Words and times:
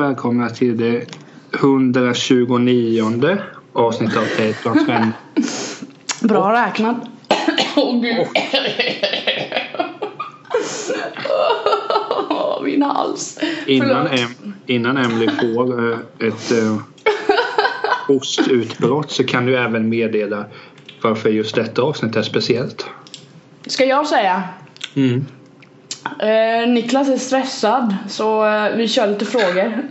Välkomna 0.00 0.50
till 0.50 0.76
det 0.76 1.04
129 1.54 3.38
avsnittet 3.72 4.16
av 4.16 4.24
Tejplans 4.36 4.82
vän. 4.88 5.12
Bra 6.22 6.52
räknat. 6.66 6.96
Åh 7.76 8.00
gud. 8.00 8.26
Min 12.64 12.82
hals. 12.82 13.38
Innan, 13.66 14.06
em, 14.06 14.28
innan 14.66 14.96
Emily 14.96 15.28
får 15.28 15.92
eh, 15.92 15.98
ett 16.28 16.52
eh, 16.52 16.76
hostutbrott 18.06 19.10
så 19.10 19.24
kan 19.24 19.46
du 19.46 19.56
även 19.56 19.88
meddela 19.88 20.44
varför 21.02 21.28
just 21.28 21.54
detta 21.54 21.82
avsnitt 21.82 22.16
är 22.16 22.22
speciellt. 22.22 22.86
Ska 23.66 23.84
jag 23.84 24.06
säga? 24.06 24.42
Mm. 24.94 25.26
Eh, 26.22 26.68
Niklas 26.68 27.08
är 27.08 27.16
stressad 27.16 27.94
så 28.08 28.46
eh, 28.46 28.76
vi 28.76 28.88
kör 28.88 29.06
lite 29.06 29.24
frågor. 29.24 29.72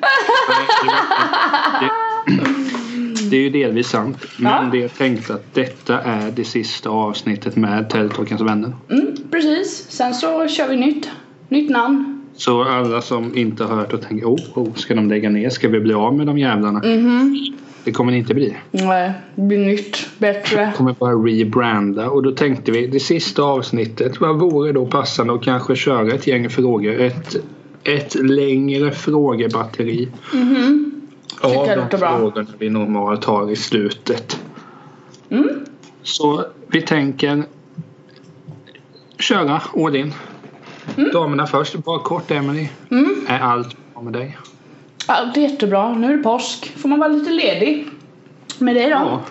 Det, 3.30 3.38
är 3.38 3.42
ju 3.42 3.50
delvis 3.50 3.88
sant. 3.88 4.18
Men 4.38 4.52
Ja. 4.52 4.70
det 4.72 4.84
är 4.84 4.88
tänkt 4.88 5.30
att 5.30 5.54
detta 5.54 6.02
är 6.02 6.32
det 6.32 6.44
sista 6.44 6.90
avsnittet 6.90 7.56
med 7.56 7.90
Tältåkens 7.90 8.42
vänner. 8.42 8.72
Mm, 8.90 9.16
precis. 9.32 9.86
Sen 9.90 10.14
så 10.14 10.48
kör 10.48 10.68
vi 10.68 10.76
nytt. 10.78 11.10
Nytt 11.50 11.70
namn. 11.70 12.22
Så 12.36 12.64
alla 12.64 13.02
som 13.02 13.38
inte 13.38 13.64
har 13.64 13.76
hört 13.76 13.94
och 13.94 14.02
tänker 14.02 14.26
oh, 14.26 14.40
oh, 14.56 14.74
ska 14.76 14.96
de 14.96 15.10
lägga 15.10 15.30
ner? 15.30 15.50
Ska 15.50 15.68
vi 15.68 15.80
bli 15.80 15.94
av 15.94 16.14
med 16.16 16.28
de 16.28 16.38
jävlarna? 16.38 16.80
Mhm. 16.80 17.38
Det 17.84 17.92
kommer 17.92 18.12
det 18.12 18.18
inte 18.18 18.34
bli. 18.34 18.58
Nej, 18.72 19.12
det 19.36 19.42
blir 19.42 19.58
nytt. 19.66 20.10
Bättre. 20.18 20.74
kommer 20.76 20.94
bara 20.94 21.14
rebranda 21.14 22.10
och 22.10 22.24
då 22.24 22.32
tänkte 22.32 22.72
vi 22.72 22.88
det 22.88 23.00
sista 23.00 23.42
avsnittet 23.44 24.22
vad 24.22 24.40
vore 24.40 24.72
då 24.72 24.86
passande 24.86 25.34
att 25.34 25.44
kanske 25.44 25.76
köra 25.76 26.14
ett 26.14 26.28
gäng 26.28 26.50
frågor 26.50 27.00
ett, 27.00 27.36
ett 27.84 28.16
längre 28.16 28.92
frågebatteri 28.92 30.08
Mhm. 30.34 30.92
av 31.42 31.50
Tycker 31.50 31.66
jag 31.78 31.88
de 31.92 31.98
bra. 31.98 32.18
frågorna 32.18 32.48
vi 32.60 32.70
normalt 32.70 33.26
har 33.26 33.52
i 33.52 33.56
slutet. 33.56 34.40
Mm. 35.30 35.50
Så 36.04 36.46
vi 36.68 36.82
tänker 36.82 37.44
köra 39.20 39.62
all 39.76 39.96
in. 39.96 40.14
Damerna 41.14 41.48
först, 41.48 41.74
bara 41.84 42.00
kort 42.00 42.32
Emily. 42.32 42.68
Mm. 42.92 43.16
Är 43.28 43.40
allt 43.40 43.76
bra 43.94 44.02
med 44.04 44.14
dig? 44.14 44.38
Allt 45.10 45.38
är 45.38 45.42
jättebra. 45.42 45.94
Nu 45.94 46.14
är 46.14 46.18
det 46.18 46.24
påsk. 46.24 46.78
Får 46.78 46.90
man 46.90 47.00
vara 47.00 47.10
lite 47.10 47.30
ledig. 47.30 47.88
Med 48.58 48.76
dig 48.76 48.90
då? 48.90 48.90
Ja. 48.90 49.22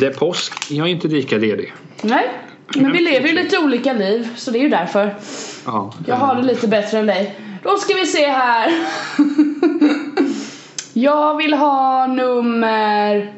Det 0.00 0.06
är 0.06 0.12
påsk, 0.12 0.52
jag 0.70 0.86
är 0.86 0.90
inte 0.90 1.08
lika 1.08 1.36
ledig. 1.36 1.72
Nej. 2.02 2.28
Men 2.76 2.92
vi 2.92 2.98
lever 2.98 3.28
ju 3.28 3.34
lite 3.34 3.58
olika 3.58 3.92
liv 3.92 4.28
så 4.36 4.50
det 4.50 4.58
är 4.58 4.62
ju 4.62 4.68
därför. 4.68 5.14
Ja. 5.66 5.92
Jag 6.06 6.16
har 6.16 6.34
det 6.34 6.42
lite 6.42 6.68
bättre 6.68 6.98
än 6.98 7.06
dig. 7.06 7.38
Då 7.62 7.76
ska 7.76 7.94
vi 7.94 8.06
se 8.06 8.26
här. 8.28 8.72
Jag 10.92 11.36
vill 11.36 11.54
ha 11.54 12.06
nummer 12.06 13.32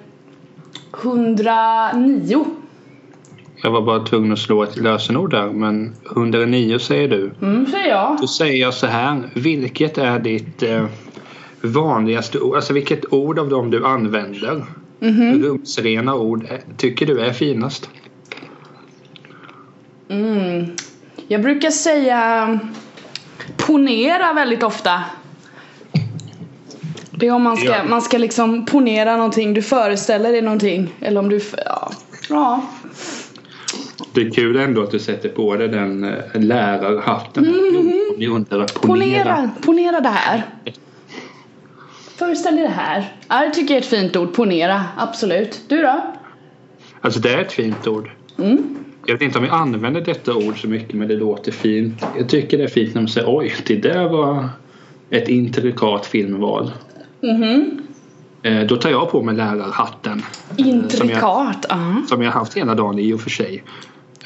109. 1.02 2.44
Jag 3.62 3.70
var 3.70 3.82
bara 3.82 4.00
tvungen 4.04 4.32
att 4.32 4.38
slå 4.38 4.62
ett 4.62 4.76
lösenord 4.76 5.30
där 5.30 5.46
men 5.46 5.94
109 6.10 6.78
säger 6.78 7.08
du. 7.08 7.30
Mm, 7.42 7.66
säger 7.66 7.88
jag. 7.88 8.16
Då 8.20 8.26
säger 8.26 8.60
jag 8.60 8.74
så 8.74 8.86
här. 8.86 9.30
Vilket 9.34 9.98
är 9.98 10.18
ditt 10.18 10.62
eh, 10.62 10.84
vanligaste 11.60 12.40
ord? 12.40 12.56
Alltså 12.56 12.72
vilket 12.72 13.12
ord 13.12 13.38
av 13.38 13.48
dem 13.48 13.70
du 13.70 13.86
använder? 13.86 14.64
Mhm. 15.00 15.42
Rumsrena 15.42 16.14
ord 16.14 16.44
eh, 16.50 16.58
tycker 16.76 17.06
du 17.06 17.20
är 17.20 17.32
finast? 17.32 17.90
Mm. 20.08 20.66
Jag 21.28 21.42
brukar 21.42 21.70
säga 21.70 22.58
ponera 23.56 24.32
väldigt 24.32 24.62
ofta. 24.62 25.02
Det 27.10 27.26
är 27.26 27.32
om 27.32 27.42
man 27.42 27.56
ska, 27.56 27.66
Ja. 27.66 27.84
man 27.88 28.02
ska 28.02 28.18
liksom 28.18 28.66
ponera 28.66 29.16
någonting, 29.16 29.54
du 29.54 29.62
föreställer 29.62 30.32
dig 30.32 30.42
någonting. 30.42 30.94
Eller 31.00 31.20
om 31.20 31.28
du, 31.28 31.40
ja. 31.66 31.90
ja. 32.28 32.62
Det 34.16 34.22
är 34.22 34.30
kul 34.30 34.56
ändå 34.56 34.82
att 34.82 34.90
du 34.90 34.98
sätter 34.98 35.28
på 35.28 35.56
dig 35.56 35.68
den 35.68 36.04
eh, 36.04 36.14
lärarhatten. 36.34 37.44
Att 37.48 37.52
ponera. 38.10 38.66
Ponera, 38.82 39.50
ponera 39.62 40.00
det 40.00 40.08
här. 40.08 40.42
Föreställ 42.16 42.54
dig 42.56 42.64
det 42.64 42.70
här. 42.70 43.12
Ja, 43.28 43.40
det 43.44 43.50
tycker 43.50 43.74
jag 43.74 43.78
är 43.78 43.82
ett 43.84 43.90
fint 43.90 44.16
ord, 44.16 44.34
ponera. 44.34 44.84
Absolut. 44.96 45.60
Du 45.68 45.82
då? 45.82 46.00
Alltså 47.00 47.20
det 47.20 47.34
är 47.34 47.38
ett 47.38 47.52
fint 47.52 47.86
ord. 47.86 48.10
Mm. 48.38 48.76
Jag 49.06 49.14
vet 49.14 49.22
inte 49.22 49.38
om 49.38 49.44
vi 49.44 49.50
använder 49.50 50.00
detta 50.00 50.34
ord 50.34 50.60
så 50.60 50.68
mycket 50.68 50.94
men 50.94 51.08
det 51.08 51.16
låter 51.16 51.52
fint. 51.52 52.06
Jag 52.18 52.28
tycker 52.28 52.58
det 52.58 52.64
är 52.64 52.68
fint 52.68 52.94
när 52.94 53.02
man 53.02 53.08
säger 53.08 53.36
oj, 53.38 53.54
det 53.66 53.76
där 53.76 54.08
var 54.08 54.48
ett 55.10 55.28
intrikat 55.28 56.06
filmval. 56.06 56.72
Mhm. 57.20 57.78
Eh, 58.42 58.60
Då 58.66 58.76
tar 58.76 58.90
jag 58.90 59.10
på 59.10 59.22
mig 59.22 59.34
lärarhatten. 59.36 60.18
eh, 60.18 60.56
Som 60.56 60.64
jag, 60.66 60.68
Intrikat. 60.74 61.66
Ja. 61.68 61.94
som 62.08 62.22
jag 62.22 62.30
haft 62.30 62.54
hela 62.56 62.74
dagen 62.74 62.98
i 62.98 63.12
och 63.12 63.20
för 63.20 63.30
sig. 63.30 63.62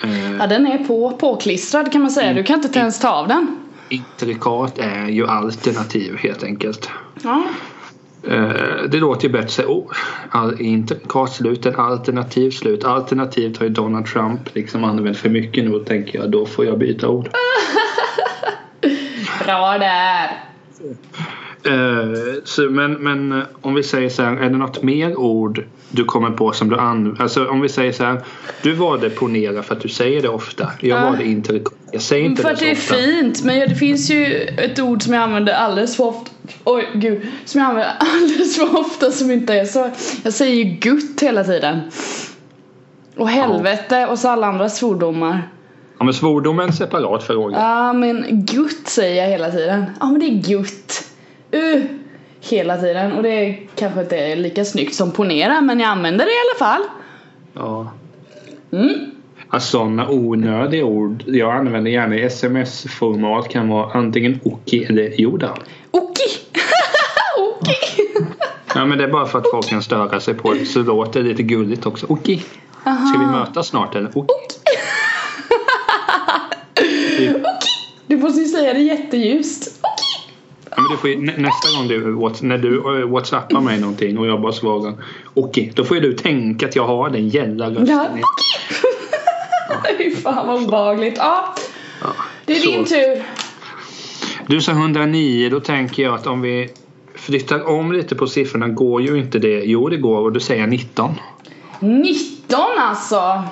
Eh, 0.05 0.37
ja, 0.39 0.47
den 0.47 0.67
är 0.67 0.79
på, 0.79 1.11
påklistrad 1.11 1.93
kan 1.93 2.01
man 2.03 2.11
säga. 2.11 2.35
Du 2.35 2.43
kan 2.43 2.63
inte 2.65 2.79
ens 2.79 3.01
ta 3.01 3.09
av 3.09 3.29
den. 3.29 3.57
Intrikat 3.89 4.79
är 4.79 5.09
ju 5.09 5.27
alternativ 5.27 6.17
helt 6.17 6.43
enkelt. 6.43 6.91
Ja. 7.23 7.43
Eh, 8.29 8.51
Det 8.91 8.99
låter 8.99 9.27
ju 9.27 9.33
bättre 9.33 9.65
oh, 9.67 9.93
intrikat 10.59 11.33
slut 11.33 11.67
än 11.67 11.77
alternativ 11.77 12.51
slut. 12.51 12.85
Alternativt 12.85 13.59
har 13.59 13.67
ju 13.67 13.73
Donald 13.73 14.07
Trump 14.07 14.55
liksom 14.55 14.85
använt 14.85 15.19
för 15.19 15.29
mycket 15.29 15.65
nu 15.65 15.75
och 15.75 15.87
tänker 15.87 16.19
jag 16.19 16.31
då 16.31 16.47
får 16.47 16.65
jag 16.65 16.79
byta 16.79 17.09
ord. 17.09 17.29
Bra 19.45 19.79
där. 19.79 20.31
Eh, 21.67 22.43
så, 22.45 22.63
men, 22.63 22.93
men 22.93 23.33
eh, 23.33 23.45
om 23.61 23.75
vi 23.75 23.83
säger 23.83 24.09
så 24.09 24.23
här, 24.23 24.37
är 24.37 24.51
det 24.51 24.57
något 24.59 24.83
mer 24.83 25.17
ord 25.17 25.65
du 25.91 26.05
kommer 26.05 26.31
på 26.31 26.53
som 26.53 26.69
du 26.69 26.77
använder? 26.79 27.23
Alltså 27.23 27.47
om 27.49 27.61
vi 27.61 27.69
säger 27.69 27.93
så 27.93 28.05
här, 28.05 28.21
du 28.63 28.73
valde 28.73 29.11
ponera 29.11 29.63
för 29.63 29.75
att 29.75 29.81
du 29.81 29.89
säger 29.89 30.23
det 30.23 30.29
ofta. 30.29 30.71
Jag 30.81 30.99
Ja. 31.01 31.05
valde 31.05 31.25
intrikat. 31.25 31.73
Jag 31.93 32.03
säger 32.03 32.25
inte 32.27 32.43
För 32.43 32.49
det 32.49 32.53
att 32.53 32.59
så 32.59 32.65
det 32.65 32.71
är 32.71 32.75
ofta. 32.75 32.95
fint. 32.95 33.45
Men 33.45 33.69
det 33.69 33.75
finns 33.75 34.11
ju 34.11 34.27
ett 34.37 34.79
ord 34.79 35.03
som 35.03 35.13
jag 35.15 35.23
använder 35.23 35.53
alldeles 35.53 35.97
för 35.97 36.05
ofta. 36.05 36.31
Oj 36.65 36.89
gud. 36.95 37.23
Som 37.45 37.61
jag 37.61 37.71
använder 37.71 37.93
alldeles 38.15 38.57
för 38.57 38.79
ofta 38.81 39.11
som 39.11 39.31
inte 39.31 39.55
är 39.55 39.65
så. 39.65 39.91
Jag 40.25 40.33
säger 40.33 40.55
ju 40.55 40.65
gutt 40.65 41.21
hela 41.23 41.45
tiden. 41.45 41.81
Och 43.17 43.29
helvete 43.29 44.07
och 44.07 44.19
så 44.19 44.29
alla 44.29 44.47
andra 44.47 44.69
svordomar. 44.69 45.49
Ja, 45.99 46.05
men 46.05 46.15
svordom 46.15 46.59
är 46.59 46.63
en 46.63 46.73
separat 46.73 47.23
fråga. 47.23 47.57
Ja 47.59 47.93
men 47.93 48.25
gutt 48.31 48.89
säger 48.89 49.23
jag 49.23 49.31
hela 49.31 49.51
tiden. 49.51 49.85
Ja 50.01 50.07
men 50.11 50.21
det 50.21 50.27
är 50.27 50.43
gutt. 50.57 51.07
Uh, 51.55 51.85
hela 52.41 52.77
tiden. 52.77 53.13
Och 53.13 53.23
det 53.23 53.29
är 53.29 53.61
kanske 53.75 54.01
inte 54.01 54.17
är 54.17 54.37
lika 54.37 54.65
snyggt 54.65 54.95
som 54.95 55.13
ponera 55.13 55.61
men 55.61 55.81
jag 55.81 55.89
använder 55.89 56.25
det 56.25 56.31
i 56.31 56.35
alla 56.35 56.59
fall. 56.59 56.83
Ja. 57.55 57.93
Mm. 58.73 59.11
Alltså, 59.49 59.79
sådana 59.79 60.09
onödiga 60.09 60.85
ord 60.85 61.23
jag 61.27 61.57
använder 61.57 61.91
gärna 61.91 62.17
i 62.17 62.23
sms-format 62.23 63.49
kan 63.49 63.69
vara 63.69 63.93
antingen 63.93 64.41
okej 64.45 64.85
eller 64.85 65.21
joda. 65.21 65.55
Okej. 65.91 66.29
Okej. 67.39 67.77
Ja 68.75 68.85
men 68.87 68.99
det 68.99 69.05
är 69.05 69.09
bara 69.09 69.27
för 69.27 69.39
att 69.39 69.51
folk 69.51 69.69
kan 69.69 69.83
störa 69.83 70.21
sig 70.21 70.35
på 70.35 70.55
det 70.55 70.67
så 70.67 70.83
låter 70.83 71.23
det 71.23 71.29
lite 71.29 71.43
gulligt 71.43 71.87
också. 71.87 72.07
Okej. 72.09 72.45
Ska 72.83 73.19
vi 73.21 73.27
mötas 73.27 73.67
snart 73.67 73.95
eller? 73.95 74.11
Okej. 74.15 74.37
Typ. 77.17 77.37
Du 78.07 78.17
måste 78.17 78.41
ju 78.41 78.47
säga 78.47 78.75
det 78.75 78.81
jätteljust. 78.81 79.80
Ja, 80.71 80.83
men 80.83 80.91
du 80.91 80.97
får 80.97 81.41
nästa 81.41 81.79
gång 81.79 81.89
du, 81.89 82.47
när 82.47 82.59
du 82.59 83.01
eh, 83.01 83.09
whatsappar 83.09 83.61
mig 83.61 83.81
någonting 83.81 84.19
och 84.19 84.27
jag 84.27 84.41
bara 84.41 84.53
svarar 84.53 84.95
okej, 85.35 85.73
då 85.75 85.85
får 85.85 85.97
ju 85.97 86.03
du 86.03 86.13
tänka 86.13 86.67
att 86.67 86.77
jag 86.77 86.87
har 86.87 87.11
den 87.11 87.29
gälla 87.29 87.71
rösten. 87.71 87.87
Ja, 87.87 88.09
okej. 88.11 88.23
Fy 90.11 90.17
fan 90.17 90.47
vad 90.47 90.63
obehagligt. 90.63 91.15
Ja, 91.19 91.55
det 92.45 92.53
är 92.53 92.61
så. 92.61 92.71
din 92.71 92.85
tur. 92.85 93.23
Du 94.47 94.61
sa 94.61 94.73
109, 94.73 95.49
då 95.51 95.61
tänker 95.61 96.03
jag 96.03 96.15
att 96.15 96.27
om 96.27 96.41
vi 96.41 96.71
flyttar 97.15 97.69
om 97.69 97.93
lite 97.93 98.15
på 98.15 98.27
siffrorna 98.27 98.69
går 98.69 99.03
ju 99.03 99.19
inte 99.19 99.39
det. 99.39 99.63
Jo, 99.65 99.89
det 99.89 99.97
går 99.97 100.19
och 100.19 100.33
då 100.33 100.41
säger 100.41 100.61
jag 100.61 100.71
19. 100.71 101.15
19 101.81 102.61
alltså. 102.79 103.43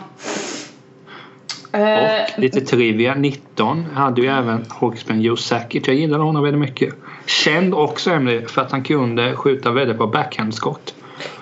Eh, 1.73 2.23
Och 2.35 2.38
lite 2.38 2.61
trivia, 2.61 3.15
19 3.15 3.85
hade 3.94 4.20
ju 4.20 4.26
även 4.29 4.65
Hawksman 4.69 5.20
Joe 5.20 5.37
Sakic. 5.37 5.82
Jag 5.87 5.97
gillade 5.97 6.23
honom 6.25 6.43
väldigt 6.43 6.61
mycket. 6.61 6.94
Känd 7.26 7.75
också 7.75 8.11
Emily 8.11 8.47
för 8.47 8.62
att 8.62 8.73
han 8.73 8.82
kunde 8.82 9.37
skjuta 9.37 9.70
väldigt 9.70 9.97
bra 9.99 10.06
backhandskott. 10.06 10.94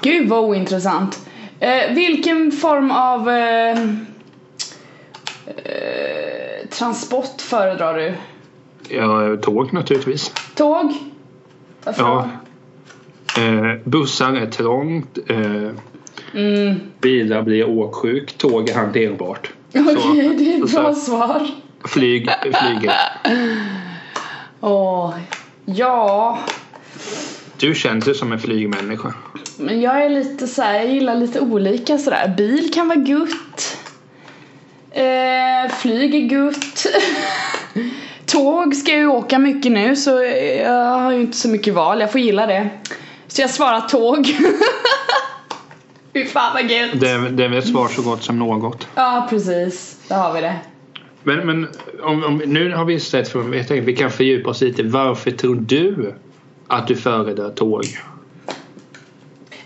gud 0.03 0.29
vad 0.29 0.45
ointressant. 0.45 1.29
Eh, 1.61 1.95
vilken 1.95 2.53
form 2.53 2.91
av 2.91 3.29
eh, 3.31 3.79
eh, 5.47 6.69
transport 6.71 7.41
föredrar 7.41 7.95
du? 7.99 8.15
Ja, 8.89 9.37
tåg 9.37 9.73
naturligtvis. 9.73 10.33
Tåg? 10.55 10.93
Varför 11.85 12.03
Ja. 12.03 12.29
Eh, 13.39 13.79
bussar 13.85 14.33
är 14.33 14.47
trångt. 14.47 15.19
Eh, 15.27 15.71
Mm. 16.35 16.75
bilar 17.01 17.43
blir 17.43 17.69
åksjuk. 17.69 18.39
Tåg 18.39 18.69
är 18.69 18.75
hanterbart. 18.75 19.53
Okej, 19.75 20.35
det 20.39 20.55
är 20.55 20.65
ett 20.65 20.73
bra 20.73 20.95
svar. 20.95 21.49
Flyg, 21.85 22.31
flyger. 22.43 22.93
Åh, 24.61 25.15
Ja, 25.65 26.39
Du 27.59 27.75
känns 27.75 28.09
ju 28.09 28.15
som 28.15 28.33
en 28.33 28.39
flygmänniska. 28.41 29.15
men 29.59 29.81
jag 29.81 30.05
är 30.05 30.09
lite 30.11 30.47
så 30.47 30.63
här, 30.63 30.75
jag 30.75 30.87
gillar 30.87 31.15
lite 31.15 31.41
olika 31.41 31.99
sådär. 31.99 32.35
Bil 32.37 32.71
kan 32.75 32.89
vara 32.89 32.99
gutt. 32.99 33.77
Eh, 34.91 35.73
flyg 35.79 36.15
är 36.15 36.29
gutt. 36.29 36.87
Tåg 38.27 38.75
ska 38.77 38.91
jag 38.93 39.01
ju 39.01 39.07
åka 39.07 39.39
mycket 39.39 39.73
nu 39.73 39.97
så 39.97 40.11
jag 40.65 40.99
har 40.99 41.13
ju 41.13 41.21
inte 41.21 41.37
så 41.37 41.49
mycket 41.49 41.75
val, 41.75 42.01
jag 42.01 42.13
får 42.13 42.21
gilla 42.21 42.47
det. 42.47 42.69
Så 43.29 43.41
jag 43.43 43.51
svarar 43.51 43.81
tåg. 43.81 44.27
Fy 46.17 46.25
fan 46.25 46.53
vad 46.55 46.71
gött. 46.71 47.01
Det 47.01 47.11
är, 47.11 47.19
det 47.19 47.45
är 47.45 47.49
väl 47.49 47.59
ett 47.59 47.69
svar 47.69 47.89
så 47.89 48.03
gott 48.03 48.23
som 48.23 48.39
något. 48.39 48.89
Ja 48.95 49.27
precis, 49.31 49.99
där 50.09 50.17
har 50.17 50.35
vi 50.35 50.41
det. 50.41 50.57
Men, 51.23 51.47
men 51.47 51.69
om, 52.03 52.25
om, 52.25 52.43
nu 52.47 52.75
har 52.75 52.85
vi 52.85 53.01
sett 53.01 53.29
för 53.29 53.39
jag 53.39 53.69
tänkte 53.69 53.81
vi 53.81 53.97
kan 53.97 54.11
fördjupa 54.11 54.51
oss 54.51 54.61
lite. 54.61 54.83
Varför 54.83 55.31
tror 55.31 55.55
du 55.57 56.15
att 56.67 56.87
du 56.87 56.97
föredrar 56.97 57.51
tåg? 57.51 57.85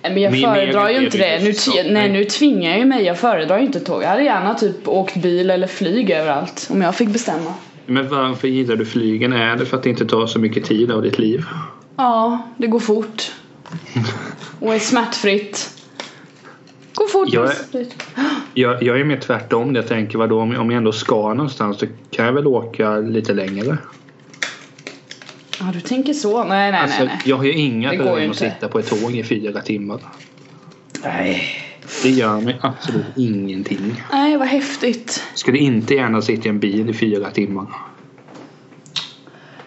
Nej, 0.02 0.12
Men 0.12 0.22
jag 0.22 0.32
Min 0.32 0.42
föredrar 0.42 0.88
ju 0.88 1.04
inte 1.04 1.18
det. 1.18 1.44
Nu, 1.44 1.52
nej, 1.74 1.92
nej. 1.92 2.12
nu 2.12 2.24
tvingar 2.24 2.70
jag 2.70 2.78
ju 2.78 2.84
mig. 2.84 3.04
Jag 3.04 3.18
föredrar 3.18 3.58
ju 3.58 3.66
inte 3.66 3.80
tåg. 3.80 4.02
Jag 4.02 4.08
hade 4.08 4.22
gärna 4.22 4.54
typ 4.54 4.88
åkt 4.88 5.16
bil 5.16 5.50
eller 5.50 5.66
flyg 5.66 6.10
överallt. 6.10 6.68
Om 6.70 6.82
jag 6.82 6.96
fick 6.96 7.08
bestämma. 7.08 7.54
Men 7.86 8.08
varför 8.08 8.48
gillar 8.48 8.76
du 8.76 8.86
flygen? 8.86 9.32
Är 9.32 9.56
det 9.56 9.66
för 9.66 9.76
att 9.76 9.82
det 9.82 9.90
inte 9.90 10.06
tar 10.06 10.26
så 10.26 10.38
mycket 10.38 10.64
tid 10.64 10.90
av 10.90 11.02
ditt 11.02 11.18
liv? 11.18 11.44
Ja, 11.96 12.42
det 12.56 12.66
går 12.66 12.80
fort. 12.80 13.32
Och 14.60 14.74
är 14.74 14.78
smärtfritt. 14.78 15.79
Jag. 17.28 17.50
Jag, 18.54 18.82
jag 18.82 19.00
är 19.00 19.04
mer 19.04 19.16
tvärtom. 19.16 19.74
Jag 19.74 19.86
tänker 19.88 20.18
vadå 20.18 20.40
om, 20.40 20.56
om 20.56 20.70
jag 20.70 20.76
ändå 20.78 20.92
ska 20.92 21.34
någonstans 21.34 21.78
så 21.78 21.86
kan 22.10 22.26
jag 22.26 22.32
väl 22.32 22.46
åka 22.46 22.96
lite 22.96 23.34
längre. 23.34 23.78
Ja, 25.60 25.66
du 25.72 25.80
tänker 25.80 26.12
så. 26.12 26.44
Nej, 26.44 26.72
nej, 26.72 26.80
Alltså, 26.80 27.04
nej. 27.04 27.18
jag 27.24 27.36
har 27.36 27.44
ju 27.44 27.52
inga 27.52 27.90
problem 27.90 28.30
att 28.30 28.36
sitta 28.36 28.68
på 28.68 28.78
ett 28.78 28.88
tåg 29.02 29.12
i 29.16 29.24
fyra 29.24 29.60
timmar. 29.60 30.00
Nej. 31.04 31.42
Det 32.02 32.10
gör 32.10 32.40
mig 32.40 32.58
absolut 32.60 33.06
ingenting. 33.16 34.02
Nej, 34.12 34.36
vad 34.36 34.48
häftigt. 34.48 35.24
Skulle 35.34 35.58
inte 35.58 35.94
gärna 35.94 36.22
sitta 36.22 36.46
i 36.46 36.48
en 36.48 36.58
bil 36.60 36.90
i 36.90 36.94
fyra 36.94 37.30
timmar. 37.30 37.66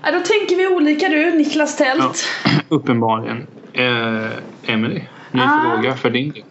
Ja, 0.03 0.11
då 0.11 0.19
tänker 0.19 0.55
vi 0.55 0.67
olika 0.67 1.09
du, 1.09 1.31
Niklas 1.31 1.77
Tält. 1.77 2.25
Ja, 2.45 2.51
uppenbarligen. 2.69 3.47
Eh, 3.73 4.27
Emily, 4.73 5.01
ny 5.31 5.41
Ah. 5.41 5.61
fråga 5.75 5.95
för 5.95 6.09
din 6.09 6.31
del. 6.31 6.43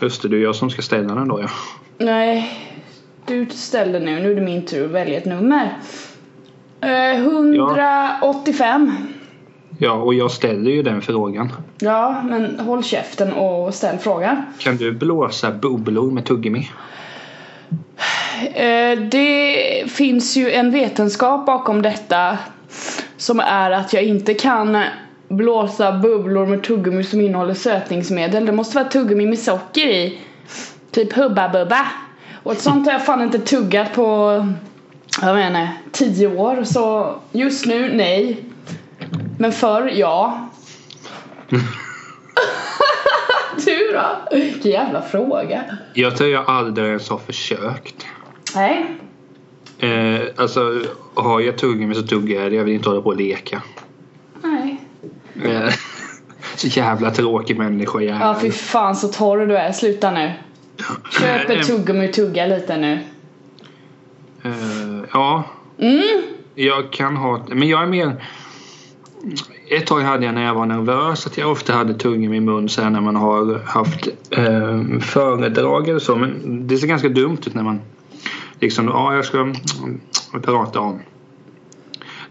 Just 0.00 0.22
det, 0.22 0.28
det 0.28 0.36
är 0.36 0.40
jag 0.40 0.56
som 0.56 0.70
ska 0.70 0.82
ställa 0.82 1.14
den 1.14 1.28
då 1.28 1.40
ja. 1.40 1.48
Nej, 1.98 2.50
du 3.26 3.46
ställde 3.50 4.00
nu. 4.00 4.20
Nu 4.20 4.30
är 4.30 4.34
det 4.34 4.40
min 4.40 4.66
tur 4.66 4.84
att 4.84 4.90
välja 4.90 5.18
ett 5.18 5.24
nummer. 5.24 5.78
Eh, 6.80 7.16
185. 7.16 8.92
Ja, 9.78 9.92
och 9.92 10.14
jag 10.14 10.30
ställer 10.30 10.70
ju 10.70 10.82
den 10.82 11.02
frågan. 11.02 11.52
Ja, 11.78 12.22
men 12.24 12.60
håll 12.60 12.84
käften 12.84 13.32
och 13.32 13.74
ställ 13.74 13.98
frågan. 13.98 14.42
Kan 14.58 14.76
du 14.76 14.92
blåsa 14.92 15.50
bubblor 15.50 16.10
med 16.10 16.24
tuggummi? 16.24 16.70
Eh, 18.54 18.98
det 18.98 19.90
finns 19.90 20.36
ju 20.36 20.50
en 20.50 20.70
vetenskap 20.70 21.46
bakom 21.46 21.82
detta 21.82 22.38
som 23.16 23.40
är 23.40 23.70
att 23.70 23.92
jag 23.92 24.02
inte 24.02 24.34
kan 24.34 24.82
blåsa 25.30 25.92
bubblor 25.92 26.46
med 26.46 26.62
tuggummi 26.62 27.04
som 27.04 27.20
innehåller 27.20 27.54
sötningsmedel. 27.54 28.46
Det 28.46 28.52
måste 28.52 28.76
vara 28.76 28.88
tuggummi 28.88 29.26
med 29.26 29.38
socker 29.38 29.88
i. 29.88 30.18
Typ 30.90 31.12
Hubba 31.12 31.48
Bubba. 31.48 31.86
Och 32.42 32.52
ett 32.52 32.60
sånt 32.60 32.86
har 32.86 32.92
jag 32.92 33.06
fan 33.06 33.22
inte 33.22 33.38
tuggat 33.38 33.94
på, 33.94 34.02
jag 35.22 35.34
menar, 35.34 35.68
tio 35.92 36.36
år. 36.36 36.64
Så 36.64 37.14
just 37.32 37.66
nu, 37.66 37.92
nej. 37.94 38.44
Men 39.38 39.52
förr, 39.52 39.92
ja. 39.94 40.48
du 43.64 43.92
då? 43.92 44.36
Vilken 44.36 44.70
jävla 44.70 45.02
fråga. 45.02 45.64
Jag 45.94 46.16
tror 46.16 46.30
jag 46.30 46.50
aldrig 46.50 46.86
ens 46.86 47.08
har 47.10 47.18
försökt. 47.18 48.06
Nej. 48.54 48.96
Eh, 49.78 50.20
alltså, 50.36 50.82
har 51.14 51.40
jag 51.40 51.58
tuggummi 51.58 51.94
så 51.94 52.02
tuggar 52.02 52.42
jag 52.42 52.52
det. 52.52 52.56
Jag 52.56 52.64
vill 52.64 52.74
inte 52.74 52.88
hålla 52.88 53.02
på 53.02 53.08
och 53.08 53.16
leka. 53.16 53.62
Så 56.56 56.66
jävla 56.66 57.10
tråkig 57.10 57.58
människa 57.58 58.00
jag 58.00 58.16
är. 58.16 58.20
Ja 58.20 58.36
fy 58.40 58.50
fan 58.50 58.96
så 58.96 59.08
torr 59.08 59.46
du 59.46 59.56
är, 59.56 59.72
sluta 59.72 60.10
nu. 60.10 60.32
Köp 61.10 61.50
ett 61.50 61.66
tuggummi 61.66 62.08
och 62.08 62.12
tugga 62.12 62.46
lite 62.46 62.76
nu. 62.76 62.98
Eh, 64.42 65.04
ja, 65.12 65.44
Mm. 65.78 66.02
jag 66.54 66.92
kan 66.92 67.16
ha... 67.16 67.40
Men 67.48 67.68
jag 67.68 67.82
är 67.82 67.86
mer... 67.86 68.24
Ett 69.68 69.86
tag 69.86 70.00
hade 70.00 70.26
jag 70.26 70.34
när 70.34 70.44
jag 70.44 70.54
var 70.54 70.66
nervös 70.66 71.26
att 71.26 71.38
jag 71.38 71.50
ofta 71.50 71.72
hade 71.72 71.94
tuggummi 71.94 72.36
i 72.36 72.40
mun 72.40 72.68
sen 72.68 72.92
när 72.92 73.00
man 73.00 73.16
har 73.16 73.62
haft 73.66 74.08
eh, 74.30 75.00
föredrag 75.00 75.88
eller 75.88 75.98
så. 75.98 76.16
Men 76.16 76.66
det 76.66 76.76
ser 76.76 76.86
ganska 76.86 77.08
dumt 77.08 77.38
ut 77.46 77.54
när 77.54 77.62
man 77.62 77.80
liksom, 78.60 78.86
ja 78.88 79.14
jag 79.14 79.24
ska 79.24 79.52
prata 80.42 80.80
om. 80.80 80.98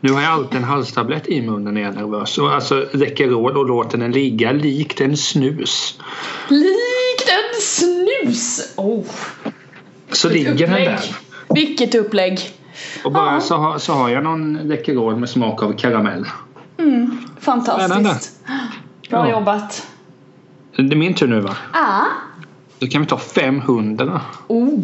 Nu 0.02 0.12
har 0.12 0.22
jag 0.22 0.32
alltid 0.32 0.58
en 0.58 0.64
halstablett 0.64 1.28
i 1.28 1.42
munnen 1.42 1.74
när 1.74 1.82
jag 1.82 1.92
är 1.96 1.96
nervös. 2.02 2.38
Och 2.38 2.54
alltså 2.54 2.86
Läkerol 2.94 3.58
och 3.58 3.66
låter 3.68 3.98
den 3.98 4.12
ligga 4.12 4.52
likt 4.52 5.02
en 5.02 5.18
snus. 5.18 6.00
Likt 6.50 7.30
en 7.30 7.62
snus! 7.62 8.74
Oh. 8.78 9.04
Så 10.12 10.30
ligger 10.30 10.68
den 10.68 10.84
där. 10.84 11.00
Vilket 11.50 11.96
upplägg! 11.96 12.40
Och 13.04 13.12
bara 13.12 13.34
Ja. 13.34 13.42
så, 13.42 13.56
har, 13.58 13.78
så 13.78 13.94
har 13.94 14.10
jag 14.10 14.24
någon 14.24 14.54
Läkerol 14.54 15.16
med 15.16 15.30
smak 15.30 15.64
av 15.64 15.74
karamell. 15.74 16.26
Mm. 16.78 17.18
Fantastiskt. 17.40 18.40
Bra 19.10 19.28
Ja. 19.28 19.32
jobbat. 19.32 19.88
Det 20.76 20.82
är 20.94 20.96
min 20.96 21.14
tur 21.14 21.28
nu 21.28 21.40
va? 21.40 21.56
Ah. 21.74 22.04
Då 22.80 22.88
kan 22.88 23.02
vi 23.02 23.08
ta 23.08 23.18
500. 23.18 24.22
Oh. 24.48 24.80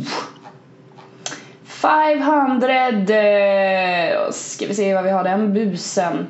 500. 1.86 2.88
eh, 2.90 4.32
Ska 4.32 4.68
vi 4.68 4.74
se 4.74 4.94
vad 4.96 5.04
vi 5.04 5.10
har 5.10 5.24
den 5.24 5.54
busen. 5.54 6.28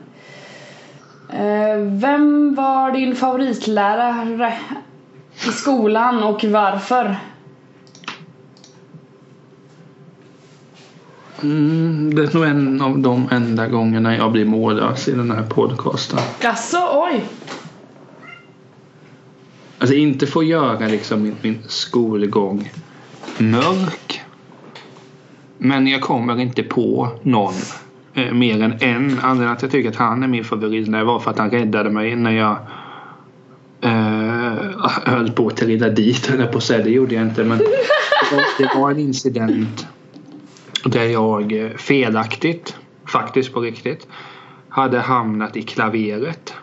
Eh, 1.33 1.77
Vem 1.77 2.55
var 2.55 2.91
din 2.91 3.15
favoritlärare 3.15 4.53
i 5.47 5.51
skolan 5.51 6.23
och 6.23 6.43
varför? 6.43 7.15
Mm, 11.43 12.15
det 12.15 12.21
är 12.23 12.33
nog 12.33 12.45
en 12.45 12.81
av 12.81 12.99
de 12.99 13.29
enda 13.31 13.67
gångerna 13.67 14.15
jag 14.17 14.31
blir 14.31 14.45
mållös 14.45 15.07
i 15.07 15.11
den 15.11 15.31
här 15.31 15.43
podcasten. 15.43 16.19
Jaså, 16.41 16.89
oj. 16.93 17.25
Alltså 19.79 19.95
inte 19.95 20.27
få 20.27 20.43
göra 20.43 20.87
liksom 20.87 21.23
min, 21.23 21.35
min 21.41 21.63
skolgång 21.67 22.71
mörk. 23.37 24.21
Men 25.57 25.87
jag 25.87 26.01
kommer 26.01 26.39
inte 26.39 26.63
på 26.63 27.09
någon 27.21 27.53
eh, 28.13 28.33
mer 28.33 28.61
än 28.61 28.73
en. 28.81 29.19
Anledningen 29.21 29.53
att 29.53 29.61
jag 29.61 29.71
tycker 29.71 29.89
att 29.89 29.95
han 29.95 30.23
är 30.23 30.27
min 30.27 30.43
favoritlärare 30.43 31.03
var 31.03 31.19
för 31.19 31.31
att 31.31 31.37
han 31.37 31.51
räddade 31.51 31.89
mig 31.89 32.15
när 32.15 32.31
jag 32.31 32.57
eh, 33.81 34.53
höll 35.05 35.31
på 35.31 35.47
att 35.47 35.57
trilla 35.57 35.89
dit. 35.89 36.29
Eller 36.29 36.47
på 36.47 36.61
säga, 36.61 36.83
det 36.83 36.89
gjorde 36.89 37.15
jag 37.15 37.23
inte. 37.23 37.43
Men 37.43 37.57
det 37.57 37.65
var, 38.31 38.43
det 38.57 38.79
var 38.79 38.91
en 38.91 38.99
incident 38.99 39.87
där 40.85 41.03
jag 41.03 41.53
eh, 41.53 41.69
felaktigt, 41.69 42.75
faktiskt 43.05 43.53
på 43.53 43.61
riktigt, 43.61 44.07
hade 44.69 44.99
hamnat 44.99 45.57
i 45.57 45.61
klaveret. 45.61 46.53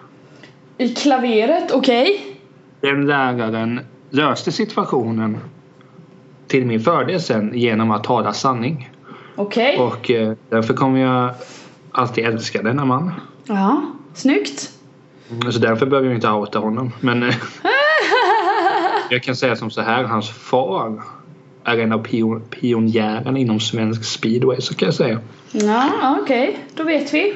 I 0.78 0.88
klaveret, 0.88 1.72
okej. 1.72 2.36
Den 2.80 3.06
läraren 3.06 3.80
löste 4.10 4.52
situationen 4.52 5.38
till 6.52 6.66
min 6.66 6.80
fördel 6.80 7.20
sen 7.20 7.50
genom 7.54 7.90
att 7.90 8.04
tala 8.04 8.32
sanning. 8.32 8.90
Okej. 9.36 9.78
Och 9.78 10.10
eh, 10.10 10.32
därför 10.48 10.74
kommer 10.74 11.00
jag 11.00 11.30
alltid 11.92 12.24
älska 12.24 12.62
denna 12.62 12.84
man. 12.84 13.12
Ja, 13.44 13.82
snyggt. 14.14 14.70
Så 15.52 15.58
därför 15.58 15.86
behöver 15.86 16.08
jag 16.08 16.16
inte 16.16 16.30
outa 16.30 16.58
honom. 16.58 16.92
Men 17.00 17.22
eh, 17.22 17.34
jag 19.10 19.22
kan 19.22 19.36
säga 19.36 19.56
som 19.56 19.70
så 19.70 19.80
här. 19.80 20.04
Hans 20.04 20.30
far 20.30 21.02
är 21.64 21.78
en 21.78 21.92
av 21.92 22.02
pion- 22.06 22.42
pionjärerna 22.50 23.38
inom 23.38 23.60
svensk 23.60 24.04
speedway 24.04 24.60
så 24.60 24.74
kan 24.74 24.86
jag 24.86 24.94
säga. 24.94 25.18
Ja, 25.52 26.18
okej. 26.22 26.58
Då 26.74 26.84
vet 26.84 27.14
vi. 27.14 27.34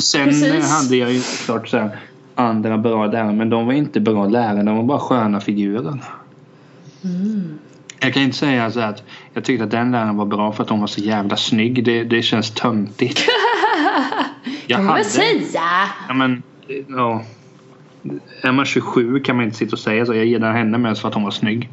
Sen 0.00 0.24
Precis. 0.24 0.52
eh, 0.54 0.70
hade 0.82 0.96
jag 0.96 1.12
ju 1.12 1.20
klart 1.46 1.68
så 1.68 1.78
här 1.78 1.98
andra 2.34 2.78
bra 2.78 3.06
lärare 3.06 3.32
men 3.32 3.50
de 3.50 3.66
var 3.66 3.72
inte 3.72 4.00
bra 4.00 4.26
lärare. 4.26 4.62
De 4.62 4.76
var 4.76 4.84
bara 4.84 4.98
sköna 5.00 5.40
figurer. 5.40 5.98
Jag 8.02 8.14
kan 8.14 8.22
inte 8.22 8.36
säga 8.36 8.70
så 8.70 8.80
att 8.80 9.02
jag 9.34 9.44
tyckte 9.44 9.64
att 9.64 9.70
den 9.70 9.92
läraren 9.92 10.16
var 10.16 10.26
bra 10.26 10.52
för 10.52 10.62
att 10.62 10.70
hon 10.70 10.80
var 10.80 10.86
så 10.86 11.00
jävla 11.00 11.36
snygg. 11.36 11.84
Det, 11.84 12.04
det 12.04 12.22
känns 12.22 12.50
töntigt. 12.50 13.22
Jag 14.66 14.76
kan 14.76 14.84
man 14.86 14.94
väl 14.94 15.04
säga. 15.04 15.60
Ja, 16.08 16.14
men, 16.14 16.42
ja. 16.88 17.22
är 18.42 18.52
man 18.52 18.64
27 18.64 19.20
kan 19.20 19.36
man 19.36 19.44
inte 19.44 19.56
sitta 19.56 19.72
och 19.72 19.78
säga 19.78 20.06
så. 20.06 20.14
Jag 20.14 20.26
gillar 20.26 20.52
henne 20.52 20.78
mest 20.78 21.00
för 21.00 21.08
att 21.08 21.14
hon 21.14 21.22
var 21.22 21.30
snygg. 21.30 21.68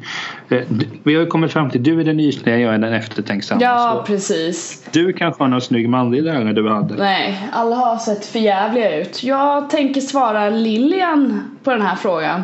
Eh, 0.48 0.58
Vi 1.02 1.14
har 1.14 1.20
ju 1.22 1.26
kommit 1.26 1.52
fram 1.52 1.70
till 1.70 1.82
du 1.82 2.00
är 2.00 2.04
den 2.04 2.16
nysnöiga, 2.16 2.58
jag 2.58 2.74
är 2.74 2.78
den 2.78 2.92
eftertänksamma. 2.92 3.62
Ja, 3.62 3.94
Så 3.96 4.06
precis. 4.06 4.88
du 4.92 5.12
kanske 5.12 5.42
har 5.42 5.48
någon 5.48 5.60
snygg 5.60 5.88
manlig 5.88 6.22
lärare 6.22 6.52
du 6.52 6.68
hade? 6.68 6.94
Nej, 6.94 7.48
alla 7.52 7.76
har 7.76 7.96
sett 7.98 8.26
förjävliga 8.26 8.96
ut. 9.00 9.22
Jag 9.22 9.70
tänker 9.70 10.00
svara 10.00 10.50
Lilian 10.50 11.42
på 11.64 11.70
den 11.70 11.82
här 11.82 11.96
frågan. 11.96 12.42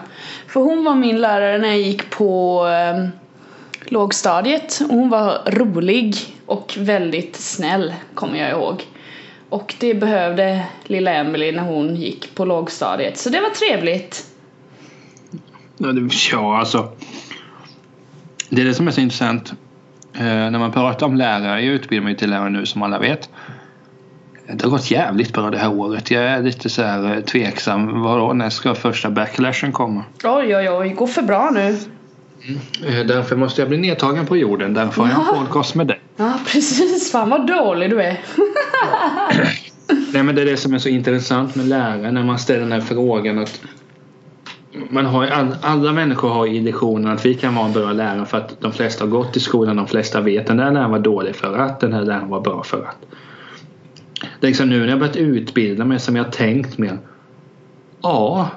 För 0.49 0.61
hon 0.61 0.85
var 0.85 0.95
min 0.95 1.21
lärare 1.21 1.59
när 1.59 1.69
jag 1.69 1.79
gick 1.79 2.11
på 2.11 2.67
eh, 2.67 3.09
lågstadiet. 3.93 4.81
Och 4.89 4.95
Hon 4.95 5.09
var 5.09 5.43
rolig 5.47 6.17
och 6.47 6.75
väldigt 6.79 7.37
snäll, 7.37 7.95
kommer 8.15 8.39
jag 8.39 8.51
ihåg. 8.51 8.85
Och 9.49 9.75
det 9.79 9.95
behövde 9.95 10.65
lilla 10.85 11.13
Emily 11.13 11.53
när 11.53 11.63
hon 11.63 11.97
gick 11.97 12.35
på 12.35 12.45
lågstadiet. 12.45 13.19
Så 13.19 13.31
det 13.31 13.41
var 13.41 13.51
trevligt. 13.51 14.27
Ja, 16.33 16.59
alltså. 16.59 16.89
Det 18.51 18.61
är 18.61 18.65
det 18.65 18.75
som 18.75 18.89
är 18.89 18.93
så 18.93 19.01
intressant. 19.01 19.53
Eh, 20.15 20.25
när 20.25 20.59
man 20.59 20.73
pratar 20.73 21.07
om 21.07 21.17
lärare, 21.17 21.63
jag 21.63 21.75
utbildar 21.75 22.05
mig 22.05 22.17
till 22.17 22.31
lärare 22.31 22.51
nu 22.51 22.67
som 22.67 22.83
alla 22.83 22.99
vet. 22.99 23.31
Det 24.47 24.63
har 24.65 24.71
gått 24.71 24.91
jävligt 24.91 25.33
bra 25.33 25.51
det 25.51 25.59
här 25.59 25.73
året. 25.73 26.11
Jag 26.11 26.25
är 26.25 26.43
lite 26.43 26.69
så 26.69 26.83
här 26.83 27.17
eh, 27.17 27.21
tveksam. 27.21 28.03
Vadå, 28.03 28.33
när 28.33 28.51
ska 28.51 28.75
första 28.75 29.11
backlashen 29.11 29.73
komma? 29.73 30.05
Oj, 30.25 30.57
oj, 30.57 30.71
oj, 30.71 30.89
går 30.89 31.07
för 31.07 31.23
bra 31.23 31.51
nu. 31.55 31.79
Eh, 32.87 33.07
därför 33.07 33.37
måste 33.37 33.63
jag 33.63 33.69
bli 33.69 33.79
nedtagen 33.79 34.27
på 34.27 34.37
jorden. 34.37 34.75
Därför 34.75 35.03
har 35.03 35.11
jag 35.11 35.37
en 35.37 35.47
podcast 35.47 35.75
med 35.75 35.87
dig. 35.87 36.01
Ja, 36.17 36.33
precis. 36.47 37.13
Fan 37.13 37.31
vad 37.31 37.47
dålig 37.47 37.91
du 37.91 38.03
är. 38.03 38.21
Nej, 40.13 40.23
men 40.23 40.35
det 40.35 40.43
är 40.43 40.47
det 40.47 40.57
som 40.57 40.75
är 40.75 40.79
så 40.79 40.89
intressant 40.89 41.55
med 41.55 41.67
lärare 41.67 42.13
när 42.13 42.25
man 42.25 42.39
ställer 42.39 42.61
den 42.61 42.73
här 42.73 42.81
frågan. 42.81 43.39
att 43.39 43.61
man 44.91 45.07
har, 45.07 45.27
all, 45.27 45.57
alla 45.63 45.93
människor 45.93 46.29
har 46.29 46.47
illusionen 46.47 47.13
att 47.13 47.27
vi 47.27 47.35
kan 47.35 47.55
vara 47.55 47.67
en 47.67 47.73
bra 47.73 47.93
lärare 47.93 48.27
för 48.27 48.39
att 48.39 48.61
de 48.61 48.73
flesta 48.73 49.05
har 49.05 49.11
gått 49.11 49.37
i 49.37 49.41
skolan. 49.41 49.77
De 49.77 49.87
flesta 49.87 50.21
vet 50.21 50.47
den 50.47 50.57
där 50.57 50.71
läraren 50.71 50.91
var 50.91 50.99
dålig 50.99 51.37
för 51.37 51.59
att 51.59 51.81
den 51.81 51.93
här 51.93 52.03
läraren 52.03 52.29
var 52.29 52.41
bra 52.41 52.63
för 52.63 52.83
att. 52.83 53.07
Det 54.41 54.47
är 54.47 54.49
liksom 54.49 54.69
nu 54.69 54.81
när 54.81 54.89
jag 54.89 54.99
börjat 54.99 55.17
utbilda 55.17 55.85
mig 55.85 56.01
som 56.01 56.17
jag 56.17 56.33
tänkt 56.33 56.79
mer. 56.79 56.99
Ja, 58.03 58.51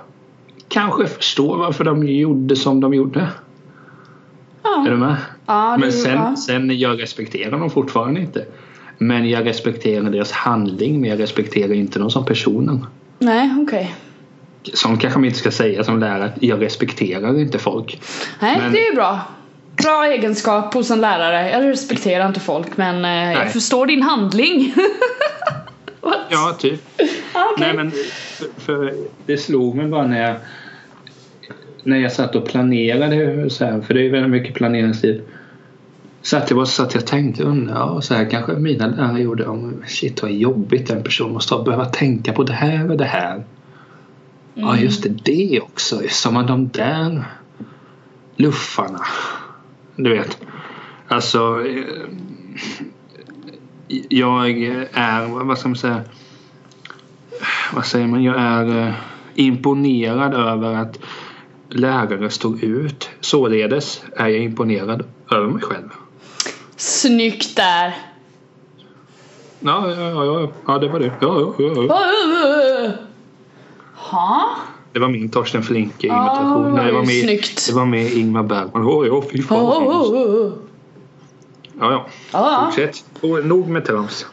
kanske 0.67 1.07
förstår 1.07 1.57
varför 1.57 1.83
de 1.83 2.07
gjorde 2.07 2.55
som 2.55 2.81
de 2.81 2.93
gjorde. 2.93 3.27
Ja, 4.75 4.85
Är 4.87 4.91
du 4.91 4.97
med? 4.97 5.15
ja 5.45 5.77
Men 5.77 5.89
du, 5.89 5.91
sen, 5.91 6.15
ja. 6.15 6.35
sen 6.35 6.79
jag 6.79 7.01
respekterar 7.01 7.51
dem 7.59 7.69
fortfarande 7.69 8.19
inte. 8.21 8.45
Men 8.97 9.29
jag 9.29 9.45
respekterar 9.45 10.09
deras 10.09 10.31
handling 10.31 11.01
men 11.01 11.09
jag 11.09 11.19
respekterar 11.19 11.73
inte 11.73 11.99
dem 11.99 12.09
som 12.11 12.25
personen. 12.25 12.85
Nej, 13.19 13.49
okej. 13.67 13.95
Sånt 14.73 15.01
kanske 15.01 15.19
man 15.19 15.25
inte 15.25 15.37
ska 15.39 15.51
säga 15.51 15.83
som 15.83 15.99
lärare. 15.99 16.31
Jag 16.39 16.61
respekterar 16.61 17.39
inte 17.39 17.59
folk. 17.59 18.01
Nej, 18.39 18.57
Men- 18.59 18.71
det 18.71 18.85
är 18.85 18.89
ju 18.89 18.95
bra. 18.95 19.19
Bra 19.83 20.05
egenskap 20.05 20.73
hos 20.73 20.91
en 20.91 21.01
lärare. 21.01 21.49
Jag 21.51 21.63
respekterar 21.63 22.27
inte 22.27 22.39
folk 22.39 22.77
men 22.77 23.05
eh, 23.05 23.11
jag 23.33 23.43
Nej. 23.43 23.49
förstår 23.49 23.85
din 23.85 24.01
handling. 24.03 24.73
Ja, 26.29 26.55
typ. 26.59 26.81
Okej. 26.97 27.11
Nej, 27.57 27.73
men 27.73 27.91
för, 27.91 28.47
för 28.61 28.93
det 29.25 29.37
slog 29.37 29.75
mig 29.75 29.87
bara 29.87 30.07
när 30.07 30.21
jag 30.21 30.35
när 31.89 31.97
jag 31.97 32.11
satt 32.11 32.35
och 32.35 32.45
planerade 32.45 33.49
så 33.49 33.65
här, 33.65 33.81
för 33.81 33.93
det 33.93 33.99
är 33.99 34.03
ju 34.03 34.09
väldigt 34.09 34.31
mycket 34.31 34.53
planeringstid. 34.53 35.21
Satt 36.21 36.49
jag 36.49 36.57
bara 36.57 36.65
så 36.65 36.83
att 36.83 36.93
jag 36.93 37.07
tänkte 37.07 37.43
undra, 37.43 37.73
ja, 37.73 38.01
så 38.01 38.13
här 38.13 38.29
kanske 38.29 38.53
mina 38.53 38.87
lärare 38.87 39.21
gjorde. 39.21 39.45
Om, 39.47 39.83
shit 39.87 40.21
vad 40.21 40.31
jobbigt 40.31 40.89
en 40.89 41.03
person 41.03 41.33
måste 41.33 41.55
ha, 41.55 41.63
behöva 41.63 41.85
tänka 41.85 42.33
på 42.33 42.43
det 42.43 42.53
här 42.53 42.91
och 42.91 42.97
det 42.97 43.05
här. 43.05 43.43
Ja 44.53 44.77
just 44.77 45.03
det, 45.03 45.09
det 45.09 45.59
också. 45.61 46.01
Som 46.09 46.45
de 46.47 46.67
där 46.67 47.23
luffarna. 48.35 48.99
Du 49.95 50.09
vet. 50.09 50.37
Alltså. 51.07 51.65
eh, 51.67 51.83
Jag 54.09 54.49
är, 54.93 55.43
vad 55.45 55.57
ska 55.57 55.69
man 55.69 55.75
säga. 55.75 56.01
Vad 57.73 57.85
säger 57.85 58.07
man? 58.07 58.23
Jag 58.23 58.35
är 58.39 58.87
eh, 58.87 58.93
imponerad 59.35 60.33
över 60.33 60.73
att 60.73 60.99
lärare 61.69 62.29
stod 62.29 62.63
ut. 62.63 63.09
Således 63.19 64.01
är 64.15 64.27
jag 64.27 64.43
imponerad 64.43 65.03
över 65.31 65.47
mig 65.47 65.61
själv. 65.61 65.89
Snyggt 66.75 67.55
där. 67.55 67.95
Ja, 69.59 69.91
ja, 69.91 70.09
ja, 70.09 70.25
ja, 70.25 70.49
ja 70.67 70.77
det 70.77 70.87
var 70.87 70.99
det. 70.99 71.11
Ja, 71.21 71.39
ja, 71.39 71.53
ja, 71.59 71.83
ja. 71.83 72.91
Ha? 73.95 74.49
Det 74.93 74.99
var 74.99 75.07
min 75.09 75.29
Torsten 75.29 75.63
Flinke 75.63 76.07
Ja, 76.07 76.13
imitation. 76.13 76.75
det 76.85 76.91
var 76.91 77.05
med, 77.05 77.23
snyggt. 77.23 77.67
det 77.67 77.73
var 77.73 77.85
med 77.85 78.11
Ingmar 78.13 78.43
Bergman. 78.43 78.85
Åh, 78.85 79.07
ja, 79.07 79.23
fy 79.31 79.41
fan. 79.41 79.57
Oh, 79.57 79.87
oh, 79.87 80.13
oh. 80.13 80.51
Ja, 81.79 81.91
ja. 81.91 82.05
Ja, 82.31 82.65
Fortsätt. 82.65 83.03
Nog 83.43 83.67
med 83.69 83.85
trams. 83.85 84.25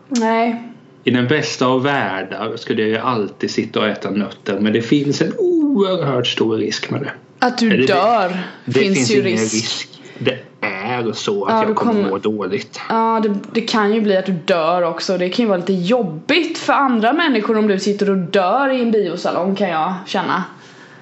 Nej. 0.07 0.63
I 1.03 1.11
den 1.11 1.27
bästa 1.27 1.65
av 1.65 1.83
världar 1.83 2.57
skulle 2.57 2.81
jag 2.81 2.89
ju 2.89 2.97
alltid 2.97 3.51
sitta 3.51 3.79
och 3.79 3.87
äta 3.87 4.09
nötter 4.09 4.59
men 4.59 4.73
det 4.73 4.81
finns 4.81 5.21
en 5.21 5.33
oerhört 5.37 6.27
stor 6.27 6.57
risk 6.57 6.89
med 6.89 7.01
det. 7.01 7.11
Att 7.39 7.57
du 7.57 7.69
det 7.69 7.77
det? 7.77 7.85
dör 7.87 8.37
Det 8.65 8.79
finns, 8.79 8.97
finns 8.97 9.11
ju 9.11 9.15
ingen 9.19 9.31
risk. 9.31 9.53
risk. 9.53 9.89
Det 10.17 10.39
är 10.65 11.11
så 11.13 11.45
att 11.45 11.51
Ja, 11.51 11.63
jag 11.67 11.75
kommer 11.75 11.93
kommer- 11.93 12.09
må 12.09 12.17
dåligt. 12.17 12.81
Ja, 12.89 13.19
det, 13.23 13.35
det 13.51 13.61
kan 13.61 13.93
ju 13.93 14.01
bli 14.01 14.17
att 14.17 14.25
du 14.25 14.31
dör 14.31 14.81
också. 14.81 15.17
Det 15.17 15.29
kan 15.29 15.43
ju 15.43 15.49
vara 15.49 15.57
lite 15.57 15.73
jobbigt 15.73 16.57
för 16.57 16.73
andra 16.73 17.13
människor 17.13 17.57
om 17.57 17.67
du 17.67 17.79
sitter 17.79 18.09
och 18.09 18.17
dör 18.17 18.69
i 18.69 18.81
en 18.81 18.91
biosalong 18.91 19.55
kan 19.55 19.69
jag 19.69 19.93
känna. 20.05 20.43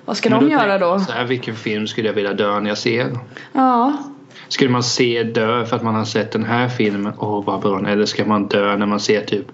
Vad 0.05 0.17
ska 0.17 0.29
Men 0.29 0.39
de 0.39 0.49
göra 0.51 0.59
tänker 0.61 0.85
jag 0.85 0.99
då? 0.99 0.99
Så 0.99 1.11
här, 1.11 1.23
vilken 1.25 1.55
film 1.55 1.87
skulle 1.87 2.07
jag 2.07 2.13
vilja 2.15 2.33
dö 2.33 2.59
när 2.59 2.69
jag 2.69 2.77
ser? 2.77 3.17
Ja. 3.53 3.93
Skulle 4.47 4.69
man 4.69 4.83
se 4.83 5.23
dö 5.23 5.65
för 5.65 5.75
att 5.75 5.83
man 5.83 5.95
har 5.95 6.05
sett 6.05 6.31
den 6.31 6.43
här 6.43 6.69
filmen? 6.69 7.13
Åh 7.17 7.43
vad 7.45 7.61
bra. 7.61 7.89
Eller 7.89 8.05
ska 8.05 8.25
man 8.25 8.47
dö 8.47 8.77
när 8.77 8.85
man 8.85 8.99
ser 8.99 9.21
typ 9.21 9.45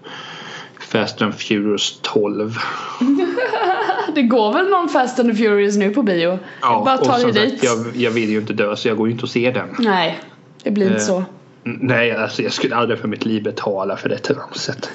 Fast 0.92 1.22
and 1.22 1.36
Furious 1.36 2.00
12? 2.02 2.58
Det 4.16 4.22
går 4.22 4.54
väl 4.54 4.70
någon 4.70 4.90
Fast 4.90 5.20
and 5.20 5.38
Furious 5.38 5.76
nu 5.78 5.90
på 5.94 6.04
bio? 6.04 6.40
jag 6.62 6.84
bara 6.86 6.98
som 7.20 7.32
dig 7.32 7.50
dit. 7.50 7.64
jag, 7.64 7.96
jag 7.96 8.12
vill 8.12 8.30
ju 8.30 8.38
inte 8.40 8.54
dö 8.54 8.76
så 8.76 8.88
jag 8.88 8.98
går 8.98 9.08
ju 9.08 9.12
inte 9.14 9.24
och 9.24 9.30
ser 9.30 9.52
den. 9.54 9.76
Nej, 9.80 10.20
det 10.64 10.72
blir 10.72 10.86
inte 10.86 10.96
Eh. 11.00 11.02
så. 11.06 11.18
N- 11.66 11.78
Nej, 11.82 12.12
alltså 12.16 12.42
jag 12.42 12.54
skulle 12.54 12.76
aldrig 12.76 13.00
för 13.00 13.08
mitt 13.08 13.26
liv 13.26 13.44
betala 13.44 13.98
för 13.98 14.10
det 14.10 14.18
tramset. 14.18 14.90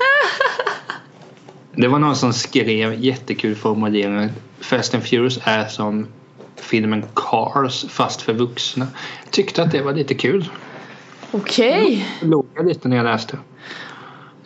det 1.73 1.89
var 1.89 1.99
någon 1.99 2.17
som 2.17 2.33
skrev 2.33 3.05
jättekul 3.05 3.55
formulering. 3.55 4.31
Fast 4.61 4.95
and 4.95 5.05
Furious 5.05 5.39
är 5.45 5.67
som 5.67 6.07
filmen 6.57 7.05
Cars 7.15 7.85
fast 7.89 8.23
för 8.23 8.33
vuxna. 8.33 8.87
Tyckte 9.31 9.63
att 9.63 9.71
det 9.73 9.83
var 9.83 9.93
lite 9.93 10.15
kul. 10.15 10.49
Okej. 11.31 12.07
Låg 12.21 12.47
jag 12.55 12.67
lite 12.67 12.89
när 12.89 12.97
jag 12.97 13.05
läste. 13.05 13.39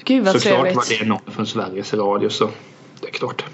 Gud 0.08 0.24
vad 0.24 0.40
Såklart 0.42 0.60
trevligt. 0.60 0.76
var 0.76 0.98
det 1.00 1.04
någon 1.06 1.32
från 1.34 1.46
Sveriges 1.46 1.94
Radio 1.94 2.28
så 2.28 2.50
det 3.00 3.06
är 3.08 3.12
klart. 3.12 3.44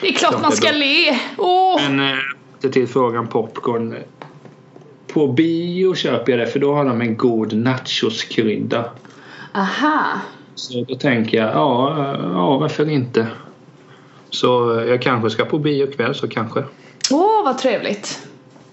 Det 0.00 0.08
är 0.08 0.12
klart 0.12 0.30
Klart 0.30 0.42
man 0.42 0.52
ska 0.52 0.70
le. 0.72 1.18
Åh. 1.38 1.80
Men 1.90 2.00
eh, 2.64 2.70
till- 2.70 2.88
frågan 2.88 3.26
popcorn. 3.26 3.96
På 5.12 5.26
bio 5.26 5.94
köper 5.94 6.32
jag 6.32 6.40
det 6.40 6.46
för 6.46 6.58
då 6.60 6.74
har 6.74 6.84
de 6.84 7.00
en 7.00 7.16
god 7.16 7.52
nachoskrydda. 7.52 8.90
Aha. 9.54 10.04
Så 10.54 10.84
då 10.88 10.94
tänker 10.94 11.38
jag, 11.38 11.50
ja, 11.54 11.98
eh, 12.14 12.20
ja 12.32 12.58
varför 12.58 12.90
inte? 12.90 13.26
Så 14.30 14.78
eh, 14.80 14.86
jag 14.86 15.02
kanske 15.02 15.30
ska 15.30 15.44
på 15.44 15.58
bio 15.58 15.88
ikväll 15.88 16.14
så 16.14 16.28
kanske. 16.28 16.64
Åh 17.10 17.44
vad 17.44 17.58
trevligt. 17.58 18.22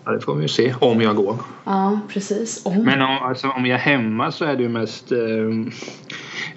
Ja, 0.06 0.12
det 0.12 0.22
får 0.22 0.36
vi 0.36 0.42
ju 0.42 0.48
se 0.48 0.74
om 0.80 1.02
jag 1.02 1.16
går. 1.16 1.38
Ja 1.64 2.00
precis. 2.10 2.62
Åh. 2.66 2.80
Men 2.80 3.02
om, 3.02 3.18
alltså, 3.22 3.48
om 3.50 3.66
jag 3.66 3.76
är 3.76 3.84
hemma 3.84 4.32
så 4.32 4.46
är 4.46 4.56
det 4.56 4.64
ju 4.64 4.70
mest 4.70 5.12
eh, 5.12 5.18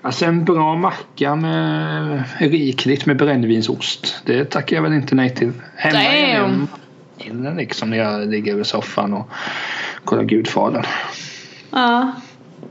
Alltså 0.02 0.24
en 0.24 0.44
bra 0.44 0.76
macka 0.76 1.34
med 1.34 2.22
rikligt 2.38 3.06
med 3.06 3.16
brännvinsost. 3.16 4.22
Det 4.24 4.44
tackar 4.44 4.76
jag 4.76 4.82
väl 4.82 4.92
inte 4.92 5.14
nej 5.14 5.34
till. 5.34 5.52
Hemma 5.76 6.38
Damn. 6.38 6.68
inne 7.18 7.54
liksom 7.54 7.90
när 7.90 7.96
jag 7.96 8.28
ligger 8.28 8.60
i 8.60 8.64
soffan 8.64 9.12
och 9.12 9.30
kollar 10.04 10.22
Gudfadern. 10.22 10.84
Ja. 11.70 12.12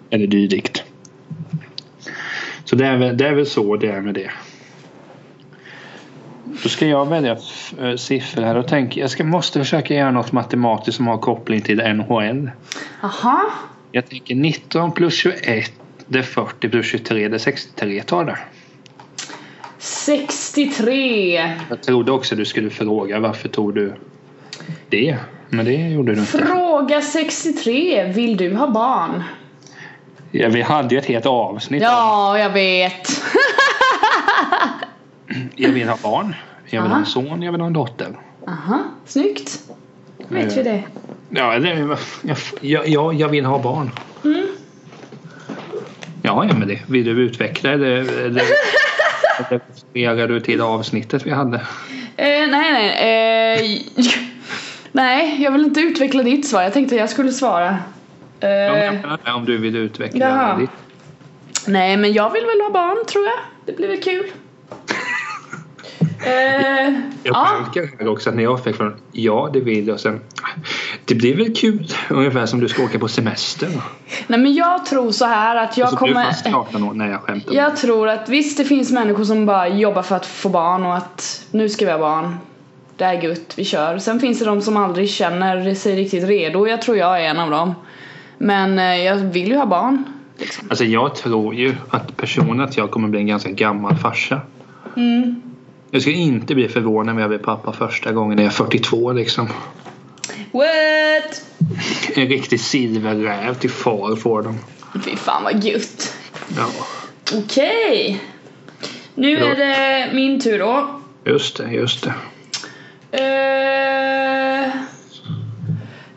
Eller 0.10 0.28
dylikt. 0.28 0.84
Så 2.66 2.76
det 2.76 2.86
är, 2.86 2.98
väl, 2.98 3.18
det 3.18 3.28
är 3.28 3.34
väl 3.34 3.46
så 3.46 3.78
det 3.78 3.88
är 3.88 4.02
med 4.02 4.14
det. 4.14 4.32
Då 6.64 6.70
ska 6.70 6.88
jag 6.88 7.06
välja 7.06 7.38
äh, 7.80 7.96
siffror 7.96 8.42
här 8.42 8.56
och 8.56 8.68
tänker 8.68 9.02
jag 9.02 9.10
ska, 9.10 9.24
måste 9.24 9.60
försöka 9.60 9.94
göra 9.94 10.12
något 10.12 10.32
matematiskt 10.32 10.98
som 10.98 11.08
har 11.08 11.18
koppling 11.18 11.62
till 11.62 11.78
NHL. 11.78 12.52
Aha. 13.04 13.42
Jag 13.92 14.10
tänker 14.10 14.36
19 14.36 14.92
plus 14.92 15.14
21 15.14 15.81
det 16.12 16.20
är 16.20 16.24
40 16.24 16.70
plus 16.70 16.86
23 16.86 17.27
det 17.27 17.36
är 17.36 17.39
63 17.39 18.03
tar 18.03 18.25
det. 18.25 18.38
63. 19.80 21.56
Jag 21.70 21.84
trodde 21.84 22.12
också 22.12 22.36
du 22.36 22.46
skulle 22.46 22.70
fråga 22.70 23.20
varför 23.20 23.50
tog 23.50 23.75
du 23.75 23.94
det? 24.89 25.18
Men 25.50 25.65
det 25.65 25.74
gjorde 25.74 26.13
du 26.15 26.20
inte. 26.20 26.32
Fråga 26.38 27.01
63. 27.01 28.03
Vill 28.15 28.38
du 28.38 28.56
ha 28.56 28.68
barn? 28.68 29.24
Ja, 30.32 30.50
vi 30.50 30.62
hade 30.62 30.96
ju 30.96 31.00
ett 31.00 31.06
helt 31.06 31.25
avsnitt 31.25 31.82
Ja, 31.84 32.39
jag 32.39 32.50
vet. 32.50 33.10
jag 35.56 35.70
vill 35.70 35.89
ha 35.89 35.98
barn. 36.03 36.36
Jag 36.65 36.82
vill 36.82 36.91
ha 36.91 36.96
Aha. 36.98 37.06
en 37.06 37.06
son, 37.06 37.41
jag 37.41 37.51
vill 37.51 37.62
ha 37.62 37.68
en 37.68 37.74
dotter. 37.74 38.18
Aha, 38.48 38.80
snyggt. 39.06 39.60
Då 40.18 40.36
vet 40.36 40.51
Eh. 40.51 40.58
vi 40.58 40.63
det. 40.63 40.84
Ja, 41.30 41.60
det, 41.60 41.70
jag, 42.24 42.38
jag, 42.62 42.88
jag, 42.88 43.13
jag 43.13 43.30
vill 43.30 43.46
ha 43.46 43.60
barn. 43.60 43.91
Mm. 44.25 44.46
Ja, 46.22 46.48
det 46.68 46.80
vill 46.88 47.06
du 47.06 47.12
utveckla 47.12 47.78
det? 47.78 48.01
Refererar 49.50 50.28
du 50.28 50.40
till 50.40 50.62
avsnittet 50.62 51.25
vi 51.25 51.32
hade? 51.32 51.58
Eh, 52.18 52.48
nej, 52.48 52.48
nej. 52.51 53.78
Eh, 53.96 54.06
nej, 54.92 55.44
jag 55.44 55.51
vill 55.51 55.62
inte 55.66 55.80
utveckla 55.80 56.24
ditt 56.24 56.48
svar. 56.48 56.62
Jag 56.62 56.74
tänkte 56.74 56.96
jag 56.96 57.10
skulle 57.10 57.32
svara. 57.32 57.78
Eh, 58.40 58.50
Ja, 58.50 59.18
men 59.24 59.34
om 59.36 59.46
du 59.46 59.58
vill 59.58 59.75
utveckla 59.75 60.20
Jaha. 60.30 60.58
ditt. 60.58 60.70
nej, 61.68 61.98
men 61.98 62.13
jag 62.13 62.30
vill 62.30 62.46
väl 62.46 62.62
ha 62.62 62.70
barn 62.70 63.06
tror 63.06 63.25
jag. 63.25 63.40
Det 63.66 63.78
blir 63.78 63.88
väl 63.88 64.01
kul. 64.04 64.24
Eh, 66.01 66.93
Jag 67.24 67.36
ja, 67.36 67.65
här 68.00 68.08
också 68.08 68.29
att 68.29 68.36
när 68.36 68.43
jag 68.43 68.63
fick 68.63 68.75
från 68.75 68.96
ja 69.12 69.50
det 69.53 69.60
vill 69.60 69.88
jag 69.88 70.00
sen 70.00 70.20
det 71.05 71.15
blir 71.15 71.36
väl 71.38 71.55
kul 71.55 71.88
ungefär 72.10 72.46
som 72.46 72.60
du 72.60 72.67
ska 72.67 72.84
åka 72.84 73.00
på 73.00 73.08
semester. 73.08 73.70
nej 74.27 74.39
men 74.39 74.53
jag 74.53 74.86
tror 74.86 75.12
så 75.12 75.25
här 75.25 75.55
att 75.55 75.77
jag 75.77 75.86
alltså, 75.86 76.05
Du 76.05 76.12
kommer... 76.13 76.25
fast 76.25 76.46
18 76.48 76.84
år. 76.84 76.93
Nej 76.93 77.10
jag 77.10 77.22
skämtar. 77.22 77.53
Jag 77.53 77.77
tror 77.77 78.09
att 78.09 78.29
visst 78.29 78.57
det 78.57 78.66
finns 78.66 78.92
människor 78.92 79.24
som 79.24 79.46
bara 79.46 79.68
jobbar 79.68 80.01
för 80.01 80.16
att 80.16 80.25
få 80.25 80.50
barn 80.50 80.85
och 80.85 80.96
att 80.96 81.46
nu 81.51 81.70
ska 81.70 81.85
vi 81.85 81.92
ha 81.92 82.00
barn. 82.00 82.37
Det 82.98 83.03
är 83.03 83.22
gött, 83.22 83.53
vi 83.57 83.66
kör. 83.66 83.98
Sen 83.98 84.20
finns 84.20 84.40
det 84.40 84.46
de 84.46 84.61
som 84.61 84.77
aldrig 84.77 85.09
känner 85.09 85.74
sig 85.75 85.96
riktigt 85.96 86.24
redo. 86.24 86.68
Jag 86.68 86.81
tror 86.81 86.98
jag 86.98 87.22
är 87.25 87.29
en 87.29 87.40
av 87.40 87.50
dem. 87.50 87.75
Men 88.37 88.79
eh, 88.79 88.96
jag 88.96 89.16
vill 89.16 89.48
ju 89.48 89.57
ha 89.57 89.66
barn. 89.66 90.03
Liksom. 90.37 90.68
Alltså 90.70 90.85
jag 90.85 91.16
tror 91.16 91.55
ju 91.55 91.75
att 91.90 92.18
personen 92.18 92.61
att 92.61 92.77
jag 92.77 92.92
kommer 92.92 93.07
bli 93.07 93.20
en 93.20 93.27
ganska 93.27 93.50
gammal 93.50 93.96
farsa. 93.98 94.42
Mm. 94.98 95.42
Jag 95.92 96.01
skulle 96.01 96.18
inte 96.18 96.56
bli 96.56 96.68
förvånad 96.68 97.16
om 97.16 97.20
jag 97.22 97.30
blir 97.30 97.40
pappa 97.40 97.74
första 97.74 98.12
gången 98.12 98.36
när 98.36 98.44
jag 98.44 98.51
är 98.51 98.56
42 98.56 99.12
liksom. 99.12 99.48
What? 100.51 101.42
En 102.16 102.27
riktig 102.27 102.60
silverräv 102.60 103.54
till 103.54 103.70
far 103.70 104.16
får 104.16 104.42
de. 104.42 104.60
Fy 105.06 105.16
fan 105.16 105.44
vad 105.44 105.64
gött. 105.64 106.14
Ja, 106.58 106.66
Okej. 107.38 108.22
Nu 109.16 109.32
Ja. 109.32 109.46
är 109.46 109.56
det 109.56 110.14
min 110.14 110.40
tur 110.42 110.60
då. 110.60 111.01
just 111.25 111.58
det, 111.58 111.72
just 111.72 112.04
det. 112.04 112.14
Eh, 113.18 114.72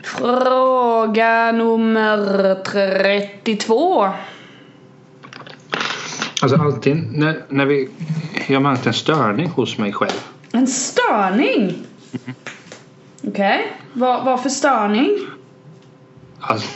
fråga 0.03 1.51
nummer 1.51 2.55
32. 2.65 4.09
Alltså 6.45 6.61
alltid 6.61 7.11
när, 7.11 7.41
när 7.49 7.65
vi... 7.65 7.89
Jag 8.47 8.55
har 8.55 8.61
märkt 8.61 8.87
en 8.87 8.93
störning 8.93 9.49
hos 9.49 9.77
mig 9.77 9.93
själv. 9.93 10.27
En 10.51 10.67
störning? 10.67 11.73
Okej, 13.27 13.73
vad, 13.93 14.25
vad 14.25 14.43
för 14.43 14.49
störning? 14.49 15.17
Alltså, 16.39 16.67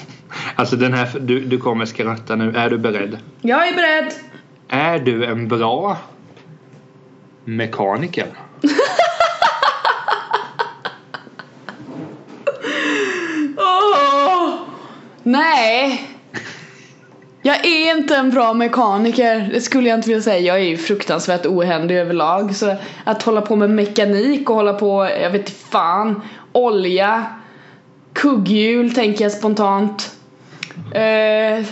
alltså 0.56 0.76
den 0.76 0.94
här... 0.94 1.20
Du, 1.20 1.46
du 1.46 1.58
kommer 1.58 1.86
skratta 1.86 2.36
nu. 2.36 2.58
Är 2.58 2.70
du 2.70 2.78
beredd? 2.78 3.18
Jag 3.42 3.68
är 3.68 3.74
beredd. 3.76 4.14
Är 4.68 5.00
du 5.00 5.26
en 5.26 5.48
bra 5.48 5.98
mekaniker? 7.46 8.28
Åh! 13.58 14.54
Nej! 15.24 16.19
Jag 17.41 17.65
är 17.65 17.97
inte 17.97 18.15
en 18.15 18.30
bra 18.30 18.54
mekaniker, 18.54 19.49
det 19.54 19.62
skulle 19.62 19.89
jag 19.89 19.97
inte 19.97 20.08
vilja 20.08 20.23
säga. 20.23 20.39
Jag 20.39 20.56
är 20.56 20.69
ju 20.69 20.78
fruktansvärt 20.78 21.45
ohändig 21.45 21.97
överlag. 21.97 22.56
Så 22.56 22.75
att 23.04 23.23
hålla 23.23 23.41
på 23.41 23.56
med 23.56 23.69
mekanik 23.69 24.49
och 24.49 24.56
hålla 24.56 24.73
på, 24.73 25.10
jag 25.21 25.30
vet 25.30 25.41
inte 25.41 25.52
fan, 25.52 26.21
olja, 26.52 27.25
kugghjul 28.13 28.95
tänker 28.95 29.23
jag 29.25 29.32
spontant. 29.32 30.15
Eh, 30.93 31.65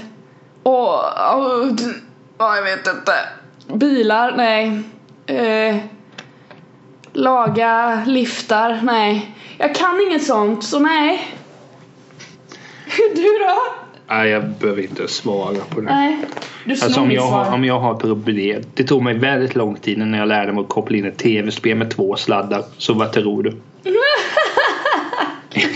och, 0.63 0.93
och, 1.33 1.63
och, 2.37 2.55
jag 2.55 2.63
vet 2.63 2.87
inte. 2.87 3.13
Bilar, 3.73 4.33
nej. 4.37 4.83
Eh, 5.25 5.77
laga 7.13 8.03
liftar, 8.05 8.79
nej. 8.83 9.35
Jag 9.57 9.75
kan 9.75 10.01
inget 10.07 10.25
sånt, 10.25 10.63
så 10.63 10.79
nej. 10.79 11.37
Du 13.15 13.23
då? 13.23 13.86
Nej, 14.09 14.29
jag 14.29 14.43
behöver 14.43 14.81
inte 14.81 15.07
svara 15.07 15.57
på 15.69 15.81
det. 15.81 15.85
Nej. 15.85 16.17
Du 16.65 16.75
snor 16.75 16.85
Alltså 16.85 17.01
om 17.01 17.11
jag, 17.11 17.27
har, 17.27 17.53
om 17.53 17.65
jag 17.65 17.79
har 17.79 17.95
problem. 17.95 18.63
Det 18.73 18.83
tog 18.83 19.03
mig 19.03 19.13
väldigt 19.13 19.55
lång 19.55 19.75
tid 19.75 19.97
när 19.97 20.17
jag 20.17 20.27
lärde 20.27 20.53
mig 20.53 20.61
att 20.61 20.69
koppla 20.69 20.97
in 20.97 21.05
ett 21.05 21.17
tv-spel 21.17 21.77
med 21.77 21.91
två 21.91 22.15
sladdar. 22.15 22.63
Så 22.77 22.93
vad 22.93 23.13
tror 23.13 23.43
du? 23.43 23.57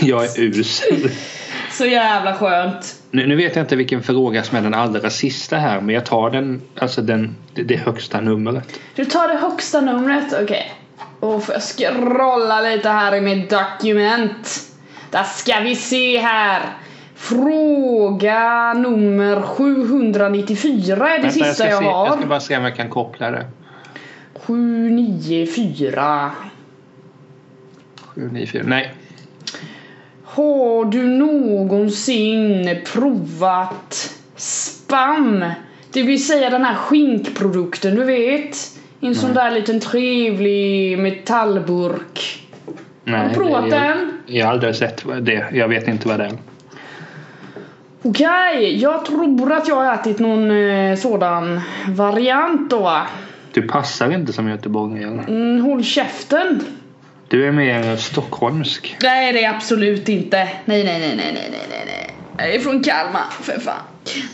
jag 0.00 0.24
är 0.24 0.40
usel. 0.40 1.10
Så 1.70 1.86
jävla 1.86 2.34
skönt. 2.34 2.94
Nu, 3.10 3.26
nu 3.26 3.36
vet 3.36 3.56
jag 3.56 3.62
inte 3.62 3.76
vilken 3.76 4.02
fråga 4.02 4.42
som 4.42 4.58
är 4.58 4.62
den 4.62 4.74
allra 4.74 5.10
sista 5.10 5.56
här. 5.56 5.80
Men 5.80 5.94
jag 5.94 6.06
tar 6.06 6.30
den, 6.30 6.62
alltså 6.78 7.02
den, 7.02 7.36
det, 7.54 7.62
det 7.62 7.76
högsta 7.76 8.20
numret. 8.20 8.80
Du 8.94 9.04
tar 9.04 9.28
det 9.28 9.36
högsta 9.36 9.80
numret, 9.80 10.34
okej. 10.42 10.72
Och 11.20 11.44
får 11.44 11.54
jag 11.54 11.62
scrolla 11.62 12.60
lite 12.60 12.88
här 12.88 13.14
i 13.14 13.20
mitt 13.20 13.50
dokument. 13.50 14.62
Där 15.10 15.22
ska 15.22 15.60
vi 15.60 15.76
se 15.76 16.18
här. 16.18 16.62
Fråga 17.22 18.72
nummer 18.74 19.42
794 19.42 20.94
är 21.10 21.16
det 21.16 21.22
Vänta, 21.22 21.30
sista 21.30 21.68
jag, 21.68 21.78
se, 21.78 21.84
har. 21.84 22.06
jag 22.06 22.18
ska 22.18 22.26
bara 22.26 22.40
se 22.40 22.56
om 22.56 22.64
jag 22.64 22.76
kan 22.76 22.88
koppla 22.88 23.30
det. 23.30 23.46
794. 24.34 26.30
794. 28.14 28.62
Nej. 28.66 28.94
Har 30.24 30.84
du 30.84 31.02
någonsin 31.06 32.76
provat 32.92 34.14
spam? 34.36 35.44
Det 35.92 36.02
vill 36.02 36.26
säga 36.26 36.50
den 36.50 36.64
här 36.64 36.74
skinkprodukten 36.74 37.94
du 37.94 38.04
vet. 38.04 38.56
I 39.00 39.06
en 39.06 39.14
sån 39.14 39.34
där 39.34 39.50
liten 39.50 39.80
trevlig 39.80 40.98
metallburk. 40.98 42.46
Nej, 43.04 43.20
Har 43.20 43.28
du 43.28 43.34
provat 43.34 43.70
det- 43.70 43.76
jag, 43.76 43.96
den? 43.96 44.12
Jag 44.26 44.46
har 44.46 44.52
aldrig 44.52 44.74
sett 44.74 45.04
det. 45.20 45.46
Jag 45.52 45.68
vet 45.68 45.88
inte 45.88 46.08
vad 46.08 46.18
det 46.20 46.24
är. 46.24 46.32
Okej, 48.04 48.76
jag 48.76 49.04
tror 49.04 49.52
att 49.52 49.68
jag 49.68 49.74
har 49.74 49.94
ätit 49.94 50.18
någon 50.18 50.50
eh, 50.50 50.96
sådan 50.96 51.60
variant 51.88 52.70
då. 52.70 53.02
Du 53.52 53.62
passar 53.62 54.12
inte 54.12 54.32
som 54.32 54.48
göteborgare. 54.48 55.24
Mm, 55.28 55.64
håll 55.64 55.84
käften. 55.84 56.64
Du 57.28 57.46
är 57.46 57.52
mer 57.52 57.96
stockholmsk. 57.96 58.96
Nej 59.02 59.32
det 59.32 59.44
är 59.44 59.54
absolut 59.54 60.08
inte. 60.08 60.36
Nej 60.64 60.84
nej 60.84 61.00
nej 61.00 61.16
nej 61.16 61.32
nej 61.34 61.50
nej 61.70 61.84
nej. 61.86 62.14
Jag 62.36 62.54
är 62.54 62.60
från 62.60 62.82
Kalmar 62.82 63.30
för 63.30 63.60
fan. 63.60 63.80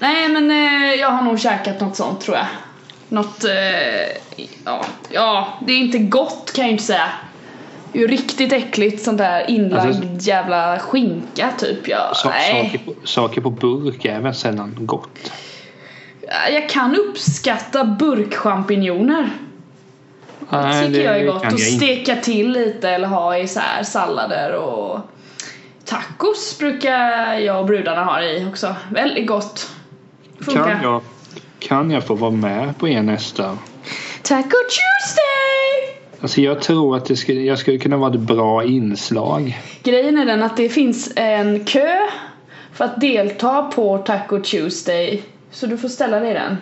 Nej 0.01 0.29
men 0.29 0.51
eh, 0.51 0.95
jag 0.95 1.11
har 1.11 1.23
nog 1.23 1.41
käkat 1.41 1.81
något 1.81 1.97
sånt 1.97 2.21
tror 2.21 2.37
jag. 2.37 2.47
Något, 3.09 3.45
eh, 3.45 4.41
ja, 4.65 4.85
ja, 5.11 5.59
det 5.67 5.73
är 5.73 5.79
inte 5.79 5.99
gott 5.99 6.53
kan 6.55 6.65
jag 6.65 6.73
inte 6.73 6.85
säga. 6.85 7.09
Ju 7.93 8.07
riktigt 8.07 8.53
äckligt 8.53 9.03
sånt 9.05 9.19
där 9.19 9.51
inlagd 9.51 9.87
Alltså- 9.87 10.29
jävla 10.31 10.79
skinka 10.79 11.51
typ. 11.59 11.89
Ja, 11.89 12.13
Så, 12.15 12.29
nej. 12.29 12.65
saker, 12.65 12.85
på, 12.85 13.07
saker 13.07 13.41
på 13.41 13.51
burk 13.51 14.05
är 14.05 14.21
väl 14.21 14.35
sällan 14.35 14.77
gott. 14.81 15.33
Jag 16.51 16.69
kan 16.69 16.97
uppskatta 16.97 17.85
burkchampinjoner. 17.85 19.31
Det 20.51 20.87
tycker 20.87 21.05
jag 21.05 21.19
är 21.21 21.27
gott. 21.27 21.37
Och 21.37 21.45
jag 21.45 21.53
inte. 21.53 21.65
steka 21.65 22.17
till 22.17 22.51
lite 22.53 22.91
eller 22.91 23.09
ha 23.09 23.37
i 23.39 23.49
så 23.49 23.61
här 23.61 23.83
sallader 23.83 24.53
och 24.55 25.01
tacos 25.85 26.59
brukar 26.59 27.35
jag 27.35 27.61
och 27.61 27.67
brudarna 27.67 28.05
ha 28.05 28.23
i 28.23 28.47
också. 28.53 28.75
Väldigt 28.91 29.27
gott. 29.27 29.71
Funkar. 30.41 30.65
Kan 30.65 30.83
jag, 30.83 31.03
kan 31.59 31.91
jag 31.91 32.07
få 32.07 32.15
vara 32.15 32.31
med 32.31 32.79
på 32.79 32.89
er 32.89 33.03
nästa? 33.03 33.59
Taco 34.23 34.57
Tuesday! 34.69 35.58
Alltså 36.21 36.41
jag 36.41 36.63
tror 36.63 36.97
att 36.97 37.05
det 37.05 37.17
skulle, 37.17 37.41
jag 37.41 37.59
skulle 37.59 37.79
kunna 37.79 37.97
vara 37.97 38.15
ett 38.15 38.21
bra 38.21 38.65
inslag. 38.65 39.59
Grejen 39.83 40.19
är 40.19 40.27
den 40.27 40.43
att 40.43 40.57
det 40.57 40.69
finns 40.69 41.13
en 41.17 41.65
kö 41.65 41.97
för 42.73 42.85
att 42.85 43.01
delta 43.01 43.63
på 43.63 43.99
Taco 43.99 44.39
Tuesday. 44.41 45.23
Så 45.51 45.67
du 45.67 45.79
får 45.79 45.89
ställa 45.89 46.21
dig 46.21 46.31
i 46.31 46.35
den. 46.35 46.57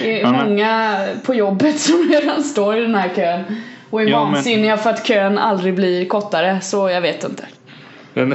Det 0.00 0.18
är 0.20 0.22
Ja, 0.22 0.32
men- 0.32 0.48
många 0.48 0.98
på 1.26 1.34
jobbet 1.34 1.80
som 1.80 2.08
redan 2.12 2.42
står 2.42 2.76
i 2.76 2.80
den 2.80 2.94
här 2.94 3.08
kön. 3.14 3.42
Och 3.90 4.02
är 4.02 4.06
Ja, 4.06 4.24
men- 4.24 4.32
vansinniga 4.34 4.76
för 4.76 4.90
att 4.90 5.06
kön 5.06 5.38
aldrig 5.38 5.74
blir 5.74 6.04
kortare, 6.04 6.60
så 6.60 6.88
jag 6.90 7.00
vet 7.00 7.24
inte. 7.24 7.46
Men, 8.14 8.30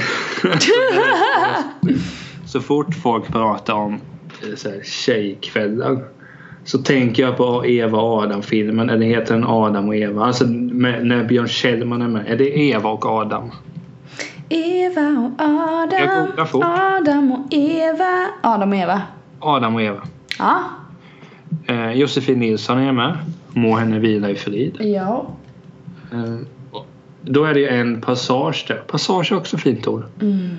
så 2.47 2.61
fort 2.61 2.95
folk 3.03 3.27
pratar 3.31 3.73
om 3.73 3.93
eh, 4.49 4.55
så 4.55 4.69
här, 4.69 4.81
tjejkvällar 4.83 5.99
så 6.65 6.77
tänker 6.77 7.23
jag 7.23 7.37
på 7.37 7.65
Eva 7.65 8.01
och 8.01 8.23
Adam-filmen. 8.23 8.89
Eller 8.89 9.05
heter 9.05 9.33
den 9.33 9.43
Adam 9.43 9.87
och 9.87 9.95
Eva? 9.95 10.25
Alltså 10.25 10.45
med, 10.47 11.05
när 11.05 11.23
Björn 11.23 11.47
Kjellman 11.47 12.01
är 12.01 12.07
med. 12.07 12.27
Är 12.27 12.37
det 12.37 12.59
Eva 12.59 12.89
och 12.89 13.05
Adam? 13.05 13.51
Eva 14.49 15.09
och 15.09 15.45
Adam. 15.45 16.63
Adam 16.63 17.31
och 17.31 17.53
Eva. 17.53 18.27
Adam 18.41 18.69
och 18.69 18.77
Eva. 18.77 19.01
Adam 19.39 19.75
och 19.75 19.81
Eva. 19.81 20.01
Ja. 20.39 20.63
Eh, 21.67 21.91
Josefin 21.91 22.39
Nilsson 22.39 22.79
är 22.79 22.91
med. 22.91 23.17
Må 23.49 23.75
henne 23.75 23.99
vila 23.99 24.29
i 24.29 24.35
frid. 24.35 24.77
Ja. 24.79 25.25
Eh, 26.11 26.37
då 27.21 27.45
är 27.45 27.53
det 27.53 27.67
en 27.67 28.01
passage 28.01 28.65
där. 28.67 28.75
Passage 28.75 29.31
är 29.31 29.35
också 29.35 29.57
fint 29.57 29.87
ord. 29.87 30.03
Mm. 30.21 30.57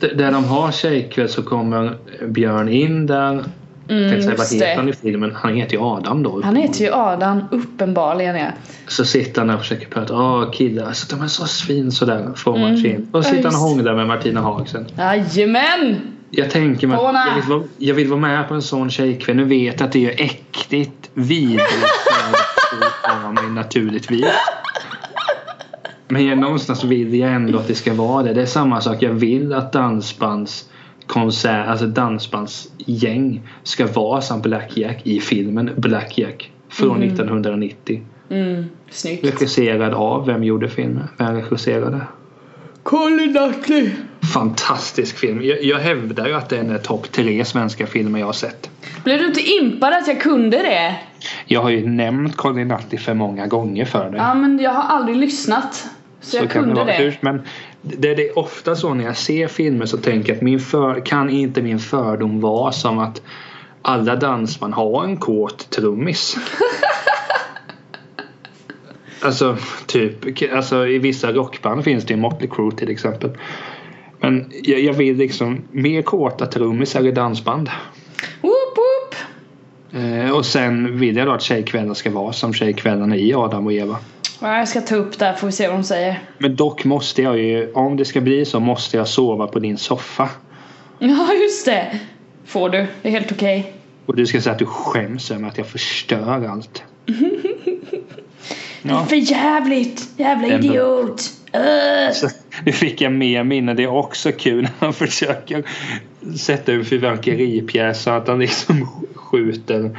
Där 0.00 0.32
de 0.32 0.44
har 0.44 0.72
tjejkväll 0.72 1.28
så 1.28 1.42
kommer 1.42 1.96
Björn 2.26 2.68
in 2.68 3.06
där. 3.06 3.44
Mm, 3.88 4.36
vad 4.36 4.52
heter 4.52 4.76
han 4.76 4.88
i 4.88 4.92
filmen? 4.92 5.32
Han 5.34 5.54
heter 5.54 5.72
ju 5.76 5.82
Adam 5.82 6.22
då. 6.22 6.40
Han 6.44 6.56
heter 6.56 6.84
ju 6.84 6.92
Adam, 6.92 7.44
uppenbarligen 7.50 8.36
ja. 8.36 8.46
Så 8.88 9.04
sitter 9.04 9.40
han 9.40 9.48
där 9.48 9.54
och 9.54 9.60
försöker 9.60 9.86
prata. 9.86 10.14
Åh 10.14 10.50
killar, 10.50 10.86
alltså, 10.86 11.16
de 11.16 11.24
är 11.24 11.28
så 11.28 11.46
svin 11.46 11.92
sådär. 11.92 12.32
Får 12.36 12.58
man 12.58 12.72
Mm. 12.72 13.06
Och 13.12 13.24
så 13.24 13.30
sitter 13.30 13.44
han 13.44 13.54
och 13.54 13.60
hånglar 13.60 13.94
med 13.94 14.06
Martina 14.06 14.40
Haag 14.40 14.68
sen. 14.68 14.86
Jajamän! 14.96 16.00
Jag 16.30 16.50
tänker 16.50 16.86
mig 16.86 16.96
att 16.96 17.02
jag 17.02 17.34
vill, 17.34 17.44
vara, 17.50 17.62
jag 17.78 17.94
vill 17.94 18.08
vara 18.08 18.20
med 18.20 18.48
på 18.48 18.54
en 18.54 18.62
sån 18.62 18.90
tjejkväll. 18.90 19.36
Nu 19.36 19.44
vet 19.44 19.80
jag 19.80 19.86
att 19.86 19.92
det 19.92 20.06
är 20.06 20.24
äckligt 20.24 21.10
vidrigt. 21.14 21.62
mig 23.34 23.50
naturligtvis. 23.50 24.26
Men 26.08 26.26
jag, 26.26 26.38
någonstans 26.38 26.84
vill 26.84 27.14
jag 27.14 27.32
ändå 27.32 27.58
att 27.58 27.68
det 27.68 27.74
ska 27.74 27.94
vara 27.94 28.22
det. 28.22 28.34
Det 28.34 28.42
är 28.42 28.46
samma 28.46 28.80
sak. 28.80 29.02
Jag 29.02 29.12
vill 29.12 29.52
att 29.52 29.72
dansbands 29.72 30.68
konsert, 31.06 31.68
alltså 31.68 31.86
dansbandsgäng 31.86 33.40
ska 33.62 33.86
vara 33.86 34.20
som 34.20 34.40
Black 34.40 34.76
Jack 34.76 35.00
i 35.06 35.20
filmen 35.20 35.70
Black 35.76 36.18
Jack 36.18 36.50
från 36.68 37.02
1990. 37.02 38.02
Mm, 38.30 38.64
snyggt. 38.90 39.24
Regisserad 39.24 39.94
av, 39.94 40.26
vem 40.26 40.44
gjorde 40.44 40.68
filmen? 40.68 41.08
Vem 41.18 41.34
regisserade? 41.34 42.00
Colin 42.82 43.32
Nutley. 43.32 43.90
Fantastisk 44.34 45.18
film. 45.18 45.42
Jag, 45.42 45.62
jag 45.64 45.78
hävdar 45.78 46.26
ju 46.26 46.34
att 46.34 46.48
den 46.48 46.70
är 46.70 46.78
topp 46.78 47.12
tre 47.12 47.44
svenska 47.44 47.86
filmer 47.86 48.18
jag 48.18 48.26
har 48.26 48.32
sett. 48.32 48.70
Blev 49.04 49.18
du 49.18 49.26
inte 49.26 49.40
impad 49.40 49.92
att 49.92 50.06
jag 50.08 50.20
kunde 50.20 50.56
det? 50.56 50.96
Jag 51.46 51.62
har 51.62 51.70
ju 51.70 51.86
nämnt 51.86 52.36
Colin 52.36 52.68
Nutley 52.68 52.98
för 52.98 53.14
många 53.14 53.46
gånger 53.46 53.84
för 53.84 54.10
dig. 54.10 54.20
Ja 54.20 54.34
men 54.34 54.58
jag 54.58 54.70
har 54.70 54.96
aldrig 54.96 55.16
lyssnat. 55.16 55.86
Så, 56.20 56.36
jag 56.36 56.50
kan 56.50 56.64
kunde 56.64 56.84
det. 56.84 56.92
Hur- 56.92 57.18
Men 57.20 57.42
det, 57.82 58.14
det 58.14 58.28
är 58.28 58.38
ofta 58.38 58.76
så 58.76 58.94
när 58.94 59.04
jag 59.04 59.16
ser 59.16 59.48
filmer 59.48 59.86
så 59.86 59.96
tänker 59.96 60.28
jag 60.28 60.36
att 60.36 60.42
min 60.42 60.60
för, 60.60 61.06
kan 61.06 61.30
inte 61.30 61.62
min 61.62 61.78
fördom 61.78 62.40
vara 62.40 62.72
som 62.72 62.98
att 62.98 63.22
alla 63.82 64.16
dansband 64.16 64.74
har 64.74 65.04
en 65.04 65.16
kåt 65.16 65.70
trummis. 65.70 66.36
alltså 69.20 69.56
typ 69.86 70.42
alltså, 70.52 70.86
i 70.86 70.98
vissa 70.98 71.32
rockband 71.32 71.84
finns 71.84 72.04
det 72.04 72.14
ju 72.14 72.20
Motley 72.20 72.50
Crue 72.50 72.76
till 72.76 72.90
exempel. 72.90 73.30
Men 74.20 74.52
jag, 74.62 74.80
jag 74.80 74.92
vill 74.92 75.16
liksom 75.16 75.60
mer 75.70 76.02
kåta 76.02 76.46
trummisar 76.46 77.06
i 77.06 77.12
dansband. 77.12 77.70
Whoop, 78.40 78.76
whoop. 78.76 79.14
Eh, 80.02 80.30
och 80.30 80.46
sen 80.46 80.98
vill 80.98 81.16
jag 81.16 81.26
då 81.26 81.32
att 81.32 81.42
tjejkvällar 81.42 81.94
ska 81.94 82.10
vara 82.10 82.32
som 82.32 82.54
tjejkvällarna 82.54 83.16
i 83.16 83.34
Adam 83.34 83.66
och 83.66 83.72
Eva. 83.72 83.96
Ja, 84.42 84.58
jag 84.58 84.68
ska 84.68 84.80
ta 84.80 84.94
upp 84.96 85.18
det 85.18 85.24
här 85.24 85.34
får 85.34 85.46
vi 85.46 85.52
se 85.52 85.68
vad 85.68 85.76
de 85.76 85.84
säger. 85.84 86.20
Men 86.38 86.56
dock 86.56 86.84
måste 86.84 87.22
jag 87.22 87.38
ju, 87.38 87.72
om 87.72 87.96
det 87.96 88.04
ska 88.04 88.20
bli 88.20 88.44
så 88.44 88.60
måste 88.60 88.96
jag 88.96 89.08
sova 89.08 89.46
på 89.46 89.58
din 89.58 89.78
soffa. 89.78 90.28
Ja 90.98 91.28
just 91.42 91.66
det. 91.66 92.00
Får 92.44 92.68
du. 92.70 92.86
Det 93.02 93.08
är 93.08 93.12
helt 93.12 93.32
okej. 93.32 93.72
Och 94.06 94.16
du 94.16 94.26
ska 94.26 94.40
säga 94.40 94.52
att 94.52 94.58
du 94.58 94.66
skäms 94.66 95.30
över 95.30 95.48
att 95.48 95.58
jag 95.58 95.66
förstör 95.66 96.46
allt. 96.48 96.82
Det 97.06 97.12
är 98.88 98.92
Ja, 98.92 99.04
för 99.04 99.16
jävligt. 99.16 100.08
Jävla 100.16 100.48
Ändå. 100.48 100.66
idiot. 100.66 101.20
Så 102.12 102.28
nu 102.64 102.72
fick 102.72 103.00
jag 103.00 103.12
mer 103.12 103.44
minne. 103.44 103.74
Det 103.74 103.82
är 103.82 103.90
också 103.96 104.32
kul 104.32 104.62
när 104.62 104.70
han 104.78 104.92
försöker 104.92 105.62
sätta 106.38 106.84
fyrverkeripjäs 106.84 108.02
så 108.02 108.10
att 108.10 108.28
han 108.28 108.38
liksom 108.38 108.88
skjuter 109.14 109.98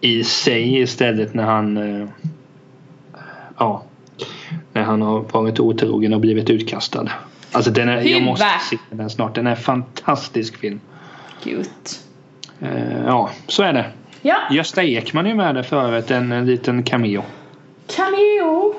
i 0.00 0.24
sig 0.24 0.78
istället 0.80 1.34
när 1.34 1.42
han 1.44 1.76
eh, 2.00 2.08
ja, 3.58 3.82
när 4.72 4.82
han 4.82 5.02
har 5.02 5.20
varit 5.20 5.60
otrogen 5.60 6.14
och 6.14 6.20
blivit 6.20 6.50
utkastad. 6.50 7.08
Alltså 7.52 7.70
den 7.70 7.88
är, 7.88 8.00
jag 8.02 8.22
måste 8.22 8.46
se 8.70 8.78
den 8.90 9.10
snart. 9.10 9.34
Den 9.34 9.46
är 9.46 9.50
en 9.50 9.56
fantastisk 9.56 10.56
film. 10.56 10.80
Cute. 11.42 11.70
Eh, 12.60 13.04
ja, 13.06 13.30
så 13.46 13.62
är 13.62 13.72
det. 13.72 13.86
Ja. 14.22 14.36
Gösta 14.50 14.82
Ekman 14.82 15.26
är 15.26 15.34
med 15.34 15.54
där 15.54 15.62
förut, 15.62 16.10
en, 16.10 16.32
en 16.32 16.46
liten 16.46 16.82
cameo. 16.82 17.22
Cameo. 17.96 18.74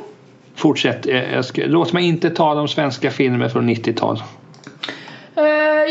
Fortsätt. 0.55 1.07
eh, 1.07 1.41
ska, 1.41 1.61
låt 1.65 1.93
mig 1.93 2.05
inte 2.05 2.29
ta 2.29 2.55
de 2.55 2.67
svenska 2.67 3.11
filmer 3.11 3.49
från 3.49 3.69
90-tal. 3.69 4.23
Eh, 5.35 5.43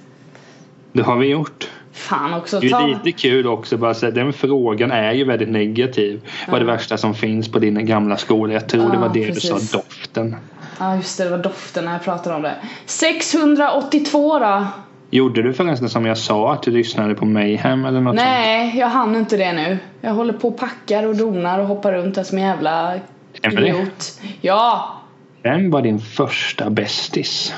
Det 0.93 1.01
har 1.03 1.17
vi 1.17 1.27
gjort. 1.27 1.69
Fan 1.91 2.33
också. 2.33 2.59
Det 2.59 2.67
är 2.67 2.71
Ta... 2.71 2.87
lite 2.87 3.11
kul 3.11 3.47
också. 3.47 3.77
Bara 3.77 3.93
här, 3.93 4.11
den 4.11 4.33
frågan 4.33 4.91
är 4.91 5.11
ju 5.13 5.23
väldigt 5.25 5.49
negativ. 5.49 6.21
Vad 6.47 6.55
är 6.55 6.59
det 6.59 6.71
värsta 6.71 6.97
som 6.97 7.13
finns 7.15 7.51
på 7.51 7.59
din 7.59 7.85
gamla 7.85 8.17
skola? 8.17 8.53
Jag 8.53 8.69
tror 8.69 8.89
det 8.89 8.95
Ja, 8.95 8.99
var 8.99 9.09
det 9.09 9.27
precis. 9.27 9.51
du 9.51 9.59
sa, 9.59 9.77
doften. 9.77 10.35
Ja 10.79 10.95
just 10.95 11.17
det, 11.17 11.23
det 11.23 11.29
var 11.29 11.37
doften 11.37 11.85
när 11.85 11.91
jag 11.91 12.03
pratade 12.03 12.35
om 12.35 12.41
det. 12.41 12.55
682 12.85 14.39
då? 14.39 14.65
Gjorde 15.09 15.41
du 15.41 15.53
förresten 15.53 15.89
som 15.89 16.05
jag 16.05 16.17
sa 16.17 16.53
att 16.53 16.63
du 16.63 16.71
lyssnade 16.71 17.15
på 17.15 17.25
Mayhem 17.25 17.85
eller 17.85 18.01
något 18.01 18.11
sånt? 18.17 18.27
Nej, 18.29 18.77
jag 18.79 18.87
hann 18.87 19.15
inte 19.15 19.37
det 19.37 19.53
nu. 19.53 19.77
Jag 20.01 20.13
håller 20.13 20.33
på 20.33 20.47
och 20.47 20.57
packar 20.57 21.07
och 21.07 21.15
donar 21.15 21.59
och 21.59 21.65
hoppar 21.67 21.91
runt 21.93 22.17
här 22.17 22.23
som 22.23 22.37
en 22.37 22.43
jävla 22.43 22.93
det? 23.41 23.51
idiot. 23.51 24.19
Ja! 24.41 24.93
Vem 25.41 25.71
var 25.71 25.81
din 25.81 25.99
första 25.99 26.69
bästis? 26.69 27.53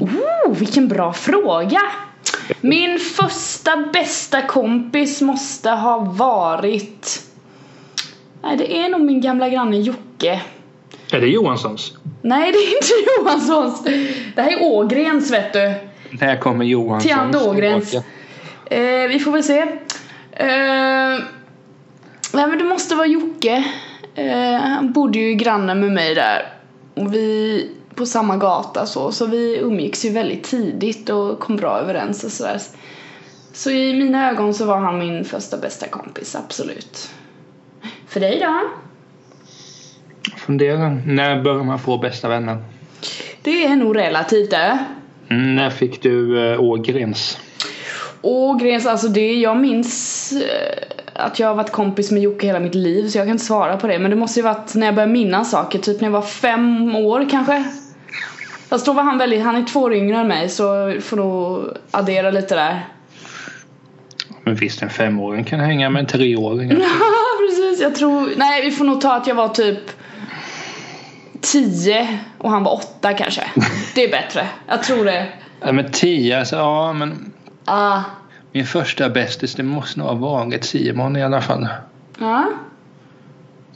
Oh, 0.00 0.54
vilken 0.58 0.88
bra 0.88 1.12
fråga! 1.12 1.80
Min 2.60 2.98
första 2.98 3.76
bästa 3.92 4.42
kompis 4.42 5.20
måste 5.20 5.70
ha 5.70 5.98
varit... 5.98 7.22
Nej, 8.42 8.56
det 8.56 8.76
är 8.76 8.88
nog 8.88 9.00
min 9.00 9.20
gamla 9.20 9.48
granne 9.48 9.76
Jocke. 9.76 10.42
Är 11.12 11.20
det 11.20 11.26
Johanssons? 11.26 11.92
Nej, 12.22 12.52
det 12.52 12.58
är 12.58 12.76
inte 12.76 13.10
Johanssons. 13.18 13.84
Det 14.34 14.42
här 14.42 14.52
är 14.52 14.62
Ågrens, 14.62 15.30
vet 15.32 15.52
du. 15.52 15.74
Där 16.12 16.36
kommer 16.36 16.64
Johanssons. 16.64 17.04
Tianda 17.04 17.50
Ågrens. 17.50 17.94
Eh, 18.70 19.08
vi 19.08 19.20
får 19.24 19.32
väl 19.32 19.42
se. 19.42 19.60
Eh, 20.32 21.18
nej 22.32 22.46
men 22.46 22.58
det 22.58 22.64
måste 22.64 22.94
vara 22.94 23.06
Jocke. 23.06 23.64
Eh, 24.14 24.60
han 24.60 24.92
bodde 24.92 25.18
ju 25.18 25.34
granne 25.34 25.74
med 25.74 25.92
mig 25.92 26.14
där. 26.14 26.52
Och 26.94 27.14
vi 27.14 27.70
på 27.98 28.06
samma 28.06 28.36
gata 28.36 28.86
så. 28.86 29.12
Så 29.12 29.26
vi 29.26 29.58
umgicks 29.58 30.04
ju 30.04 30.10
väldigt 30.10 30.44
tidigt 30.44 31.10
och 31.10 31.38
kom 31.38 31.56
bra 31.56 31.78
överens 31.78 32.24
och 32.24 32.32
sådär. 32.32 32.60
Så 33.52 33.70
i 33.70 33.94
mina 33.94 34.30
ögon 34.30 34.54
så 34.54 34.64
var 34.64 34.78
han 34.78 34.98
min 34.98 35.24
första 35.24 35.56
bästa 35.56 35.88
kompis, 35.88 36.36
absolut. 36.36 37.10
För 38.06 38.20
dig 38.20 38.40
då? 38.40 38.68
funderar. 40.48 41.02
När 41.06 41.42
börjar 41.42 41.64
man 41.64 41.78
få 41.78 41.98
bästa 41.98 42.28
vänner? 42.28 42.58
Det 43.42 43.64
är 43.64 43.76
nog 43.76 43.96
relativt 43.96 44.50
det. 44.50 44.78
Mm, 45.30 45.56
när 45.56 45.70
fick 45.70 46.02
du 46.02 46.48
äh, 46.52 46.60
Ågrens? 46.60 47.38
Ågrens, 48.22 48.86
alltså 48.86 49.08
det, 49.08 49.34
jag 49.34 49.56
minns 49.56 50.32
äh, 50.32 51.22
att 51.24 51.38
jag 51.38 51.48
har 51.48 51.54
varit 51.54 51.70
kompis 51.70 52.10
med 52.10 52.22
Jocke 52.22 52.46
hela 52.46 52.60
mitt 52.60 52.74
liv 52.74 53.08
så 53.08 53.18
jag 53.18 53.26
kan 53.26 53.32
inte 53.32 53.44
svara 53.44 53.76
på 53.76 53.86
det. 53.86 53.98
Men 53.98 54.10
det 54.10 54.16
måste 54.16 54.40
ju 54.40 54.44
varit 54.44 54.74
när 54.74 54.86
jag 54.86 54.94
började 54.94 55.12
minnas 55.12 55.50
saker, 55.50 55.78
typ 55.78 56.00
när 56.00 56.08
jag 56.08 56.12
var 56.12 56.22
fem 56.22 56.96
år 56.96 57.26
kanske. 57.30 57.64
Fast 58.68 58.86
då 58.86 58.92
var 58.92 59.02
han 59.02 59.18
väldigt, 59.18 59.42
han 59.42 59.56
är 59.56 59.64
två 59.64 59.80
år 59.80 59.94
yngre 59.94 60.16
än 60.16 60.28
mig 60.28 60.48
så 60.48 60.96
får 61.00 61.16
nog 61.16 61.68
addera 61.90 62.30
lite 62.30 62.54
där. 62.54 62.86
Men 64.44 64.54
visst, 64.54 64.82
en 64.82 64.90
femåring 64.90 65.44
kan 65.44 65.60
hänga 65.60 65.90
med 65.90 66.00
en 66.00 66.06
treåring. 66.06 66.70
Ja, 66.80 66.86
precis. 67.48 67.80
Jag 67.80 67.94
tror, 67.94 68.32
nej 68.36 68.64
vi 68.64 68.70
får 68.70 68.84
nog 68.84 69.00
ta 69.00 69.14
att 69.16 69.26
jag 69.26 69.34
var 69.34 69.48
typ 69.48 69.78
10 71.40 72.18
och 72.38 72.50
han 72.50 72.64
var 72.64 72.72
8 72.72 73.12
kanske. 73.12 73.42
Det 73.94 74.04
är 74.04 74.10
bättre. 74.10 74.48
Jag 74.66 74.82
tror 74.82 75.04
det. 75.04 75.26
Ja, 75.60 75.72
men 75.72 75.92
10, 75.92 76.38
alltså, 76.38 76.56
ja 76.56 76.92
men. 76.92 77.32
Ah. 77.64 78.00
Min 78.52 78.66
första 78.66 79.08
bästis, 79.08 79.54
det 79.54 79.62
måste 79.62 79.98
nog 79.98 80.08
ha 80.08 80.14
varit 80.14 80.64
Simon 80.64 81.16
i 81.16 81.22
alla 81.22 81.40
fall. 81.40 81.68
Ja. 82.18 82.46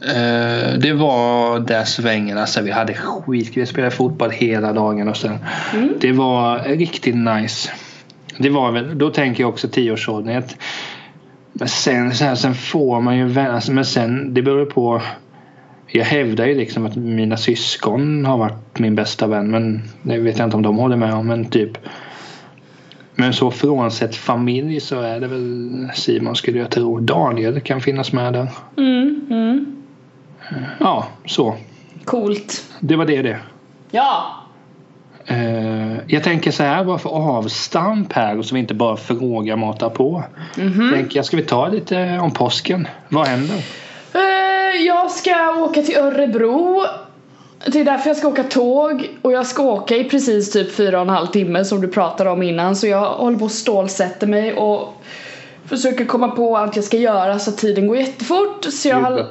Uh, 0.09 0.79
det 0.79 0.93
var 0.93 1.59
där 1.59 1.85
svängen, 1.85 2.39
alltså 2.39 2.63
vi 2.63 2.71
hade 2.71 2.95
skitkul. 2.95 3.61
Vi 3.61 3.67
spelade 3.67 3.91
fotboll 3.91 4.31
hela 4.31 4.73
dagen 4.73 5.09
och 5.09 5.17
sen. 5.17 5.39
Mm. 5.75 5.93
Det 6.01 6.13
var 6.13 6.59
riktigt 6.59 7.15
nice. 7.15 7.71
Det 8.39 8.51
var 8.51 8.73
väl, 8.73 8.99
då 8.99 9.11
tänker 9.11 9.43
jag 9.43 9.51
också 9.51 9.69
tioårsåldern. 9.69 10.43
Men 11.53 11.69
sen, 11.69 12.15
så 12.15 12.25
här, 12.25 12.35
sen 12.35 12.55
får 12.55 13.01
man 13.01 13.17
ju 13.17 13.25
vänner, 13.25 13.51
alltså, 13.51 13.73
men 13.73 13.85
sen 13.85 14.35
det 14.35 14.43
beror 14.43 14.65
på. 14.65 15.03
Jag 15.87 16.05
hävdar 16.05 16.47
ju 16.47 16.55
liksom 16.55 16.87
att 16.87 16.97
mina 16.97 17.37
syskon 17.37 18.25
har 18.25 18.39
varit 18.39 18.79
min 18.79 18.95
bästa 18.95 19.27
vän 19.27 19.51
men 19.51 19.83
det 20.03 20.19
vet 20.19 20.39
jag 20.39 20.47
inte 20.47 20.57
om 20.57 20.63
de 20.63 20.77
håller 20.77 20.97
med 20.97 21.15
om 21.15 21.27
men 21.27 21.45
typ. 21.45 21.79
Men 23.15 23.33
så 23.33 23.51
frånsett 23.51 24.17
familj 24.17 24.81
så 24.81 25.01
är 25.01 25.21
det 25.21 25.27
väl 25.27 25.89
Simon 25.95 26.37
skulle 26.37 26.59
jag 26.59 26.71
tro. 26.71 27.01
Daniel 27.01 27.61
kan 27.61 27.81
finnas 27.81 28.13
med 28.13 28.33
där. 28.33 28.49
Mm, 28.77 29.27
mm. 29.31 29.82
Ja, 30.81 31.07
så. 31.27 31.55
Coolt. 32.05 32.65
Det 32.81 32.97
var 32.97 33.05
det 33.05 33.23
det. 33.23 33.39
Ja. 33.91 34.25
Uh, 35.31 35.99
jag 36.07 36.25
tänker 36.25 36.51
så 36.51 36.63
här 36.63 36.85
bara 36.85 36.99
för 36.99 37.11
avstamp 37.11 38.13
här 38.13 38.43
så 38.43 38.55
vi 38.55 38.61
inte 38.61 38.75
bara 38.75 38.97
frågar 38.97 39.57
matar 39.57 39.89
på. 39.89 40.25
Mm 40.57 40.73
-hmm. 40.73 40.93
Tänker 40.93 41.17
jag, 41.17 41.25
ska 41.25 41.37
vi 41.37 41.43
ta 41.43 41.69
lite 41.69 42.19
om 42.23 42.31
påsken? 42.31 42.89
Vad 43.09 43.27
händer? 43.27 43.57
Uh, 44.15 44.87
jag 44.87 45.11
ska 45.11 45.51
åka 45.59 45.83
till 45.83 45.97
Örebro. 45.97 46.85
Det 47.67 47.81
är 47.81 47.85
därför 47.85 48.11
jag 48.11 48.17
ska 48.17 48.29
åka 48.29 48.43
tåg 48.43 49.11
och 49.23 49.33
jag 49.33 49.47
ska 49.47 49.63
åka 49.63 49.97
i 49.97 50.05
precis 50.05 50.53
typ 50.53 50.75
fyra 50.75 50.97
och 50.97 51.03
en 51.03 51.09
halv 51.09 51.27
timme 51.27 51.65
som 51.65 51.81
du 51.81 51.89
pratade 51.89 52.31
om 52.31 52.43
innan 52.43 52.77
så 52.77 52.87
jag 52.87 53.11
håller 53.11 53.39
på 53.39 53.45
att 53.45 53.53
stålsätta 53.53 54.27
mig 54.27 54.55
och 54.55 55.03
försöker 55.67 56.05
komma 56.05 56.29
på 56.29 56.57
allt 56.57 56.77
jag 56.77 56.85
ska 56.85 56.97
göra 56.97 57.39
så 57.39 57.53
tiden 57.53 57.87
går 57.87 57.97
jättefort. 57.97 58.65
Så 58.65 58.89
jag 58.89 59.01
har... 59.01 59.27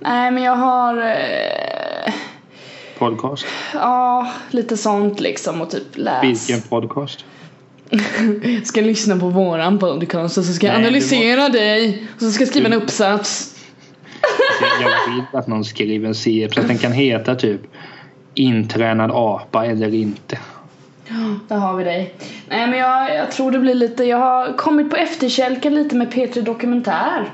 Nej 0.00 0.30
men 0.30 0.42
jag 0.42 0.56
har 0.56 0.96
uh 0.96 2.14
podcast? 2.98 3.46
Ja, 3.74 4.32
lite 4.50 4.76
sånt 4.76 5.20
liksom 5.20 5.60
och 5.60 5.70
typ 5.70 5.96
läs. 5.96 6.22
Vilken 6.24 6.68
podcast? 6.68 7.24
ska 8.64 8.80
lyssna 8.80 9.16
på 9.16 9.28
våran 9.28 9.78
podcast 9.78 10.38
och 10.38 10.44
så 10.44 10.52
ska 10.52 10.66
jag 10.66 10.76
analysera 10.76 11.40
var... 11.40 11.48
dig 11.48 12.06
och 12.14 12.20
så 12.20 12.30
ska 12.30 12.42
jag 12.42 12.48
skriva 12.48 12.68
du... 12.68 12.74
en 12.74 12.82
uppsats. 12.82 13.56
jag, 14.60 14.90
jag 14.90 15.14
vill 15.14 15.24
att 15.32 15.46
någon 15.46 15.64
skriver 15.64 16.08
en 16.08 16.14
att 16.58 16.68
den 16.68 16.78
kan 16.78 16.92
heta 16.92 17.34
typ 17.34 17.60
Intränad 18.34 19.10
apa 19.14 19.66
eller 19.66 19.94
inte. 19.94 20.38
Ja, 21.08 21.38
där 21.48 21.56
har 21.56 21.76
vi 21.76 21.84
dig. 21.84 22.14
Nej 22.48 22.66
men 22.66 22.78
jag, 22.78 23.16
jag 23.16 23.30
tror 23.30 23.50
det 23.50 23.58
blir 23.58 23.74
lite, 23.74 24.04
jag 24.04 24.18
har 24.18 24.56
kommit 24.56 24.90
på 24.90 24.96
efterkälken 24.96 25.74
lite 25.74 25.96
med 25.96 26.12
P3 26.12 26.42
Dokumentär. 26.42 27.30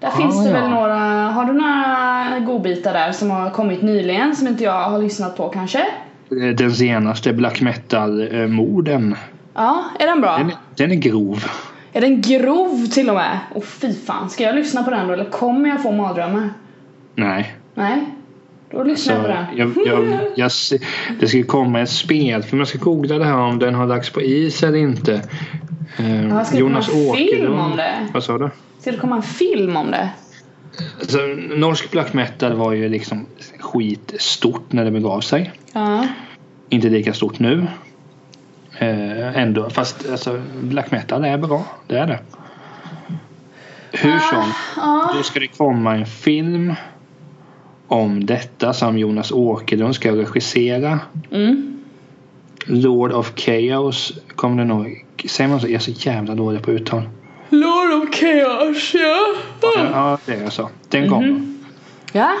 Där 0.00 0.08
ah, 0.08 0.10
finns 0.10 0.44
det 0.44 0.50
ja. 0.50 0.60
väl 0.60 0.70
några, 0.70 0.94
har 1.28 1.44
du 1.44 1.52
några 1.52 2.40
godbitar 2.40 2.92
där 2.92 3.12
som 3.12 3.30
har 3.30 3.50
kommit 3.50 3.82
nyligen 3.82 4.36
som 4.36 4.48
inte 4.48 4.64
jag 4.64 4.90
har 4.90 4.98
lyssnat 4.98 5.36
på 5.36 5.48
kanske? 5.48 5.86
Den 6.56 6.72
senaste 6.72 7.32
black 7.32 7.60
metal-morden. 7.60 9.16
Ja, 9.54 9.84
är 9.98 10.06
den 10.06 10.20
bra? 10.20 10.38
Den, 10.38 10.52
den, 10.76 10.90
är 10.90 10.96
grov. 10.96 11.44
Är 11.92 12.00
den 12.00 12.20
grov 12.20 12.86
till 12.86 13.08
och 13.08 13.14
med? 13.14 13.38
Åh 13.54 13.58
oh, 13.58 13.64
fy 13.64 13.94
fan, 13.94 14.30
ska 14.30 14.44
jag 14.44 14.54
lyssna 14.54 14.82
på 14.82 14.90
den 14.90 15.06
då 15.06 15.12
eller 15.12 15.24
kommer 15.24 15.68
jag 15.68 15.82
få 15.82 15.92
mardrömmar? 15.92 16.50
Nej. 17.14 17.54
Nej? 17.74 18.04
Då 18.70 18.82
lyssnar 18.82 19.14
jag 19.14 19.22
på 19.22 19.28
den. 19.28 19.44
Jag, 19.56 19.72
jag, 19.86 20.20
jag, 20.36 20.50
det 21.20 21.28
ska 21.28 21.42
komma 21.42 21.80
ett 21.80 21.90
spel, 21.90 22.42
för 22.42 22.56
man 22.56 22.66
ska 22.66 22.78
googla 22.78 23.18
det 23.18 23.24
här 23.24 23.38
om 23.38 23.58
den 23.58 23.74
har 23.74 23.86
lagts 23.86 24.10
på 24.10 24.22
is 24.22 24.62
eller 24.62 24.78
inte. 24.78 25.22
Ska 26.44 26.58
Jonas 26.58 26.86
film 27.16 27.54
om 27.54 27.76
det? 27.76 28.08
Vad 28.12 28.24
sa 28.24 28.38
du? 28.38 28.50
Ska 28.80 28.92
det 28.92 28.98
komma 28.98 29.16
en 29.16 29.22
film 29.22 29.76
om 29.76 29.90
det? 29.90 30.10
Alltså, 31.00 31.18
norsk 31.56 31.90
black 31.90 32.12
metal 32.12 32.56
var 32.56 32.72
ju 32.72 32.88
liksom 32.88 33.26
skitstort 33.58 34.72
när 34.72 34.84
det 34.84 34.90
begav 34.90 35.20
sig. 35.20 35.52
Ja. 35.72 36.06
Inte 36.68 36.88
lika 36.88 37.14
stort 37.14 37.38
nu. 37.38 37.66
Eh, 38.78 39.38
ändå, 39.38 39.70
fast 39.70 40.10
alltså, 40.10 40.42
black 40.62 40.90
metal 40.90 41.24
är 41.24 41.38
bra. 41.38 41.64
Det 41.86 41.98
är 41.98 42.06
det. 42.06 42.20
Hur 43.92 44.18
som, 44.18 44.52
ja. 44.76 45.12
då 45.16 45.22
ska 45.22 45.40
det 45.40 45.46
komma 45.46 45.94
en 45.94 46.06
film 46.06 46.74
om 47.88 48.26
detta 48.26 48.72
som 48.72 48.98
Jonas 48.98 49.32
Åkerlund 49.32 49.94
ska 49.94 50.12
regissera. 50.12 51.00
Mm. 51.30 51.80
Lord 52.66 53.12
of 53.12 53.32
Chaos 53.36 54.12
kommer 54.34 54.56
det 54.56 54.64
nog... 54.64 55.06
Säger 55.28 55.50
man 55.50 55.60
så? 55.60 55.66
Jag 55.66 55.74
är 55.74 55.78
så 55.78 55.90
jävla 55.90 56.34
dålig 56.34 56.62
på 56.62 56.70
uttal. 56.70 57.02
Lord 57.48 58.02
of 58.02 58.14
Chaos, 58.14 58.94
ja. 58.94 59.34
Ja, 59.76 60.18
det 60.26 60.34
är 60.34 60.50
så. 60.50 60.70
Den 60.88 61.08
kommer. 61.08 61.28
Mm 61.28 61.40
-hmm. 61.40 61.58
Ja. 62.12 62.34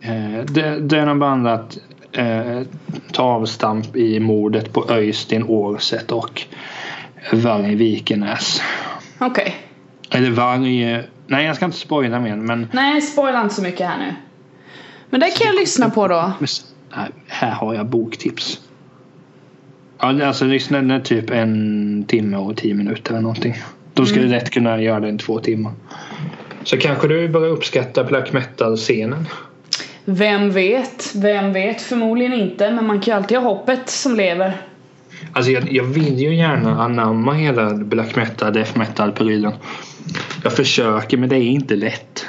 Eh, 0.00 0.44
den 0.80 1.08
har 1.08 1.14
behandlat 1.14 1.78
eh, 2.12 2.60
ta 3.12 3.22
avstamp 3.22 3.96
i 3.96 4.20
mordet 4.20 4.72
på 4.72 4.90
Öystein 4.90 5.44
Årset 5.44 6.12
och 6.12 6.42
Varg 7.32 7.74
Vikenäs. 7.74 8.62
Okej. 9.18 9.56
Okay. 10.08 10.20
Eller 10.20 10.30
Varg... 10.30 11.04
Nej, 11.26 11.46
jag 11.46 11.56
ska 11.56 11.64
inte 11.64 11.78
spoila 11.78 12.20
mer 12.20 12.36
men... 12.36 12.68
Nej, 12.72 13.00
spoila 13.00 13.42
inte 13.42 13.54
så 13.54 13.62
mycket 13.62 13.86
här 13.86 13.98
nu. 13.98 14.14
Men 15.10 15.20
det 15.20 15.30
kan 15.30 15.46
jag 15.46 15.56
lyssna 15.56 15.90
på 15.90 16.08
då. 16.08 16.32
Här 17.26 17.50
har 17.50 17.74
jag 17.74 17.86
boktips. 17.86 18.60
Alltså 19.98 20.44
lyssna 20.44 20.78
den 20.78 20.90
är 20.90 21.00
typ 21.00 21.30
en 21.30 22.04
timme 22.08 22.36
och 22.36 22.56
tio 22.56 22.74
minuter 22.74 23.10
eller 23.10 23.22
någonting. 23.22 23.54
Då 24.00 24.06
skulle 24.06 24.20
mm. 24.20 24.32
du 24.32 24.38
lätt 24.38 24.50
kunna 24.50 24.82
göra 24.82 25.00
det 25.00 25.08
i 25.08 25.18
två 25.18 25.38
timmar. 25.38 25.72
Så 26.64 26.76
kanske 26.76 27.08
du 27.08 27.28
börjar 27.28 27.48
uppskatta 27.48 28.04
black 28.04 28.32
metal-scenen? 28.32 29.26
Vem 30.04 30.50
vet? 30.50 31.12
Vem 31.14 31.52
vet? 31.52 31.82
Förmodligen 31.82 32.32
inte, 32.32 32.70
men 32.70 32.86
man 32.86 33.00
kan 33.00 33.12
ju 33.12 33.16
alltid 33.16 33.38
ha 33.38 33.44
hoppet 33.44 33.90
som 33.90 34.16
lever. 34.16 34.56
Alltså 35.32 35.50
jag, 35.50 35.72
jag 35.72 35.84
vill 35.84 36.18
ju 36.18 36.34
gärna 36.34 36.82
anamma 36.82 37.32
hela 37.32 37.74
black 37.74 38.16
metal, 38.16 38.52
death 38.52 38.78
metal-prylen. 38.78 39.52
Jag 40.44 40.52
försöker, 40.52 41.16
men 41.16 41.28
det 41.28 41.36
är 41.36 41.42
inte 41.42 41.76
lätt. 41.76 42.26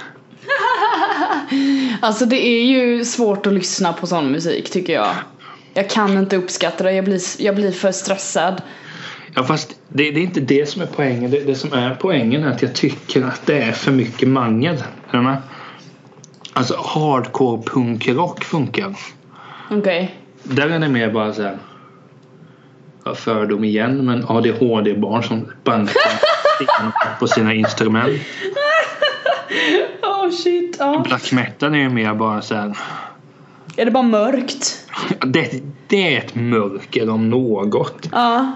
alltså 2.01 2.25
det 2.25 2.47
är 2.47 2.65
ju 2.65 3.05
svårt 3.05 3.45
att 3.45 3.53
lyssna 3.53 3.93
på 3.93 4.07
sån 4.07 4.31
musik 4.31 4.71
tycker 4.71 4.93
jag. 4.93 5.15
Jag 5.73 5.89
kan 5.89 6.17
inte 6.17 6.37
uppskatta 6.37 6.83
det, 6.83 6.91
jag 6.91 7.05
blir, 7.05 7.21
jag 7.39 7.55
blir 7.55 7.71
för 7.71 7.91
stressad. 7.91 8.61
Ja 9.33 9.43
fast 9.43 9.79
det, 9.87 10.11
det, 10.11 10.19
är 10.19 10.23
inte 10.23 10.39
det 10.39 10.69
som 10.69 10.81
är 10.81 10.85
poängen. 10.85 11.31
Det, 11.31 11.39
det, 11.39 11.55
som 11.55 11.73
är 11.73 11.95
poängen 11.99 12.43
är 12.43 12.51
att 12.51 12.61
jag 12.61 12.75
tycker 12.75 13.23
att 13.23 13.45
det 13.45 13.57
är 13.57 13.71
för 13.71 13.91
mycket 13.91 14.27
mangel. 14.27 14.75
Är 15.09 15.17
du 15.17 15.21
med? 15.23 15.37
Alltså 16.53 16.75
hardcore 16.77 17.61
punkrock 17.61 18.43
funkar. 18.43 18.95
Okej. 19.69 19.79
Okay. 19.79 20.07
Där 20.55 20.69
är 20.69 20.79
det 20.79 20.89
mer 20.89 21.11
bara 21.11 21.33
så 21.33 21.41
här. 21.41 21.57
Fördom 23.15 23.63
igen 23.63 24.05
men 24.05 24.25
ADHD-barn 24.27 25.23
som 25.23 25.51
bankar 25.63 26.11
på 27.19 27.27
sina 27.27 27.53
instrument. 27.53 28.13
oh 30.03 30.29
shit. 30.31 30.81
Oh. 30.81 31.03
Black 31.03 31.31
metal 31.31 31.73
är 31.73 31.77
ju 31.77 31.89
mer 31.89 32.13
bara 32.13 32.41
så 32.41 32.55
här. 32.55 32.77
Är 33.75 33.85
det 33.85 33.91
bara 33.91 34.03
mörkt? 34.03 34.87
Det, 35.25 35.63
det 35.87 36.15
är 36.15 36.17
ett 36.17 36.35
mörker 36.35 37.09
om 37.09 37.29
något. 37.29 38.09
Ja. 38.11 38.51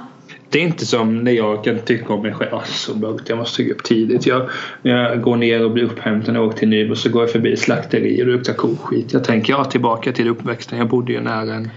Det 0.50 0.60
är 0.60 0.64
inte 0.64 0.86
som 0.86 1.24
när 1.24 1.32
jag 1.32 1.64
kan 1.64 1.80
tycka 1.80 2.14
om 2.14 2.22
mig 2.22 2.34
själv. 2.34 2.54
Alltså, 2.54 3.18
jag 3.28 3.38
måste 3.38 3.64
gå 3.64 3.74
upp 3.74 3.84
tidigt. 3.84 4.26
Jag, 4.26 4.50
när 4.82 4.92
jag 4.92 5.22
går 5.22 5.36
ner 5.36 5.66
och 5.66 5.72
blir 5.72 5.84
upphämtad 5.84 6.36
jag 6.36 6.48
åker 6.48 6.58
till 6.58 6.70
Nybro 6.70 6.96
så 6.96 7.10
går 7.10 7.22
jag 7.22 7.32
förbi 7.32 7.58
slakteri 7.58 8.22
och 8.22 8.26
det 8.26 8.32
luktar 8.32 8.54
koskit. 8.54 9.14
Jag 9.14 9.24
tänker 9.24 9.54
ja, 9.54 9.64
tillbaka 9.64 10.12
till 10.12 10.30
uppväxten. 10.30 10.78
Jag 10.80 10.90
bodde 10.90 11.14
ju 11.14 11.22
nära 11.22 11.54
en, 11.54 11.70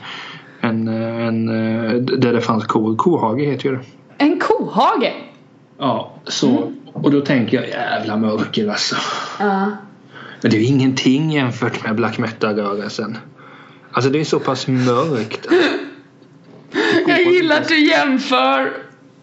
en, 0.60 0.88
en 0.88 1.46
där 2.06 2.32
det 2.32 2.40
fanns 2.40 2.64
kor. 2.64 2.96
Kohage 2.96 3.40
heter 3.40 3.68
ju 3.68 3.76
det. 3.76 3.82
En 4.18 4.40
kohage? 4.40 5.12
Ja, 5.78 6.14
så. 6.24 6.48
Mm. 6.48 6.74
Och 6.92 7.10
då 7.10 7.20
tänker 7.20 7.56
jag 7.56 7.68
jävla 7.68 8.16
mörker 8.16 8.68
alltså. 8.68 8.96
Ja. 9.38 9.70
Men 10.42 10.50
det 10.50 10.56
är 10.56 10.60
ju 10.60 10.66
ingenting 10.66 11.32
jämfört 11.32 11.84
med 11.84 11.94
black 11.94 12.18
metal-rörelsen. 12.18 13.18
Alltså 13.92 14.10
det 14.10 14.20
är 14.20 14.24
så 14.24 14.40
pass 14.40 14.66
mörkt. 14.68 15.46
Jag 17.08 17.22
gillar 17.22 17.56
att 17.56 17.68
du 17.68 17.86
jämför 17.88 18.72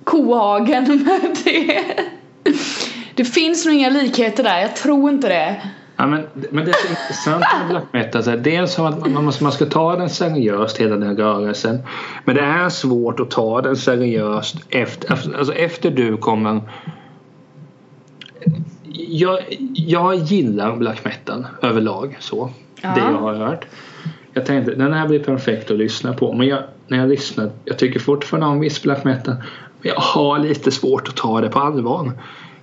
kohagen 0.04 0.84
med 1.06 1.38
det. 1.44 1.84
Det 3.16 3.26
finns 3.26 3.66
nog 3.66 3.76
inga 3.76 3.90
likheter 3.90 4.44
där, 4.44 4.60
jag 4.60 4.76
tror 4.76 5.10
inte 5.10 5.28
det. 5.28 5.62
Ja, 5.98 6.06
men, 6.06 6.28
men 6.50 6.66
det 6.66 6.72
är 6.72 6.74
så 6.74 6.88
intressant 6.88 7.46
med 7.60 7.68
black 7.70 7.84
metal. 7.94 8.24
Så 8.24 8.30
här, 8.30 8.38
dels 8.38 8.78
har 8.78 8.90
att 8.90 9.12
man, 9.12 9.26
måste, 9.26 9.44
man 9.44 9.52
ska 9.52 9.66
ta 9.66 9.96
den 9.96 10.10
seriöst, 10.10 10.78
hela 10.78 10.96
den 10.96 11.18
rörelsen. 11.18 11.80
Men 12.26 12.36
det 12.36 12.42
är 12.42 12.70
svårt 12.70 13.20
att 13.20 13.32
ta 13.32 13.62
den 13.62 13.76
seriöst 13.76 14.56
efter, 14.70 15.12
alltså 15.38 15.54
efter 15.54 15.92
du 15.92 16.18
kommer... 16.18 16.62
Jag, 19.10 19.40
jag 19.74 20.16
gillar 20.16 20.76
black 20.76 21.06
metal 21.06 21.48
överlag. 21.62 22.18
så. 22.20 22.52
Ja. 22.82 22.90
Det 22.96 23.02
jag 23.02 23.18
har 23.18 23.34
hört. 23.34 23.66
Jag 24.36 24.46
tänkte 24.46 24.76
den 24.76 24.94
här 24.94 25.08
blir 25.08 25.20
perfekt 25.20 25.72
att 25.72 25.78
lyssna 25.78 26.14
på. 26.14 26.34
Men 26.34 26.48
jag, 26.48 26.64
när 26.88 26.98
jag 26.98 27.10
lyssnar, 27.10 27.52
jag 27.66 27.78
tycker 27.78 28.00
fortfarande 28.00 28.48
om 28.48 28.60
viss 28.60 28.84
black 28.84 29.04
metal. 29.04 29.36
Men 29.82 29.92
jag 29.92 29.96
har 29.96 30.40
lite 30.40 30.72
svårt 30.72 31.08
att 31.08 31.16
ta 31.16 31.42
det 31.42 31.50
på 31.50 31.60
allvar. 31.60 32.12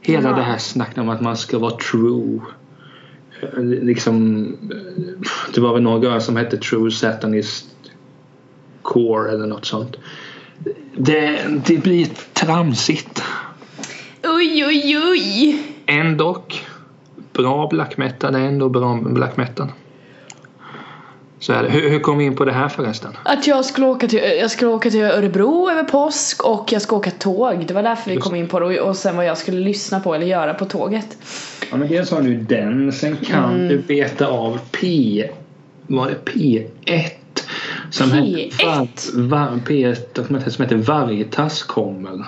Hela 0.00 0.28
Ja. 0.30 0.36
det 0.36 0.42
här 0.42 0.58
snacket 0.58 0.98
om 0.98 1.08
att 1.08 1.20
man 1.20 1.36
ska 1.36 1.58
vara 1.58 1.76
true 1.76 2.40
liksom 3.82 4.46
det 5.54 5.60
var 5.60 5.74
väl 5.74 5.82
några 5.82 6.20
som 6.20 6.36
hette 6.36 6.56
True 6.56 6.90
Satanist 6.90 7.66
Core 8.82 9.30
eller 9.30 9.46
något 9.46 9.64
sånt. 9.64 9.96
Det, 10.96 11.38
det 11.66 11.78
blir 11.82 12.06
tramsigt. 12.32 13.22
Oj, 14.24 14.64
oj, 14.66 14.98
oj. 15.10 15.62
Ändock 15.86 16.66
bra 17.32 17.68
black 17.70 17.96
metal 17.96 18.34
är 18.34 18.40
ändå 18.40 18.68
bra 18.68 18.98
black 19.02 19.36
metal. 19.36 19.68
Så 21.42 21.52
är 21.52 21.62
det. 21.62 21.68
Hur, 21.68 21.90
hur 21.90 22.00
kom 22.00 22.18
vi 22.18 22.24
in 22.24 22.36
på 22.36 22.44
det 22.44 22.52
här 22.52 22.68
förresten? 22.68 23.16
Att 23.22 23.46
jag 23.46 23.64
skulle 23.64 23.86
åka 23.86 24.08
till, 24.08 24.20
jag 24.40 24.50
skulle 24.50 24.70
åka 24.70 24.90
till 24.90 25.02
Örebro 25.02 25.70
över 25.70 25.82
påsk 25.84 26.44
och 26.44 26.72
jag 26.72 26.82
ska 26.82 26.96
åka 26.96 27.10
tåg. 27.10 27.64
Det 27.66 27.74
var 27.74 27.82
därför 27.82 28.10
vi 28.10 28.14
Just 28.14 28.26
kom 28.26 28.34
in 28.34 28.48
på 28.48 28.60
det 28.60 28.80
och, 28.80 28.88
och 28.88 28.96
sen 28.96 29.16
vad 29.16 29.26
jag 29.26 29.38
skulle 29.38 29.60
lyssna 29.60 30.00
på 30.00 30.14
eller 30.14 30.26
göra 30.26 30.54
på 30.54 30.64
tåget. 30.64 31.18
Ja, 31.70 31.76
men 31.76 31.88
dels 31.88 32.10
har 32.10 32.22
du 32.22 32.36
den. 32.36 32.92
Sen 32.92 33.16
kan 33.16 33.54
Mm. 33.54 33.68
du 33.68 33.78
beta 33.78 34.26
av 34.26 34.58
P... 34.70 35.28
Var 35.86 36.08
det 36.08 36.32
P1? 36.32 37.10
Som 37.90 38.10
P1? 38.10 38.52
Hette, 38.64 39.02
var, 39.14 39.38
var, 39.38 39.56
P1 39.66 39.96
dokument 40.14 40.52
som 40.52 40.62
heter 40.64 40.76
Vargtas 40.76 41.62
kommer. 41.62 42.26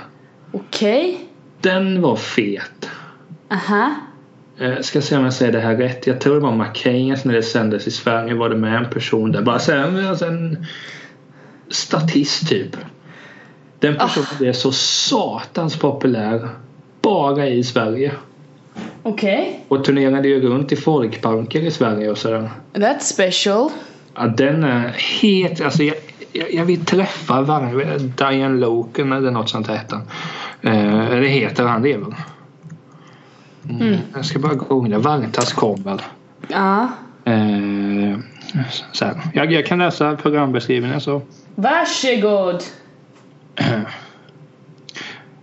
Okej. 0.52 1.18
Den 1.60 2.02
var 2.02 2.16
fet. 2.16 2.88
Aha. 3.50 3.94
Eh, 4.58 4.80
ska 4.80 5.00
se 5.00 5.16
om 5.16 5.24
jag 5.24 5.32
säger 5.32 5.52
det 5.52 5.60
här 5.60 5.76
rätt. 5.76 6.06
Jag 6.06 6.20
tror 6.20 6.34
det 6.34 6.40
var 6.40 6.52
Mackaeus 6.52 7.24
när 7.24 7.34
det 7.34 7.42
sändes 7.42 7.86
i 7.86 7.90
Sverige 7.90 8.34
var 8.34 8.48
det 8.48 8.56
med 8.56 8.76
en 8.76 8.90
person 8.90 9.32
där. 9.32 9.42
Bara 9.42 9.58
så 9.58 9.72
här, 9.72 10.08
alltså 10.08 10.26
en 10.26 10.66
statist 11.68 12.48
typ. 12.48 12.76
Den 13.78 13.96
personen 13.96 14.26
blev 14.38 14.52
så 14.52 14.72
satans 14.72 15.76
populär. 15.76 16.48
Bara 17.02 17.46
i 17.46 17.64
Sverige. 17.64 18.12
Okej. 19.02 19.64
Och 19.68 19.84
turnerade 19.84 20.28
ju 20.28 20.40
runt 20.40 20.72
i 20.72 20.76
folkparker 20.76 21.60
i 21.60 21.70
Sverige 21.70 22.10
och 22.10 22.18
sådär. 22.18 22.50
That's 22.72 23.00
special. 23.00 23.70
Ja, 24.14 24.26
den 24.26 24.64
är 24.64 24.88
het. 25.20 25.60
Alltså 25.60 25.82
jag, 25.82 25.96
jag, 26.32 26.54
jag 26.54 26.64
vill 26.64 26.84
träffa 26.84 27.42
varje 27.42 27.98
Diane 27.98 28.58
Loken 28.58 29.12
eller 29.12 29.30
något 29.30 29.50
sånt 29.50 29.70
heter 29.70 29.96
han. 29.96 30.06
Eh, 30.74 31.10
eller 31.10 31.28
heter 31.28 31.64
han 31.64 31.82
det 31.82 31.96
väl? 31.96 32.14
Mm. 33.70 33.98
Jag 34.14 34.24
ska 34.24 34.38
bara 34.38 34.54
googla. 34.54 34.98
Vargtas 34.98 35.52
kommer. 35.52 36.00
Ja. 36.48 36.88
Eh, 37.24 38.18
så 38.92 39.04
här. 39.04 39.16
Jag, 39.34 39.52
jag 39.52 39.66
kan 39.66 39.78
läsa 39.78 40.16
programbeskrivningen 40.16 41.00
så. 41.00 41.22
Varsågod. 41.54 42.62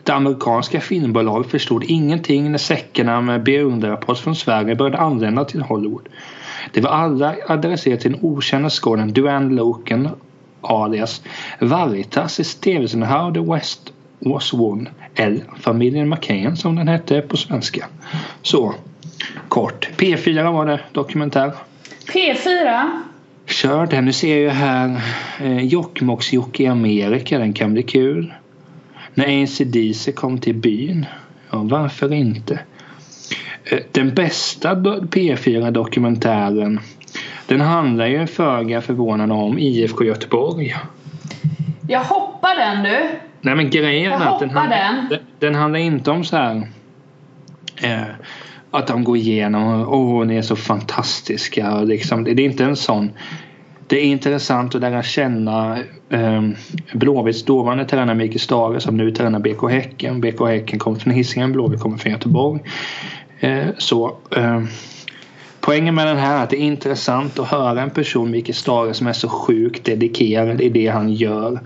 Det 0.03 0.12
amerikanska 0.12 0.81
filmbolaget 0.81 1.51
förstod 1.51 1.84
ingenting 1.84 2.51
när 2.51 2.57
säckarna 2.57 3.21
med 3.21 3.43
beundrarpost 3.43 4.23
från 4.23 4.36
Sverige 4.36 4.75
började 4.75 4.97
anlända 4.97 5.45
till 5.45 5.62
Hollywood. 5.62 6.10
Det 6.73 6.81
var 6.81 6.89
alla 6.89 7.36
adresserade 7.47 8.01
till 8.01 8.12
den 8.12 8.19
okända 8.23 8.69
skådespelaren 8.69 9.13
Duane 9.13 9.53
Loken 9.53 10.10
alias 10.62 11.21
Varitas 11.60 12.39
i 12.39 12.43
tv-serien 12.43 13.07
How 13.07 13.34
the 13.34 13.39
West 13.39 13.93
Won 14.53 14.89
eller 15.15 15.41
Familjen 15.60 16.10
McCain 16.10 16.57
som 16.57 16.75
den 16.75 16.88
hette 16.88 17.21
på 17.21 17.38
svenska. 17.38 17.86
Så 18.41 18.73
kort. 19.47 19.89
P4 19.97 20.51
var 20.51 20.65
det 20.65 20.79
dokumentär. 20.91 21.51
P4. 22.13 22.89
Kör 23.45 23.86
den. 23.86 24.05
Nu 24.05 24.13
ser 24.13 24.38
jag 24.43 24.51
här 24.51 25.01
eh, 25.41 25.57
Jokkmokks-Jocke 25.65 26.63
i 26.63 26.67
Amerika. 26.67 27.39
Den 27.39 27.53
kan 27.53 27.73
bli 27.73 27.84
kul. 27.84 28.34
När 29.13 29.43
AC/DC 29.43 30.12
kom 30.12 30.38
till 30.39 30.55
byn. 30.55 31.05
Ja, 31.51 31.57
varför 31.63 32.13
inte? 32.13 32.60
Eh, 33.63 33.79
Den 33.91 34.13
bästa 34.13 34.75
do- 34.75 35.07
P4-dokumentären 35.07 36.79
den 37.47 37.62
handlar 37.62 38.05
ju 38.07 38.27
föga 38.27 38.81
förvånande 38.81 39.36
om 39.36 39.60
IFK 39.60 40.03
Göteborg. 40.03 40.75
Jag 41.88 42.03
hoppar 42.03 42.55
den 42.55 42.84
du. 42.84 43.10
Nej 43.41 43.56
men 43.56 43.69
grejen 43.69 44.12
är 44.12 44.27
att 44.27 44.39
den, 44.39 44.49
handlar- 44.49 45.08
den. 45.10 45.19
den, 45.39 45.56
handlar 45.56 45.80
inte 45.80 46.12
om 46.12 46.23
så 46.23 46.36
här 46.38 46.67
eh, 47.84 48.01
att 48.71 48.88
de 48.88 49.04
går 49.04 49.17
igenom 49.17 49.88
åh 49.88 50.25
ni 50.25 50.36
är 50.36 50.41
så 50.41 50.56
fantastiska 50.56 51.75
och 51.75 51.88
liksom, 51.88 52.23
det, 52.23 52.34
det 52.34 52.41
är 52.41 52.45
inte 52.45 52.63
en 52.63 52.75
sån 52.75 53.12
det 53.88 53.99
är 53.99 54.04
intressant 54.04 54.75
att 54.75 54.82
lära 54.82 55.04
känna 55.04 55.77
eh, 56.10 56.41
Blåvitts 56.93 57.45
dåvarande 57.45 57.86
tränare 57.86 58.15
Mikael 58.15 58.39
Stare 58.39 58.80
som 58.80 58.97
nu 58.97 59.12
tränar 59.12 59.39
BK 59.39 59.69
Häcken. 59.69 60.21
BK 60.21 60.47
Häcken 60.47 60.80
kommer 60.80 60.99
från 60.99 61.13
Hisingen, 61.13 61.51
Blåvitt 61.51 61.80
kommer 61.80 61.97
från 61.97 62.12
Göteborg. 62.12 62.62
Eh, 63.39 63.67
så 63.77 64.17
eh, 64.36 64.62
Poängen 65.62 65.95
med 65.95 66.08
den 66.08 66.17
här 66.17 66.39
är 66.39 66.43
att 66.43 66.49
det 66.49 66.58
är 66.58 66.65
intressant 66.65 67.39
att 67.39 67.47
höra 67.47 67.82
en 67.82 67.89
person, 67.89 68.32
Mikael 68.32 68.56
Stare, 68.56 68.93
som 68.93 69.08
är 69.08 69.13
så 69.13 69.30
sjukt 69.30 69.86
dedikerad 69.86 70.62
i 70.62 70.69
det 70.69 70.88
han 70.88 71.13
gör. 71.13 71.60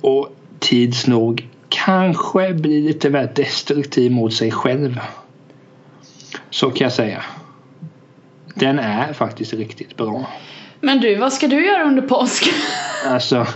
Och 0.00 0.33
tids 0.58 1.06
nog 1.06 1.48
kanske 1.68 2.54
blir 2.54 2.82
lite 2.82 3.08
väl 3.08 3.28
destruktiv 3.34 4.12
mot 4.12 4.34
sig 4.34 4.50
själv. 4.50 5.00
Så 6.50 6.70
kan 6.70 6.84
jag 6.84 6.92
säga. 6.92 7.22
Den 8.54 8.78
är 8.78 9.12
faktiskt 9.12 9.52
riktigt 9.52 9.96
bra. 9.96 10.26
Men 10.80 11.00
du, 11.00 11.14
vad 11.14 11.32
ska 11.32 11.46
du 11.48 11.66
göra 11.66 11.84
under 11.84 12.02
påsk? 12.02 12.50
Alltså 13.06 13.46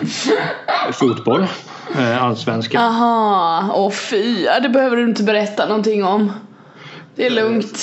fotboll. 0.93 1.47
eh, 1.99 2.23
Allsvenskan. 2.23 2.83
Aha, 2.83 3.73
åh 3.75 3.91
fy. 3.91 4.47
Det 4.63 4.69
behöver 4.69 4.97
du 4.97 5.05
inte 5.05 5.23
berätta 5.23 5.67
någonting 5.67 6.05
om. 6.05 6.33
Det 7.15 7.27
är 7.27 7.31
lugnt. 7.31 7.79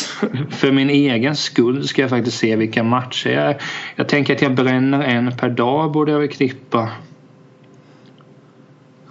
För 0.49 0.71
min 0.71 0.89
egen 0.89 1.35
skull 1.35 1.87
ska 1.87 2.01
jag 2.01 2.09
faktiskt 2.09 2.37
se 2.37 2.55
vilka 2.55 2.83
matcher 2.83 3.29
jag... 3.29 3.55
Jag 3.95 4.07
tänker 4.07 4.35
att 4.35 4.41
jag 4.41 4.55
bränner 4.55 5.01
en 5.03 5.37
per 5.37 5.49
dag 5.49 5.91
borde 5.91 6.11
jag 6.11 6.19
väl 6.19 6.27
klippa. 6.29 6.89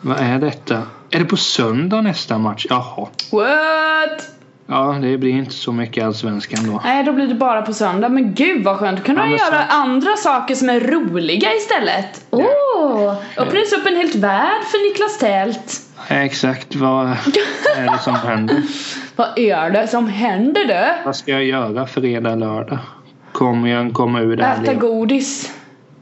Vad 0.07 0.17
är 0.21 0.39
detta? 0.39 0.83
Är 1.11 1.19
det 1.19 1.25
på 1.25 1.37
söndag 1.37 2.01
nästa 2.01 2.39
match? 2.39 2.67
Jaha. 2.71 3.09
What? 3.33 4.29
Ja, 4.67 4.99
det 5.03 5.19
blir 5.19 5.31
inte 5.33 5.53
så 5.53 5.73
mycket 5.73 6.05
allsvenskan 6.05 6.67
då. 6.73 6.81
Nej, 6.85 7.05
då 7.05 7.13
blir 7.13 7.27
det 7.27 7.35
bara 7.35 7.63
på 7.63 7.73
söndag. 7.73 8.09
Men 8.09 8.35
gud 8.35 8.65
vad 8.65 8.77
skönt. 8.79 8.99
Då 8.99 9.05
kan 9.05 9.17
Ja, 9.17 9.23
du 9.25 9.31
göra 9.31 9.65
andra 9.65 10.17
saker 10.17 10.55
som 10.55 10.69
är 10.69 10.81
roliga 10.81 11.55
istället. 11.55 12.25
Åh! 12.31 12.45
Oh, 12.77 13.15
öppnas 13.37 13.73
upp 13.73 13.87
en 13.87 13.97
helt 13.97 14.15
värld 14.15 14.63
för 14.71 14.89
Niklas 14.91 15.19
Tält. 15.19 15.81
Exakt, 16.09 16.75
vad 16.75 17.07
är 17.77 17.93
det 17.93 17.99
som 17.99 18.15
händer? 18.15 18.63
Vad 19.17 19.39
är 19.39 19.71
det 19.71 19.87
som 19.89 20.09
händer 20.09 20.65
du? 20.65 21.05
Vad 21.05 21.17
ska 21.17 21.33
jag 21.33 21.45
göra 21.45 21.87
fredag, 21.87 22.35
lördag? 22.35 22.79
Kommer 23.33 23.69
jag 23.69 23.93
komma 23.93 24.21
ur 24.21 24.37
det 24.37 24.45
här 24.45 24.53
Äta 24.53 24.63
livet? 24.63 24.81
godis. 24.81 25.53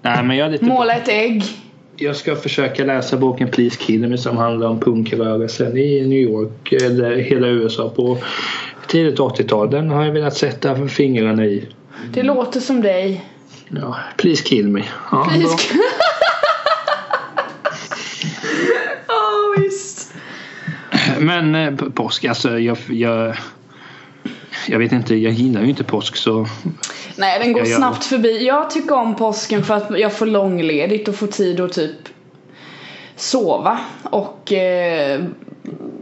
Nej, 0.03 0.22
men 0.24 0.36
jag 0.36 0.46
är 0.46 0.50
lite... 0.50 0.64
Måla 0.64 0.94
ett 0.94 1.09
ägg. 1.09 1.44
Jag 2.03 2.16
ska 2.16 2.36
försöka 2.36 2.84
läsa 2.84 3.16
boken 3.16 3.48
Please 3.48 3.76
Kill 3.76 4.09
Me 4.09 4.18
som 4.18 4.36
handlar 4.36 4.68
om 4.68 4.80
punkrörelsen 4.80 5.76
i 5.76 6.07
New 6.07 6.18
York 6.18 6.72
eller 6.72 7.16
hela 7.16 7.46
USA 7.46 7.88
på 7.88 8.18
tidigt 8.86 9.18
80-tal. 9.18 9.70
Den 9.70 9.90
har 9.90 10.05
jag 10.05 10.12
velat 10.12 10.36
sätta 10.36 10.88
fingrarna 10.88 11.44
i. 11.44 11.68
Det 12.14 12.22
låter 12.22 12.61
som 12.61 12.80
dig. 12.80 13.24
Ja, 13.68 13.96
Please 14.16 14.42
Kill 14.44 14.68
Me. 14.68 14.82
Ja. 15.11 15.28
Please. 15.32 15.59
Ja 19.09 19.55
visst. 19.59 20.14
Men 21.18 21.55
eh, 21.55 21.74
påsk, 21.74 22.24
alltså 22.24 22.59
jag, 22.59 22.78
jag, 22.88 23.36
jag 24.68 24.78
vet 24.78 24.92
inte, 24.92 25.14
jag 25.14 25.32
gillar 25.32 25.62
ju 25.62 25.68
inte 25.68 25.84
påsk 25.84 26.16
så 26.16 26.46
Nej 27.16 27.38
den 27.38 27.52
går 27.52 27.64
snabbt 27.64 28.04
förbi. 28.04 28.46
Jag 28.46 28.70
tycker 28.70 28.94
om 28.94 29.14
påsken 29.14 29.64
för 29.64 29.74
att 29.74 29.98
jag 29.98 30.12
får 30.12 30.26
långledigt 30.26 31.08
och 31.08 31.14
får 31.14 31.26
tid 31.26 31.60
att 31.60 31.72
typ 31.72 32.08
sova 33.16 33.78
och 34.02 34.52
eh, 34.52 35.20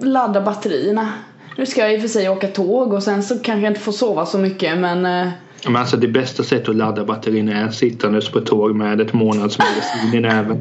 ladda 0.00 0.40
batterierna. 0.40 1.12
Nu 1.56 1.66
ska 1.66 1.80
jag 1.80 1.94
i 1.94 1.96
och 1.96 2.00
för 2.00 2.08
sig 2.08 2.28
åka 2.28 2.48
tåg 2.48 2.92
och 2.92 3.02
sen 3.02 3.22
så 3.22 3.34
kanske 3.34 3.61
jag 3.61 3.70
inte 3.70 3.80
får 3.80 3.92
sova 3.92 4.26
så 4.26 4.38
mycket 4.38 4.78
men 4.78 5.06
eh, 5.06 5.32
Men 5.66 5.76
alltså 5.76 5.96
det 5.96 6.08
bästa 6.08 6.42
sättet 6.42 6.68
att 6.68 6.76
ladda 6.76 7.04
batterin 7.04 7.48
är 7.48 7.70
sittandes 7.70 8.28
på 8.28 8.40
tåg 8.40 8.74
med 8.74 9.00
ett 9.00 9.12
månadsmagasin 9.12 10.14
i 10.14 10.20
näven. 10.20 10.61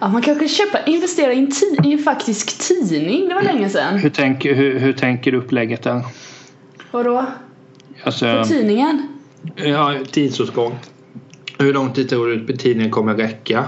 Ja, 0.00 0.08
man 0.08 0.22
kanske 0.22 0.48
köpa, 0.48 0.78
investera 0.86 1.32
i 1.32 1.38
en, 1.38 1.86
i 1.86 1.92
en 1.92 1.98
faktisk 1.98 2.68
tidning. 2.68 3.28
Det 3.28 3.34
var 3.34 3.42
länge 3.42 3.68
sedan. 3.68 3.98
Hur, 3.98 4.10
tänk, 4.10 4.44
hur, 4.44 4.78
hur 4.78 4.92
tänker 4.92 5.32
du 5.32 5.38
upplägget 5.38 5.82
där? 5.82 6.02
Vadå? 6.90 7.24
Alltså, 8.04 8.38
På 8.38 8.44
tidningen? 8.44 9.08
ja, 9.56 9.94
tidsåtgång. 10.10 10.78
Hur 11.58 11.74
lång 11.74 11.92
tid 11.92 12.08
tror 12.08 12.28
du 12.28 12.56
tidningen 12.56 12.90
kommer 12.90 13.14
räcka? 13.14 13.64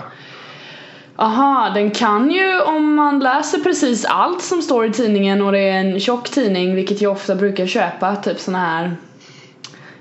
Aha, 1.16 1.70
den 1.75 1.91
kan 1.91 2.31
ju 2.31 2.61
om 2.61 2.95
man 2.95 3.18
läser 3.18 3.59
precis 3.59 4.05
allt 4.05 4.43
som 4.43 4.62
står 4.62 4.87
i 4.87 4.91
tidningen 4.91 5.43
och 5.43 5.53
det 5.53 5.59
är 5.59 5.81
en 5.81 6.01
tjock 6.01 6.31
tidning, 6.31 6.75
vilket 6.75 7.01
jag 7.01 7.12
ofta 7.12 7.35
brukar 7.35 7.66
köpa, 7.66 8.16
typ 8.16 8.39
såna 8.39 8.59
här 8.59 8.97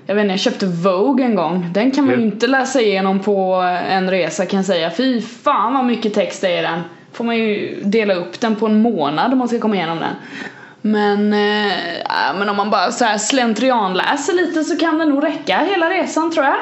jag 0.06 0.14
vet 0.14 0.22
inte, 0.22 0.32
jag 0.32 0.40
köpte 0.40 0.66
Vogue 0.66 1.24
en 1.24 1.34
gång. 1.34 1.68
Den 1.72 1.90
kan 1.90 2.06
man 2.06 2.14
ju 2.14 2.22
inte 2.22 2.46
läsa 2.46 2.80
igenom 2.80 3.18
på 3.18 3.54
en 3.88 4.10
resa 4.10 4.46
kan 4.46 4.56
jag 4.56 4.66
säga. 4.66 4.90
Fy 4.90 5.20
fan 5.20 5.74
vad 5.74 5.84
mycket 5.84 6.14
text 6.14 6.40
det 6.40 6.48
är 6.48 6.58
i 6.58 6.62
den. 6.62 6.80
Får 7.12 7.24
man 7.24 7.36
ju 7.36 7.80
dela 7.84 8.14
upp 8.14 8.40
den 8.40 8.56
på 8.56 8.66
en 8.66 8.82
månad 8.82 9.32
om 9.32 9.38
man 9.38 9.48
ska 9.48 9.58
komma 9.58 9.76
igenom 9.76 9.98
den. 9.98 10.14
Men, 10.82 11.32
eh, 11.32 11.98
ja, 12.08 12.34
men 12.38 12.48
om 12.48 12.56
man 12.56 12.70
bara 12.70 12.92
så 12.92 13.04
här 13.04 13.18
slentrianläser 13.18 14.32
lite 14.32 14.64
så 14.64 14.76
kan 14.76 14.98
det 14.98 15.04
nog 15.04 15.24
räcka 15.24 15.58
hela 15.58 15.90
resan 15.90 16.32
tror 16.32 16.46
jag. 16.46 16.56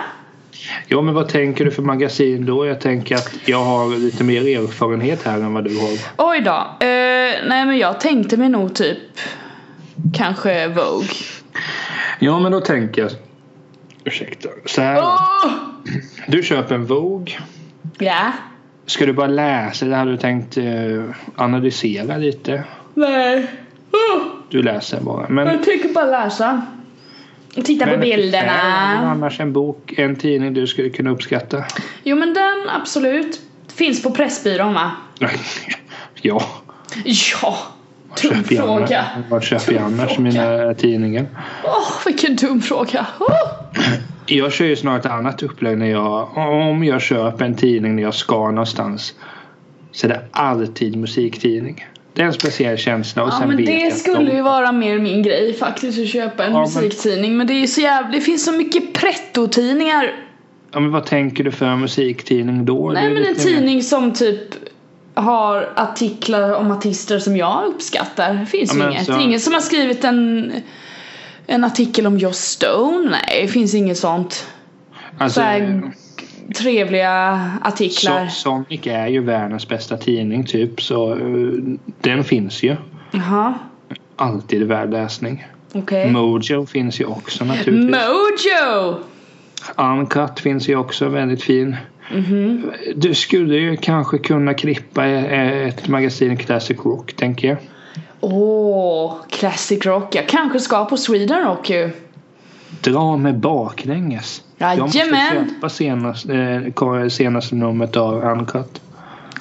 Ja, 0.86 1.02
men 1.02 1.14
vad 1.14 1.28
tänker 1.28 1.64
du 1.64 1.70
för 1.70 1.82
magasin 1.82 2.46
då? 2.46 2.66
Jag 2.66 2.80
tänker 2.80 3.14
att 3.16 3.34
jag 3.44 3.64
har 3.64 3.98
lite 3.98 4.24
mer 4.24 4.58
erfarenhet 4.58 5.22
här 5.22 5.36
än 5.36 5.54
vad 5.54 5.64
du 5.64 5.78
har. 5.80 5.90
Oj 6.16 6.40
då. 6.40 6.86
Eh, 6.86 7.46
nej 7.48 7.66
men 7.66 7.78
jag 7.78 8.00
tänkte 8.00 8.36
mig 8.36 8.48
nog 8.48 8.74
typ 8.74 8.98
kanske 10.14 10.68
Vogue. 10.68 11.08
Ja, 12.18 12.40
men 12.40 12.52
då 12.52 12.60
tänker 12.60 13.02
jag... 13.02 13.10
Ursäkta. 14.04 14.48
Så 14.66 14.80
här. 14.82 14.98
Åh! 15.02 15.52
Du 16.26 16.42
köper 16.42 16.74
en 16.74 16.86
Vogue. 16.86 17.34
Ja. 17.98 18.32
Ska 18.86 19.06
du 19.06 19.12
bara 19.12 19.26
läsa 19.26 19.84
eller 19.84 19.96
hade 19.96 20.10
du 20.10 20.16
tänkt 20.16 20.56
eh, 20.56 20.64
analysera 21.36 22.16
lite? 22.16 22.64
Nej. 22.94 23.46
Du 24.48 24.62
läser 24.62 25.00
bara. 25.00 25.28
Men, 25.28 25.46
Jag 25.46 25.64
tycker 25.64 25.88
bara 25.88 26.04
läsa. 26.04 26.62
Titta 27.64 27.86
på 27.86 27.96
bilderna. 27.96 28.52
annars 28.98 29.40
en 29.40 29.52
bok, 29.52 29.94
en 29.98 30.16
tidning 30.16 30.54
du 30.54 30.66
skulle 30.66 30.90
kunna 30.90 31.10
uppskatta? 31.10 31.64
Jo 32.02 32.16
men 32.16 32.34
den 32.34 32.68
absolut. 32.80 33.40
Finns 33.74 34.02
på 34.02 34.10
Pressbyrån 34.10 34.74
va? 34.74 34.90
ja. 36.22 36.42
Ja. 37.42 37.56
Dum 38.22 38.44
fråga. 38.44 39.06
Vad 39.30 39.42
köper 39.42 39.72
jag 39.72 39.82
annars 39.82 40.18
mina 40.18 40.74
tidningar? 40.74 41.26
Åh 41.64 41.92
vilken 42.06 42.36
dum 42.36 42.60
fråga. 42.60 43.06
Åh. 43.20 43.28
Jag 44.26 44.52
kör 44.52 44.64
ju 44.64 44.76
snart 44.76 45.04
ett 45.04 45.12
annat 45.12 45.42
upplägg 45.42 45.78
när 45.78 45.90
jag, 45.90 46.36
om 46.36 46.84
jag 46.84 47.00
köper 47.00 47.44
en 47.44 47.54
tidning 47.54 47.96
när 47.96 48.02
jag 48.02 48.14
ska 48.14 48.50
någonstans. 48.50 49.14
Så 49.92 50.06
är 50.06 50.08
det 50.08 50.20
alltid 50.30 50.96
musiktidning. 50.96 51.84
Det 52.20 52.24
är 52.24 52.28
en 52.28 52.32
speciell 52.32 52.76
känsla 52.78 53.22
och 53.22 53.28
Ja 53.28 53.38
sen 53.38 53.48
men 53.48 53.64
det 53.64 53.90
skulle 53.98 54.30
de- 54.30 54.36
ju 54.36 54.42
vara 54.42 54.72
mer 54.72 54.98
min 54.98 55.22
grej 55.22 55.54
faktiskt 55.54 55.98
att 56.00 56.08
köpa 56.08 56.44
en 56.44 56.52
Ja, 56.52 56.60
musiktidning. 56.60 57.36
Men 57.36 57.46
det 57.46 57.52
är 57.52 57.58
ju 57.60 57.66
så 57.66 57.80
jävla, 57.80 58.10
det 58.10 58.20
finns 58.20 58.44
så 58.44 58.52
mycket 58.52 58.92
pretto-tidningar. 58.92 60.14
Ja 60.72 60.80
men 60.80 60.90
vad 60.92 61.06
tänker 61.06 61.44
du 61.44 61.50
för 61.52 61.76
musiktidning 61.76 62.64
då? 62.64 62.90
Nej 62.94 63.08
men 63.08 63.16
en 63.16 63.22
mer- 63.22 63.34
tidning 63.34 63.82
som 63.82 64.12
typ 64.12 64.40
har 65.14 65.72
artiklar 65.76 66.52
om 66.54 66.70
artister 66.70 67.18
som 67.18 67.36
jag 67.36 67.64
uppskattar. 67.66 68.34
Det 68.34 68.46
finns 68.46 68.74
Ja, 68.74 68.84
ju 68.84 68.90
inget. 68.90 69.06
så- 69.06 69.12
är 69.12 69.20
ingen 69.20 69.40
som 69.40 69.54
har 69.54 69.60
skrivit 69.60 70.04
en, 70.04 70.52
en 71.46 71.64
artikel 71.64 72.06
om 72.06 72.18
Joss 72.18 72.38
Stone. 72.40 73.10
Nej, 73.10 73.42
det 73.42 73.48
finns 73.48 73.74
inget 73.74 73.98
sånt. 73.98 74.46
Alltså, 75.18 75.40
Så 75.40 75.46
här 75.46 75.82
trevliga 76.54 77.50
artiklar. 77.62 78.24
So- 78.24 78.28
Sonic 78.30 78.86
är 78.86 79.06
ju 79.06 79.20
världens 79.20 79.68
bästa 79.68 79.96
tidning 79.96 80.44
typ 80.46 80.82
så 80.82 81.12
eh, 81.12 81.18
den 82.00 82.24
finns 82.24 82.62
ju. 82.62 82.76
Jaha, 83.10 83.54
Alltid 84.16 84.62
värd 84.62 84.90
läsning. 84.90 85.46
okej. 85.72 86.10
Mojo 86.10 86.66
finns 86.66 87.00
ju 87.00 87.04
också 87.04 87.44
naturligtvis. 87.44 87.96
Mojo! 87.96 88.96
Uncut 89.76 90.40
finns 90.40 90.68
ju 90.68 90.76
också 90.76 91.08
väldigt 91.08 91.42
fin. 91.42 91.76
Mhm. 92.14 92.70
Du 92.96 93.14
skulle 93.14 93.54
ju 93.56 93.76
kanske 93.76 94.18
kunna 94.18 94.54
klippa 94.54 95.06
eh, 95.06 95.68
ett 95.68 95.88
magasin 95.88 96.36
Classic 96.36 96.78
Rock 96.84 97.12
tänker 97.12 97.48
jag. 97.48 97.56
Åh, 98.20 99.14
classic 99.30 99.86
rock. 99.86 100.14
Jag 100.14 100.28
kanske 100.28 100.60
ska 100.60 100.84
på 100.84 100.96
Sweden 100.96 101.44
Rock 101.44 101.70
ju. 101.70 101.90
Dra 102.80 103.16
med 103.16 103.38
baklänges. 103.38 104.42
Jag 104.58 104.78
måste 104.78 104.98
Jajamän. 104.98 105.48
köpa 105.54 105.68
senast, 105.68 106.26
eh, 106.28 107.08
senaste 107.08 107.54
numret 107.54 107.96
av 107.96 108.14
Uncut. 108.24 108.80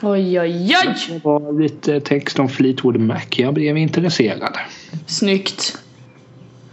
Oj, 0.02 0.40
oj, 0.40 0.76
oj! 0.86 0.96
Det 1.10 1.24
var 1.26 1.62
lite 1.62 2.00
text 2.02 2.40
om 2.40 2.50
Fleetwood 2.50 3.00
Mac. 3.00 3.20
Jag 3.30 3.54
blev 3.54 3.78
intresserad. 3.78 4.58
Snyggt. 5.08 5.78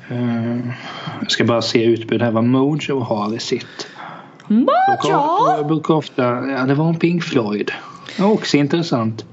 Eh, 0.08 0.56
Jag 1.20 1.30
ska 1.30 1.44
bara 1.44 1.62
se 1.62 1.84
utbudet 1.84 2.22
här 2.24 2.30
vad 2.32 2.44
Mojo 2.44 3.00
har 3.00 3.34
i 3.34 3.38
sitt. 3.38 3.86
Mojo! 4.46 5.64
brukar 5.68 5.94
ofta, 5.94 6.22
ja 6.22 6.64
det 6.66 6.74
var 6.74 6.88
en 6.88 6.96
Pink 6.98 7.22
Floyd. 7.24 7.70
Också 8.20 8.56
intressant. 8.56 9.24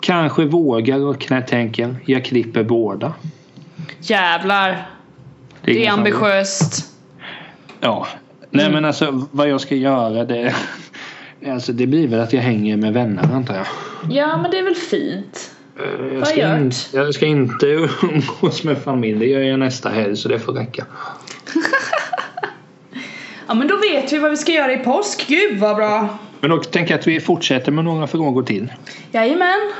Kanske 0.00 0.44
vågar 0.44 0.98
och 1.04 1.20
knä 1.20 1.42
tänker 1.42 1.96
jag 2.06 2.24
klipper 2.24 2.62
båda. 2.64 3.12
Jävlar. 4.00 4.86
Det 5.62 5.70
är 5.70 5.76
ingen 5.76 5.90
som- 5.90 5.98
ambitiöst. 6.00 6.84
Ja. 7.80 8.06
Nej 8.50 8.70
men 8.72 8.84
alltså 8.84 9.26
vad 9.30 9.48
jag 9.48 9.60
ska 9.60 9.74
göra 9.74 10.24
det 10.24 10.54
Alltså 11.52 11.72
det 11.72 11.86
blir 11.86 12.08
väl 12.08 12.20
att 12.20 12.32
jag 12.32 12.40
hänger 12.42 12.76
med 12.76 12.92
vänner 12.92 13.22
antar 13.34 13.54
jag. 13.54 13.66
Ja, 14.10 14.36
men 14.36 14.50
det 14.50 14.58
är 14.58 14.62
väl 14.62 14.74
fint. 14.74 15.50
Eh, 15.78 16.14
Jag 16.18 16.26
ska, 16.26 16.56
in, 16.56 16.68
det? 16.68 16.74
jag 16.98 17.14
ska 17.14 17.26
inte 17.26 17.66
umgås 18.02 18.64
med 18.64 18.78
familj. 18.78 19.18
Det 19.18 19.26
gör 19.26 19.40
jag 19.40 19.58
nästa 19.58 19.88
helg 19.88 20.16
så 20.16 20.28
det 20.28 20.38
får 20.38 20.52
räcka. 20.52 20.86
Ja, 23.46 23.54
men 23.54 23.68
då 23.68 23.76
vet 23.76 24.12
vi 24.12 24.18
vad 24.18 24.30
vi 24.30 24.36
ska 24.36 24.52
göra 24.52 24.72
i 24.72 24.76
påsk. 24.76 25.24
Gud 25.28 25.58
vad 25.58 25.76
bra. 25.76 26.18
Men 26.40 26.50
då 26.50 26.58
tänker 26.58 26.92
jag 26.92 27.00
att 27.00 27.06
vi 27.06 27.20
fortsätter 27.20 27.72
med 27.72 27.84
några 27.84 28.06
frågor 28.06 28.42
till. 28.42 28.72
Jajamän. 29.12 29.72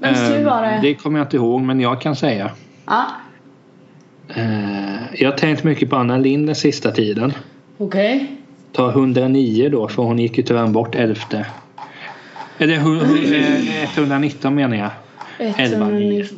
Vems 0.00 0.18
tur 0.28 0.44
var 0.44 0.62
Eh, 0.64 0.70
det? 0.70 0.78
Det 0.82 0.94
kommer 0.94 1.18
jag 1.18 1.26
inte 1.26 1.36
ihåg 1.36 1.60
men 1.60 1.80
jag 1.80 2.00
kan 2.00 2.16
säga. 2.16 2.50
Ja, 2.86 3.04
Jag 5.12 5.30
har 5.30 5.36
tänkt 5.36 5.64
mycket 5.64 5.90
på 5.90 5.96
Anna 5.96 6.18
Lind 6.18 6.46
den 6.46 6.54
sista 6.54 6.90
tiden. 6.90 7.32
okej. 7.78 8.32
Ta 8.72 8.90
109 8.90 9.68
då 9.68 9.88
för 9.88 10.02
hon 10.02 10.18
gick 10.18 10.38
ju 10.38 10.44
tyvärr 10.44 10.66
bort 10.66 10.94
11. 10.94 11.20
Eller 12.58 12.76
hu- 12.76 13.00
hu- 13.00 13.34
eh, 13.82 13.98
119 13.98 14.54
menar 14.54 14.76
jag. 14.76 14.90
Elva 15.58 15.86
mil. 15.86 16.02
190. 16.20 16.36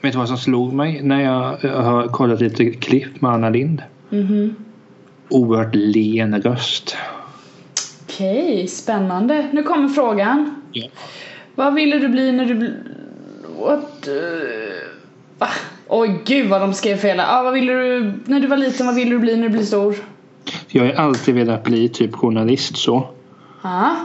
Vet 0.00 0.12
du 0.12 0.18
vad 0.18 0.28
som 0.28 0.38
slog 0.38 0.72
mig 0.72 1.02
när 1.02 1.20
jag 1.22 1.64
eh, 1.64 1.82
har 1.82 2.08
kollat 2.08 2.40
lite 2.40 2.70
klipp 2.70 3.20
med 3.20 3.30
Anna 3.30 3.50
Lind? 3.50 3.82
Mhm. 4.10 4.54
Oerhört 5.28 5.74
len 5.74 6.42
röst. 6.42 6.96
Okej, 8.04 8.66
spännande. 8.68 9.48
Nu 9.52 9.62
kommer 9.62 9.88
frågan. 9.88 10.62
Ja. 10.72 10.88
Vad 11.54 11.74
ville 11.74 11.98
du 11.98 12.08
bli 12.08 12.32
när 12.32 12.44
du. 12.44 12.74
What? 13.60 14.08
Uh... 14.08 14.85
Va? 15.38 15.48
Oj 15.88 16.20
gud 16.24 16.48
vad 16.48 16.60
de 16.60 16.74
skrev 16.74 16.96
fel. 16.96 17.20
Ah, 17.20 17.42
vad 17.42 17.52
ville 17.52 17.72
du... 17.72 18.12
När 18.24 18.40
du 18.40 18.46
var 18.46 18.56
liten, 18.56 18.86
vad 18.86 18.94
ville 18.94 19.10
du 19.10 19.18
bli 19.18 19.36
när 19.36 19.42
du 19.42 19.48
blir 19.48 19.62
stor? 19.62 19.94
Jag 20.68 20.84
har 20.84 20.92
alltid 20.92 21.34
velat 21.34 21.64
bli 21.64 21.88
typ 21.88 22.14
journalist 22.14 22.76
så. 22.76 23.08
Ja. 23.62 23.96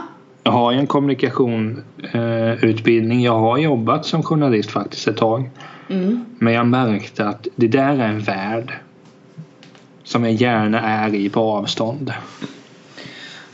Jag 0.42 0.52
har 0.52 0.72
ju 0.72 0.78
en 0.78 0.86
kommunikationsutbildning. 0.86 3.22
jag 3.22 3.38
har 3.38 3.58
jobbat 3.58 4.06
som 4.06 4.22
journalist 4.22 4.70
faktiskt 4.70 5.08
ett 5.08 5.16
tag. 5.16 5.50
Mm. 5.88 6.24
Men 6.38 6.52
jag 6.52 6.66
märkte 6.66 7.28
att 7.28 7.46
det 7.56 7.68
där 7.68 7.98
är 7.98 8.08
en 8.08 8.20
värld. 8.20 8.72
Som 10.04 10.24
jag 10.24 10.32
gärna 10.32 10.80
är 10.80 11.14
i 11.14 11.28
på 11.28 11.40
avstånd. 11.40 12.12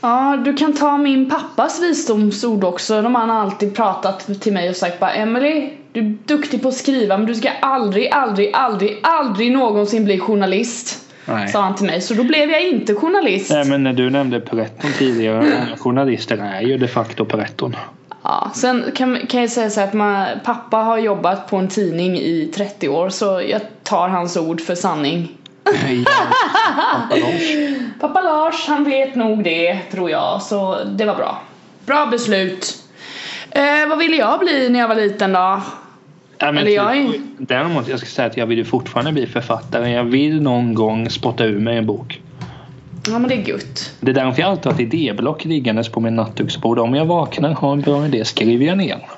Ja, 0.00 0.36
du 0.44 0.54
kan 0.54 0.72
ta 0.72 0.98
min 0.98 1.30
pappas 1.30 1.82
visdomsord 1.82 2.64
också. 2.64 3.02
De 3.02 3.14
har 3.14 3.28
alltid 3.28 3.76
pratat 3.76 4.40
till 4.40 4.52
mig 4.52 4.70
och 4.70 4.76
sagt 4.76 5.00
bara 5.00 5.12
Emily, 5.12 5.70
du 6.00 6.06
är 6.06 6.16
duktig 6.36 6.62
på 6.62 6.68
att 6.68 6.74
skriva 6.74 7.18
men 7.18 7.26
du 7.26 7.34
ska 7.34 7.50
aldrig, 7.60 8.10
aldrig, 8.12 8.50
aldrig, 8.54 8.98
aldrig 9.02 9.52
någonsin 9.52 10.04
bli 10.04 10.18
journalist. 10.18 11.04
Nej. 11.24 11.48
Sa 11.48 11.60
han 11.60 11.74
till 11.74 11.86
mig. 11.86 12.00
Så 12.00 12.14
då 12.14 12.24
blev 12.24 12.50
jag 12.50 12.62
inte 12.62 12.94
journalist. 12.94 13.50
Nej 13.50 13.64
men 13.64 13.82
när 13.82 13.92
du 13.92 14.10
nämnde 14.10 14.40
Peretton 14.40 14.90
tidigare. 14.98 15.36
många 15.42 15.76
Journalister 15.78 16.38
är 16.38 16.60
ju 16.60 16.78
de 16.78 16.88
facto 16.88 17.24
Peretton. 17.24 17.76
Ja, 18.22 18.50
sen 18.54 18.84
kan, 18.94 19.26
kan 19.26 19.40
jag 19.40 19.50
säga 19.50 19.70
så 19.70 19.80
här 19.80 19.88
att 19.88 19.94
man, 19.94 20.26
pappa 20.44 20.76
har 20.76 20.98
jobbat 20.98 21.50
på 21.50 21.56
en 21.56 21.68
tidning 21.68 22.18
i 22.18 22.52
30 22.54 22.88
år 22.88 23.08
så 23.08 23.42
jag 23.48 23.60
tar 23.82 24.08
hans 24.08 24.36
ord 24.36 24.60
för 24.60 24.74
sanning. 24.74 25.28
Pappa 25.64 27.16
Lars. 27.16 27.42
Pappa 28.00 28.20
Lars, 28.20 28.68
han 28.68 28.84
vet 28.84 29.14
nog 29.14 29.44
det 29.44 29.78
tror 29.90 30.10
jag, 30.10 30.42
så 30.42 30.84
det 30.84 31.04
var 31.04 31.14
bra. 31.14 31.42
Bra 31.86 32.06
beslut. 32.06 32.76
Eh, 33.50 33.88
vad 33.88 33.98
ville 33.98 34.16
jag 34.16 34.40
bli 34.40 34.68
när 34.68 34.80
jag 34.80 34.88
var 34.88 34.94
liten 34.94 35.32
då? 35.32 35.60
Ja, 36.38 36.52
men 36.52 36.58
Eller 36.58 36.70
jag 36.70 37.12
typ, 37.12 37.22
Däremot, 37.38 37.88
jag 37.88 37.98
ska 37.98 38.08
säga 38.08 38.26
att 38.26 38.36
jag 38.36 38.46
vill 38.46 38.58
ju 38.58 38.64
fortfarande 38.64 39.12
bli 39.12 39.26
författare. 39.26 39.90
Jag 39.90 40.04
vill 40.04 40.42
någon 40.42 40.74
gång 40.74 41.10
spotta 41.10 41.44
ur 41.44 41.58
mig 41.58 41.76
en 41.76 41.86
bok. 41.86 42.20
Ja 43.06 43.18
men 43.18 43.28
det 43.28 43.34
är 43.34 43.48
gött. 43.48 43.92
Det 44.00 44.10
är 44.10 44.14
därför 44.14 44.42
jag 44.42 44.50
alltid 44.50 44.66
har 44.66 44.72
ett 44.72 44.80
idéblock 44.80 45.44
liggandes 45.44 45.88
på 45.88 46.00
min 46.00 46.16
nattduksbord. 46.16 46.78
Om 46.78 46.94
jag 46.94 47.04
vaknar 47.04 47.54
har 47.54 47.72
en 47.72 47.80
bra 47.80 48.06
idé 48.06 48.24
skriver 48.24 48.66
jag 48.66 48.78
ner. 48.78 49.08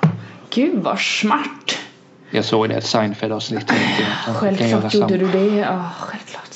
Gud 0.53 0.79
vad 0.83 0.99
smart. 0.99 1.77
Jag 2.31 2.45
såg 2.45 2.69
det 2.69 2.75
i 2.75 2.77
ett 2.77 2.83
Seinfeld-avsnitt. 2.83 3.71
Jag 4.27 4.35
jag 4.35 4.69
göra 4.69 4.81
Självklart 4.81 4.93
gjorde 4.93 5.17
du 5.17 5.27
det. 5.31 5.57
Ja, 5.57 5.89
självklart. 5.99 6.55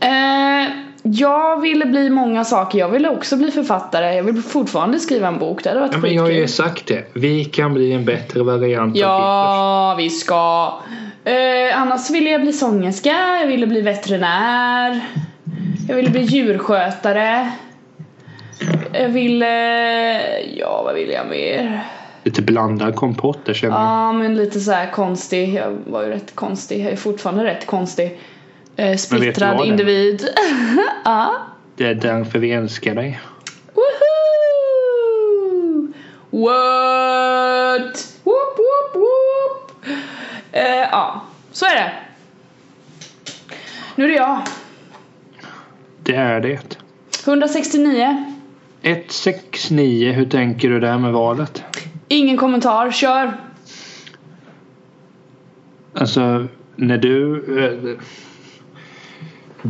Eh, 0.00 0.87
jag 1.12 1.60
ville 1.60 1.86
bli 1.86 2.10
många 2.10 2.44
saker. 2.44 2.78
Jag 2.78 2.88
ville 2.88 3.08
också 3.08 3.36
bli 3.36 3.50
författare. 3.50 4.14
Jag 4.14 4.22
vill 4.22 4.42
fortfarande 4.42 4.98
skriva 4.98 5.28
en 5.28 5.38
bok. 5.38 5.64
Det 5.64 5.68
hade 5.68 5.80
varit 5.80 5.92
Ja, 5.92 5.98
men 5.98 6.14
jag 6.14 6.22
har 6.22 6.30
ju 6.30 6.48
sagt 6.48 6.86
det. 6.86 7.04
Vi 7.12 7.44
kan 7.44 7.74
bli 7.74 7.92
en 7.92 8.04
bättre 8.04 8.42
variant 8.42 8.92
av 8.92 9.00
Ja, 9.00 9.94
vi 9.98 10.10
ska. 10.10 10.72
Eh, 11.24 11.80
annars 11.80 12.10
ville 12.10 12.30
jag 12.30 12.40
bli 12.40 12.52
sångerska. 12.52 13.38
Jag 13.40 13.46
ville 13.46 13.66
bli 13.66 13.80
veterinär. 13.80 15.00
Jag 15.88 15.96
ville 15.96 16.10
bli 16.10 16.22
djurskötare. 16.22 17.52
Jag 18.92 19.08
ville... 19.08 19.50
Ja, 20.58 20.82
vad 20.84 20.94
ville 20.94 21.12
jag 21.12 21.26
mer? 21.26 21.84
Lite 22.24 22.42
blandad 22.42 22.94
kompott 22.94 23.38
där 23.44 23.54
känner 23.54 23.74
jag. 23.74 23.82
Ja, 23.82 24.12
men 24.12 24.34
lite 24.34 24.60
så 24.60 24.72
här 24.72 24.90
konstig. 24.90 25.54
Jag 25.54 25.78
var 25.86 26.02
ju 26.02 26.08
rätt 26.08 26.34
konstig. 26.34 26.84
Jag 26.84 26.92
är 26.92 26.96
fortfarande 26.96 27.44
rätt 27.44 27.66
konstig. 27.66 28.18
Eh, 28.78 28.96
splittrad 28.96 29.66
individ. 29.66 30.28
ja. 31.04 31.34
Det 31.76 31.86
är 31.86 31.94
därför 31.94 32.38
vi 32.38 32.52
älskar 32.52 32.94
dig. 32.94 33.20
Woohoo! 33.74 33.92
What? 36.30 38.18
Whoop, 38.24 38.58
whoop, 38.58 38.94
whoop. 38.94 39.72
Eh, 40.52 40.62
ja, 40.62 41.22
så 41.52 41.66
är 41.66 41.74
det. 41.74 41.92
Nu 43.96 44.04
är 44.04 44.08
det 44.08 44.14
jag. 44.14 44.42
Det 46.02 46.14
är 46.14 46.40
det. 46.40 46.78
169. 47.26 48.24
169, 48.82 50.12
hur 50.12 50.26
tänker 50.26 50.70
du 50.70 50.80
där 50.80 50.98
med 50.98 51.12
valet? 51.12 51.64
Ingen 52.08 52.36
kommentar, 52.36 52.90
kör. 52.90 53.32
Alltså, 55.94 56.46
när 56.76 56.98
du 56.98 57.44
eh, 57.64 57.98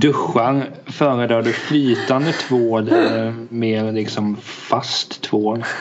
duschar 0.01 0.71
föredrar 0.87 1.43
du 1.43 1.53
flytande 1.53 2.33
tvål 2.33 2.89
eller 2.89 3.35
mer 3.49 3.93
liksom 3.93 4.37
fast 4.43 5.23
tvål? 5.23 5.65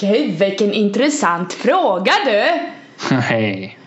Gud, 0.00 0.38
vilken 0.38 0.72
intressant 0.72 1.52
fråga 1.52 2.12
du. 2.24 2.44
Nej. 3.30 3.78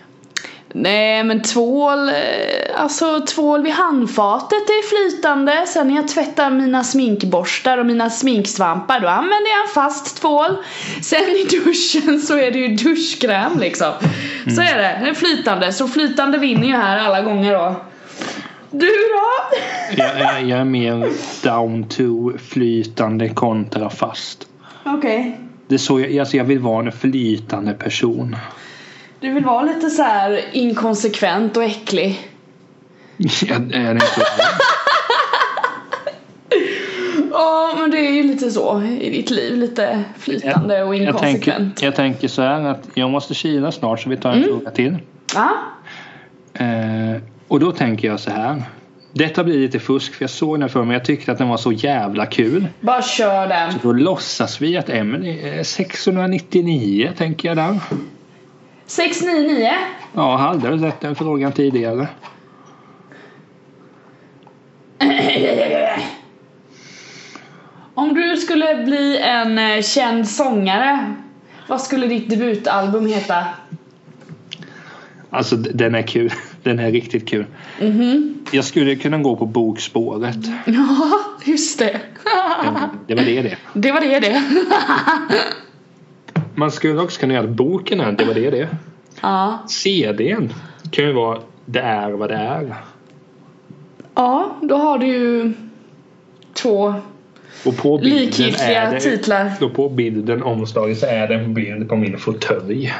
Nej 0.74 1.24
men 1.24 1.42
tvål, 1.42 2.08
eh, 2.08 2.14
alltså 2.76 3.20
tvål 3.20 3.62
vid 3.62 3.72
handfatet 3.72 4.52
är 4.52 4.88
flytande. 4.88 5.64
Sen 5.66 5.88
när 5.88 5.94
jag 5.94 6.08
tvättar 6.08 6.50
mina 6.50 6.84
sminkborstar 6.84 7.78
och 7.78 7.86
mina 7.86 8.10
sminksvampar 8.10 9.00
då 9.00 9.08
använder 9.08 9.50
jag 9.50 9.62
en 9.62 9.74
fast 9.74 10.20
tvål. 10.20 10.56
Sen 11.02 11.20
i 11.20 11.44
duschen 11.50 12.20
så 12.20 12.38
är 12.38 12.50
det 12.50 12.58
ju 12.58 12.76
duschkräm 12.76 13.58
liksom. 13.58 13.92
Så 14.54 14.60
är 14.60 14.76
det, 14.76 15.00
det 15.04 15.10
är 15.10 15.14
flytande. 15.14 15.72
Så 15.72 15.88
flytande 15.88 16.38
vinner 16.38 16.66
ju 16.66 16.74
här 16.74 16.98
alla 16.98 17.22
gånger 17.22 17.52
då. 17.54 17.76
Du 18.70 18.86
då? 18.86 19.56
Jag, 19.96 20.20
jag, 20.20 20.42
jag 20.42 20.60
är 20.60 20.64
mer 20.64 21.08
down 21.44 21.84
to 21.84 22.38
flytande 22.38 23.28
kontra 23.28 23.90
fast. 23.90 24.46
Okej. 24.84 25.38
Det 25.68 25.74
är 25.74 25.78
så 25.78 26.00
jag, 26.00 26.18
alltså 26.18 26.36
jag 26.36 26.44
vill 26.44 26.58
vara 26.58 26.86
en 26.86 26.92
flytande 26.92 27.72
person. 27.72 28.36
Du 29.22 29.30
vill 29.32 29.44
vara 29.44 29.62
lite 29.62 29.90
så 29.90 30.02
här 30.02 30.40
inkonsekvent 30.52 31.56
och 31.56 31.64
äcklig. 31.64 32.28
Jag 33.16 33.74
är 33.74 33.92
inte 33.94 34.06
Ja 37.30 37.74
men 37.80 37.90
det 37.90 37.98
är 37.98 38.10
ju 38.12 38.22
lite 38.22 38.50
så 38.50 38.82
i 39.00 39.10
ditt 39.10 39.30
liv, 39.30 39.56
lite 39.56 40.04
flytande 40.18 40.82
och 40.82 40.94
jag, 40.96 41.18
tänker, 41.18 41.28
inkonsekvent. 41.28 41.82
jag 41.82 41.94
tänker 41.96 42.28
så 42.28 42.42
här 42.42 42.60
att 42.64 42.88
jag 42.94 43.10
måste 43.10 43.34
kila 43.34 43.72
snart 43.72 44.00
så 44.00 44.10
vi 44.10 44.16
tar 44.16 44.30
en 44.32 44.36
Mm. 44.36 44.48
fråga 44.48 44.70
till. 44.70 44.96
Ja. 45.34 45.50
Eh, 46.54 47.22
och 47.48 47.60
då 47.60 47.72
tänker 47.72 48.08
jag 48.08 48.20
så 48.20 48.30
här. 48.30 48.62
Detta 49.12 49.44
blir 49.44 49.58
lite 49.58 49.78
fusk 49.78 50.14
för 50.14 50.22
jag 50.22 50.30
såg 50.30 50.60
den 50.60 50.68
för 50.68 50.84
mig. 50.84 50.94
Jag 50.96 51.04
tyckte 51.04 51.32
att 51.32 51.38
den 51.38 51.48
var 51.48 51.56
så 51.56 51.72
jävla 51.72 52.26
kul. 52.26 52.66
Bara 52.80 53.02
kör 53.02 53.46
den. 53.48 53.72
Då 53.82 53.92
låtsas 53.92 54.60
vi 54.60 54.76
att 54.76 54.88
Emily 54.88 55.40
är 55.40 55.62
699 55.62 57.12
tänker 57.16 57.48
jag 57.48 57.56
där. 57.56 57.78
699. 58.86 59.68
Ja, 60.14 60.36
hade 60.36 60.70
du 60.70 60.78
sett 60.78 61.00
den 61.00 61.14
frågan 61.14 61.52
tidigare? 61.52 62.08
Om 67.94 68.14
du 68.14 68.36
skulle 68.36 68.84
bli 68.84 69.18
en 69.18 69.58
eh, 69.58 69.82
känd 69.82 70.28
sångare, 70.28 71.14
vad 71.68 71.80
skulle 71.80 72.06
ditt 72.06 72.30
debutalbum 72.30 73.06
heta? 73.06 73.44
Alltså 75.30 75.56
den 75.56 75.94
är 75.94 76.02
kul. 76.02 76.32
Den 76.62 76.78
är 76.78 76.90
riktigt 76.92 77.28
kul. 77.28 77.46
Mhm. 77.80 78.34
Jag 78.50 78.64
skulle 78.64 78.96
kunna 78.96 79.18
gå 79.18 79.36
på 79.36 79.46
bokspåret. 79.46 80.36
Ja, 80.66 81.20
just 81.44 81.78
det. 81.78 82.00
Det 83.06 83.14
var 83.14 83.22
det 83.22 83.42
det. 83.42 83.56
Det 83.74 83.92
var 83.92 84.00
det 84.00 84.20
det. 84.20 84.42
Man 86.54 86.70
skulle 86.70 87.00
också 87.00 87.20
kunna 87.20 87.34
göra 87.34 87.44
att 87.44 87.50
boken 87.50 88.00
är 88.00 88.12
Det 88.12 88.24
var 88.24 88.34
det. 88.34 88.68
Ja. 89.20 89.58
CDn 89.68 90.52
kan 90.90 91.04
ju 91.04 91.12
vara 91.12 91.38
Det 91.64 91.80
är 91.80 92.10
vad 92.10 92.30
det 92.30 92.36
är. 92.36 92.74
Ja, 94.14 94.56
då 94.62 94.76
har 94.76 94.98
du 94.98 95.06
ju 95.06 95.52
två 96.52 96.94
Och 97.64 97.76
på 97.76 97.98
bilden 97.98 98.18
likgiltiga 98.18 98.82
är 98.82 98.94
det, 98.94 99.00
titlar. 99.00 99.52
Och 99.60 99.74
på 99.74 99.88
bilden 99.88 100.42
omslaget 100.42 100.98
så 100.98 101.06
är 101.06 101.28
det 101.28 101.34
en 101.34 101.54
bild 101.54 101.88
på 101.88 101.96
min 101.96 102.18
fåtölj. 102.18 102.94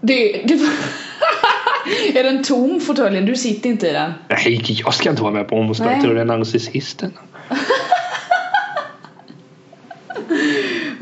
Det, 0.00 0.42
det 0.44 0.54
Är 2.14 2.24
den 2.24 2.44
tom 2.44 2.80
fåtöljen? 2.80 3.26
Du 3.26 3.36
sitter 3.36 3.70
inte 3.70 3.88
i 3.88 3.92
den. 3.92 4.12
Nej, 4.28 4.62
jag 4.84 4.94
ska 4.94 5.10
inte 5.10 5.22
vara 5.22 5.32
med 5.32 5.48
på 5.48 5.56
omslaget. 5.56 6.00
Tror 6.00 6.08
du 6.08 6.14
det 6.14 6.20
är 6.20 6.24
narcissisten? 6.24 7.12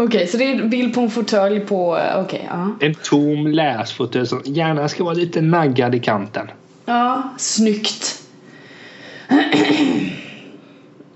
Okej, 0.00 0.26
så 0.26 0.36
det 0.36 0.44
är 0.44 0.54
en 0.54 0.70
bild 0.70 0.94
på 0.94 1.00
en 1.00 1.10
fåtölj 1.10 1.60
på, 1.60 1.98
eh, 1.98 2.20
okej, 2.20 2.48
ja. 2.50 2.76
En 2.80 2.94
tom 2.94 3.46
läsfåtölj 3.46 4.26
som 4.26 4.42
gärna 4.44 4.88
ska 4.88 5.04
vara 5.04 5.14
lite 5.14 5.40
naggad 5.40 5.94
i 5.94 6.00
kanten. 6.00 6.50
Ja, 6.84 7.22
snyggt. 7.38 8.22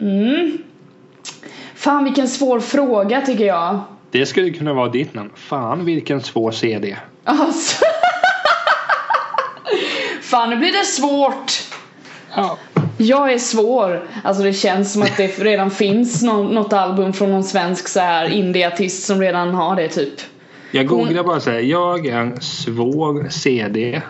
Mm. 0.01 0.59
Fan 1.75 2.05
vilken 2.05 2.29
svår 2.29 2.61
fråga 2.61 3.21
tycker 3.21 3.45
jag. 3.45 3.81
Det 4.11 4.27
skulle 4.27 4.51
kunna 4.51 4.73
vara 4.73 4.89
ditt 4.89 5.15
namn. 5.15 5.31
Fan 5.35 5.85
vilken 5.85 6.21
svår 6.21 6.51
CD. 6.51 6.97
Alltså. 7.25 7.85
Fan 10.23 10.51
nu 10.51 10.57
blir 10.57 10.73
det 10.73 10.85
svårt. 10.85 11.53
Ja. 12.37 12.59
Jag 13.03 13.33
är 13.33 13.39
svår. 13.39 14.03
Alltså 14.25 14.43
det 14.43 14.53
känns 14.53 14.93
som 14.93 15.03
att 15.03 15.17
det 15.17 15.39
redan 15.39 15.71
finns 15.71 16.23
nå- 16.23 16.43
något 16.43 16.73
album 16.73 17.13
från 17.13 17.31
någon 17.31 17.45
svensk 17.45 17.89
så 17.89 18.01
här 18.01 18.29
indieartist 18.29 19.03
som 19.07 19.21
redan 19.21 19.55
har 19.55 19.77
det 19.77 19.89
typ. 19.89 20.15
Jag 20.71 20.87
googlar 20.87 21.23
bara 21.23 21.41
säga 21.41 21.61
jag 21.61 22.07
är 22.07 22.41
svår 22.41 23.29
CD. 23.31 24.03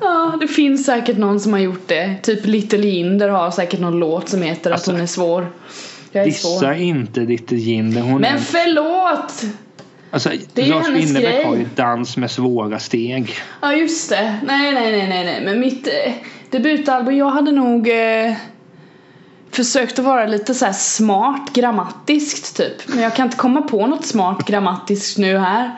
Ja, 0.00 0.36
det 0.40 0.48
finns 0.48 0.86
säkert 0.86 1.18
någon 1.18 1.40
som 1.40 1.52
har 1.52 1.60
gjort 1.60 1.88
det. 1.88 2.16
Typ 2.22 2.46
Little 2.46 2.86
Jinder 2.86 3.28
har 3.28 3.50
säkert 3.50 3.80
någon 3.80 3.98
låt 3.98 4.28
som 4.28 4.42
heter 4.42 4.70
Alltså, 4.70 4.90
att 4.90 4.94
hon 4.96 5.02
är 5.02 5.06
svår. 5.06 5.46
Jag 6.12 6.20
är 6.22 6.26
Dissa 6.26 6.48
svår. 6.60 6.72
inte 6.74 7.20
Little 7.20 7.58
Jinder. 7.58 8.00
Hon 8.00 8.20
Men 8.20 8.34
är, 8.34 8.38
förlåt! 8.38 9.42
alltså, 10.10 10.30
det 10.54 10.62
är 10.62 10.66
Lars 10.66 10.88
Winnerbäck 10.88 11.46
har 11.46 11.56
ju 11.56 11.66
dans 11.74 12.16
med 12.16 12.30
svåra 12.30 12.78
steg. 12.78 13.34
Ja 13.62 13.72
just 13.74 14.10
det. 14.10 14.36
Nej 14.46 14.72
nej 14.72 14.92
nej 14.92 15.08
nej 15.08 15.24
nej. 15.24 15.42
Men 15.44 15.60
mitt 15.60 15.86
eh, 15.86 16.12
debutalbum, 16.50 17.16
jag 17.16 17.30
hade 17.30 17.52
nog 17.52 17.88
eh, 17.88 18.32
försökt 19.50 19.98
att 19.98 20.04
vara 20.04 20.26
lite 20.26 20.54
så 20.54 20.64
här 20.64 20.72
smart 20.72 21.52
grammatiskt 21.52 22.56
typ. 22.56 22.88
Men 22.88 23.00
jag 23.00 23.16
kan 23.16 23.24
inte 23.26 23.36
komma 23.36 23.62
på 23.62 23.86
något 23.86 24.06
smart 24.06 24.46
grammatiskt 24.46 25.18
nu 25.18 25.38
här. 25.38 25.70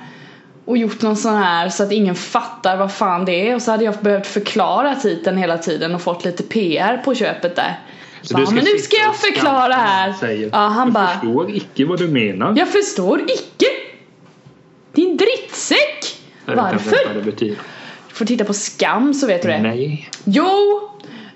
Och 0.65 0.77
gjort 0.77 1.03
någon 1.03 1.17
sån 1.17 1.37
här 1.37 1.69
så 1.69 1.83
att 1.83 1.93
ingen 1.93 2.15
fattar 2.15 2.77
vad 2.77 2.93
fan 2.93 3.25
det 3.25 3.49
är. 3.51 3.55
Och 3.55 3.63
så 3.63 3.71
hade 3.71 3.85
jag 3.85 3.95
behövt 4.01 4.27
förklara 4.27 4.95
titeln 4.95 5.39
hela 5.39 5.59
tiden 5.59 5.95
och 5.95 6.03
fått 6.03 6.25
lite 6.25 6.43
PR 6.43 6.97
på 7.05 7.15
köpet 7.15 7.57
där. 7.57 7.79
Så 8.23 8.35
Bara, 8.35 8.51
men 8.51 8.65
nu 8.65 8.79
ska 8.79 8.97
jag 8.97 9.17
förklara 9.17 9.75
här. 9.75 10.13
säga, 10.13 10.49
Ja 10.53 10.59
han 10.59 10.87
jag 10.87 10.93
bara. 10.95 11.07
förstår 11.09 11.51
icke 11.51 11.85
vad 11.85 11.99
du 11.99 12.09
menar. 12.09 12.55
Jag 12.59 12.69
förstår 12.69 13.21
icke! 13.23 13.67
Din 14.93 15.17
drittsäck! 15.17 16.17
Jag 16.47 16.57
Varför? 16.57 16.99
Får 18.23 18.27
titta 18.27 18.45
på 18.45 18.55
skam 18.55 19.15
så 19.15 19.27
vet 19.27 19.43
du 19.43 19.49
det. 19.49 19.63
Nej. 19.63 20.09
Jo! 20.25 20.81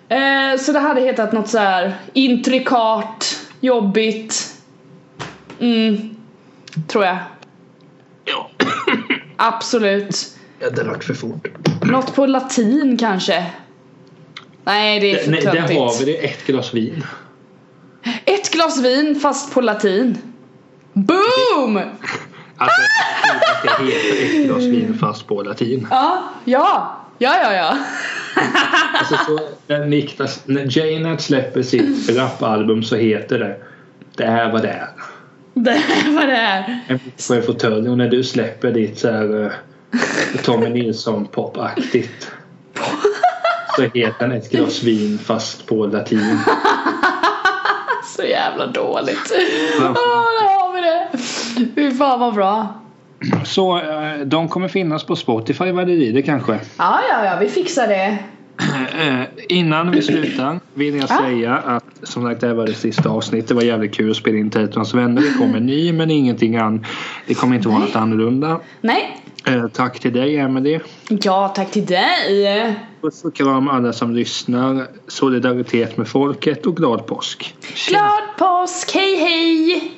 Eh, 0.09 0.61
så 0.61 0.73
det 0.73 0.79
hade 0.79 1.01
hetat 1.01 1.33
något 1.33 1.49
så 1.49 1.59
här 1.59 1.97
intrikat, 2.13 3.39
jobbigt. 3.61 4.55
Mm, 5.61 6.17
tror 6.89 7.05
jag. 7.05 7.19
Ja. 8.25 8.51
absolut. 9.37 10.27
Jag 10.59 10.75
drack 10.75 11.03
för 11.03 11.15
fort. 11.15 11.49
Något 11.83 12.15
på 12.15 12.27
latin 12.27 12.97
kanske? 13.01 13.47
Nej, 14.65 15.01
det 15.01 15.13
är 15.13 15.25
för 15.25 15.31
Nej, 15.31 15.41
där 15.41 15.61
har 15.61 15.69
töntigt. 15.69 16.01
vi 16.01 16.05
det. 16.13 16.25
Ett 16.25 16.47
glas 16.47 16.75
vin. 16.75 17.05
Ett 18.25 18.53
glas 18.53 18.79
vin 18.79 19.21
fast 19.21 19.55
på 19.55 19.61
latin. 19.61 20.19
Boom! 20.93 21.77
Alltså, 22.57 22.81
att 23.31 23.79
det 23.79 23.85
heter 23.85 24.25
ett 24.25 24.47
glas 24.47 24.63
vin 24.65 24.99
fast 25.01 25.27
på 25.27 25.43
latin. 25.43 25.87
Ja, 25.91 26.23
ja, 26.45 26.97
ja, 27.19 27.37
ja, 27.43 27.53
ja. 27.53 27.79
Alltså, 28.93 29.17
så, 29.27 29.41
när, 29.67 29.87
Niklas, 29.87 30.43
när 30.45 30.79
Janet 30.79 31.21
släpper 31.21 31.63
sitt 31.63 32.17
rapalbum 32.17 32.83
så 32.83 32.97
heter 32.97 33.39
det 33.39 33.57
Det 34.17 34.25
är 34.25 34.53
vad 34.53 34.63
det 34.63 34.69
är. 34.69 34.89
Det 35.55 35.71
är 35.71 36.15
vad 36.15 36.29
det 36.29 36.37
är. 36.37 36.81
En 36.87 36.99
på 36.99 37.43
fåtölj 37.43 37.89
och 37.89 37.99
när 37.99 38.09
du 38.09 38.25
släpper 38.25 38.73
ditt 38.73 38.99
så 38.99 39.11
här 39.11 39.45
eh, 39.45 39.51
Tommy 40.45 40.69
Nilsson 40.69 41.27
popaktigt 41.27 42.33
så 43.77 43.83
heter 43.83 44.29
den 44.29 44.33
ett 44.33 44.51
glas 44.51 44.83
vin 44.83 45.19
fast 45.19 45.67
på 45.67 45.87
latin. 45.87 46.39
Så 48.17 48.23
jävla 48.23 48.67
dåligt. 48.67 49.33
Åh, 49.81 49.93
där 49.93 50.49
har 50.49 50.75
vi 50.75 50.81
det. 50.81 51.19
Fy 51.75 51.97
fan 51.97 52.21
vad 52.21 52.35
bra. 52.35 52.75
Så 53.45 53.77
eh, 53.79 54.19
de 54.27 54.49
kommer 54.49 54.69
finnas 54.69 55.05
på 55.05 55.17
Spotify 55.17 55.73
vad 55.73 55.87
det 55.87 55.97
lider 55.97 56.21
kanske. 56.23 56.53
Ja, 56.53 57.01
ja, 57.11 57.25
ja, 57.25 57.37
vi 57.41 57.49
fixar 57.49 57.89
det. 57.89 58.19
Eh, 59.07 59.23
Innan 59.49 59.91
vi 59.91 60.03
slutar 60.03 60.61
vill 60.75 60.95
jag 60.97 61.11
Ja. 61.11 61.19
säga 61.25 61.55
att 61.57 61.85
som 62.03 62.23
sagt 62.23 62.41
det 62.41 62.47
här 62.47 62.55
var 62.55 62.67
det 62.67 62.75
sista 62.75 63.09
avsnittet. 63.09 63.49
Det 63.49 63.55
var 63.55 63.63
jävligt 63.63 63.95
kul 63.95 64.11
att 64.11 64.17
spela 64.17 64.39
in 64.39 64.51
Tetons 64.51 64.95
vänner. 64.95 65.23
Det 65.23 65.39
kommer 65.39 65.61
ny 65.61 65.93
men 65.93 66.11
ingenting 66.11 66.57
an. 66.57 66.87
Det 67.27 67.35
kommer 67.35 67.57
inte 67.57 67.69
vara 67.69 67.79
något 67.79 67.97
annorlunda. 67.97 68.61
Nej. 68.81 69.17
Eh, 69.47 69.67
tack 69.69 69.99
till 70.01 70.13
dig 70.13 70.37
Emelie. 70.37 70.81
Ja, 71.09 71.49
tack 71.49 71.71
till 71.71 71.87
dig. 71.87 72.77
Puss 73.03 73.25
och 73.25 73.35
kram 73.35 73.69
alla 73.69 73.93
som 73.93 74.15
lyssnar. 74.15 74.87
Solidaritet 75.09 75.97
med 75.97 76.09
folket 76.09 76.67
och 76.67 76.77
glad 76.77 77.07
påsk. 77.07 77.55
Glad 77.89 78.23
påsk, 78.39 78.95
hej 78.95 79.17
hej! 79.17 79.93